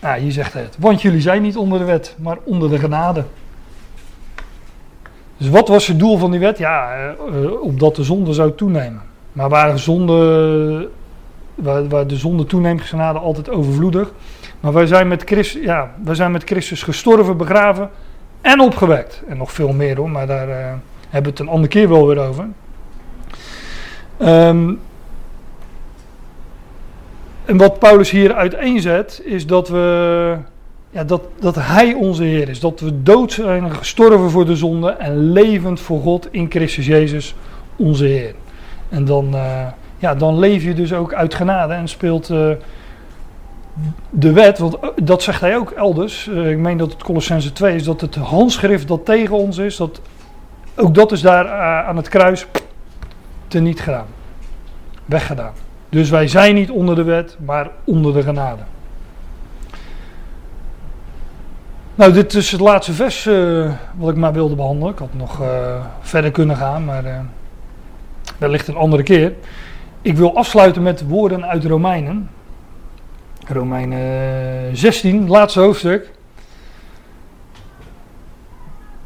Nou, 0.00 0.20
hier 0.20 0.32
zegt 0.32 0.52
het. 0.52 0.76
Want 0.78 1.02
jullie 1.02 1.20
zijn 1.20 1.42
niet 1.42 1.56
onder 1.56 1.78
de 1.78 1.84
wet, 1.84 2.16
maar 2.18 2.38
onder 2.44 2.70
de 2.70 2.78
genade. 2.78 3.24
Dus 5.36 5.48
wat 5.48 5.68
was 5.68 5.86
het 5.86 5.98
doel 5.98 6.18
van 6.18 6.30
die 6.30 6.40
wet? 6.40 6.58
Ja, 6.58 7.08
uh, 7.32 7.62
opdat 7.62 7.96
de 7.96 8.02
zonde 8.02 8.32
zou 8.32 8.52
toenemen. 8.54 9.02
Maar 9.32 9.48
waar, 9.48 9.78
zonde, 9.78 10.88
waar, 11.54 11.88
waar 11.88 12.06
de 12.06 12.16
zonde 12.16 12.46
toeneemt, 12.46 12.82
genade 12.82 13.18
altijd 13.18 13.50
overvloedig. 13.50 14.12
Maar 14.60 14.72
wij 14.72 14.86
zijn, 14.86 15.08
met 15.08 15.22
Christus, 15.24 15.62
ja, 15.62 15.94
wij 16.04 16.14
zijn 16.14 16.32
met 16.32 16.44
Christus 16.44 16.82
gestorven, 16.82 17.36
begraven 17.36 17.90
en 18.40 18.60
opgewekt. 18.60 19.22
En 19.28 19.36
nog 19.36 19.52
veel 19.52 19.72
meer 19.72 19.96
hoor, 19.96 20.10
maar 20.10 20.26
daar 20.26 20.48
uh, 20.48 20.54
hebben 21.08 21.32
we 21.32 21.38
het 21.38 21.38
een 21.38 21.48
andere 21.48 21.68
keer 21.68 21.88
wel 21.88 22.06
weer 22.06 22.18
over. 22.18 22.46
Um, 24.22 24.80
en 27.44 27.56
wat 27.56 27.78
Paulus 27.78 28.10
hier 28.10 28.34
uiteenzet, 28.34 29.22
is 29.24 29.46
dat, 29.46 29.68
we, 29.68 30.36
ja, 30.90 31.04
dat, 31.04 31.22
dat 31.40 31.54
Hij 31.54 31.94
onze 31.94 32.22
Heer 32.22 32.48
is. 32.48 32.60
Dat 32.60 32.80
we 32.80 33.02
dood 33.02 33.32
zijn 33.32 33.74
gestorven 33.74 34.30
voor 34.30 34.46
de 34.46 34.56
zonde 34.56 34.90
en 34.90 35.32
levend 35.32 35.80
voor 35.80 36.00
God 36.00 36.28
in 36.30 36.50
Christus 36.50 36.86
Jezus, 36.86 37.34
onze 37.76 38.04
Heer. 38.04 38.34
En 38.88 39.04
dan, 39.04 39.34
uh, 39.34 39.66
ja, 39.98 40.14
dan 40.14 40.38
leef 40.38 40.62
je 40.62 40.74
dus 40.74 40.92
ook 40.92 41.14
uit 41.14 41.34
genade 41.34 41.72
en 41.72 41.88
speelt 41.88 42.30
uh, 42.30 42.50
de 44.10 44.32
wet, 44.32 44.58
want 44.58 44.78
dat 45.02 45.22
zegt 45.22 45.40
hij 45.40 45.56
ook 45.56 45.70
elders. 45.70 46.26
Ik 46.28 46.58
meen 46.58 46.76
dat 46.76 46.92
het 46.92 47.02
Colossense 47.02 47.52
2 47.52 47.74
is, 47.74 47.84
dat 47.84 48.00
het 48.00 48.14
handschrift 48.14 48.88
dat 48.88 49.04
tegen 49.04 49.36
ons 49.36 49.58
is, 49.58 49.76
dat, 49.76 50.00
ook 50.76 50.94
dat 50.94 51.12
is 51.12 51.20
daar 51.20 51.48
aan 51.84 51.96
het 51.96 52.08
kruis 52.08 52.46
teniet 53.52 53.80
gedaan. 53.80 54.06
Weggedaan. 55.04 55.52
Dus 55.88 56.10
wij 56.10 56.28
zijn 56.28 56.54
niet 56.54 56.70
onder 56.70 56.94
de 56.94 57.02
wet, 57.02 57.36
maar 57.44 57.70
onder 57.84 58.12
de 58.12 58.22
genade. 58.22 58.62
Nou, 61.94 62.12
dit 62.12 62.34
is 62.34 62.52
het 62.52 62.60
laatste 62.60 62.92
vers 62.92 63.26
uh, 63.26 63.72
wat 63.94 64.10
ik 64.10 64.16
maar 64.16 64.32
wilde 64.32 64.54
behandelen. 64.54 64.92
Ik 64.92 64.98
had 64.98 65.14
nog 65.14 65.40
uh, 65.40 65.46
verder 66.00 66.30
kunnen 66.30 66.56
gaan, 66.56 66.84
maar 66.84 67.04
uh, 67.04 67.18
wellicht 68.38 68.68
een 68.68 68.76
andere 68.76 69.02
keer. 69.02 69.32
Ik 70.02 70.16
wil 70.16 70.36
afsluiten 70.36 70.82
met 70.82 71.08
woorden 71.08 71.46
uit 71.46 71.64
Romeinen. 71.64 72.30
Romeinen 73.46 74.76
16, 74.76 75.28
laatste 75.28 75.60
hoofdstuk. 75.60 76.10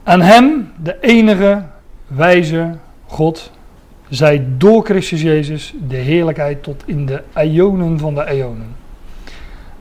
Aan 0.02 0.20
hem, 0.20 0.72
de 0.82 1.00
enige 1.00 1.62
wijze 2.06 2.74
God, 3.06 3.52
zij 4.08 4.46
door 4.56 4.84
Christus 4.84 5.22
Jezus 5.22 5.74
de 5.88 5.96
heerlijkheid 5.96 6.62
tot 6.62 6.82
in 6.86 7.06
de 7.06 7.22
eonen 7.34 7.98
van 7.98 8.14
de 8.14 8.26
eonen. 8.26 8.74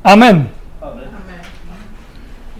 Amen. 0.02 0.50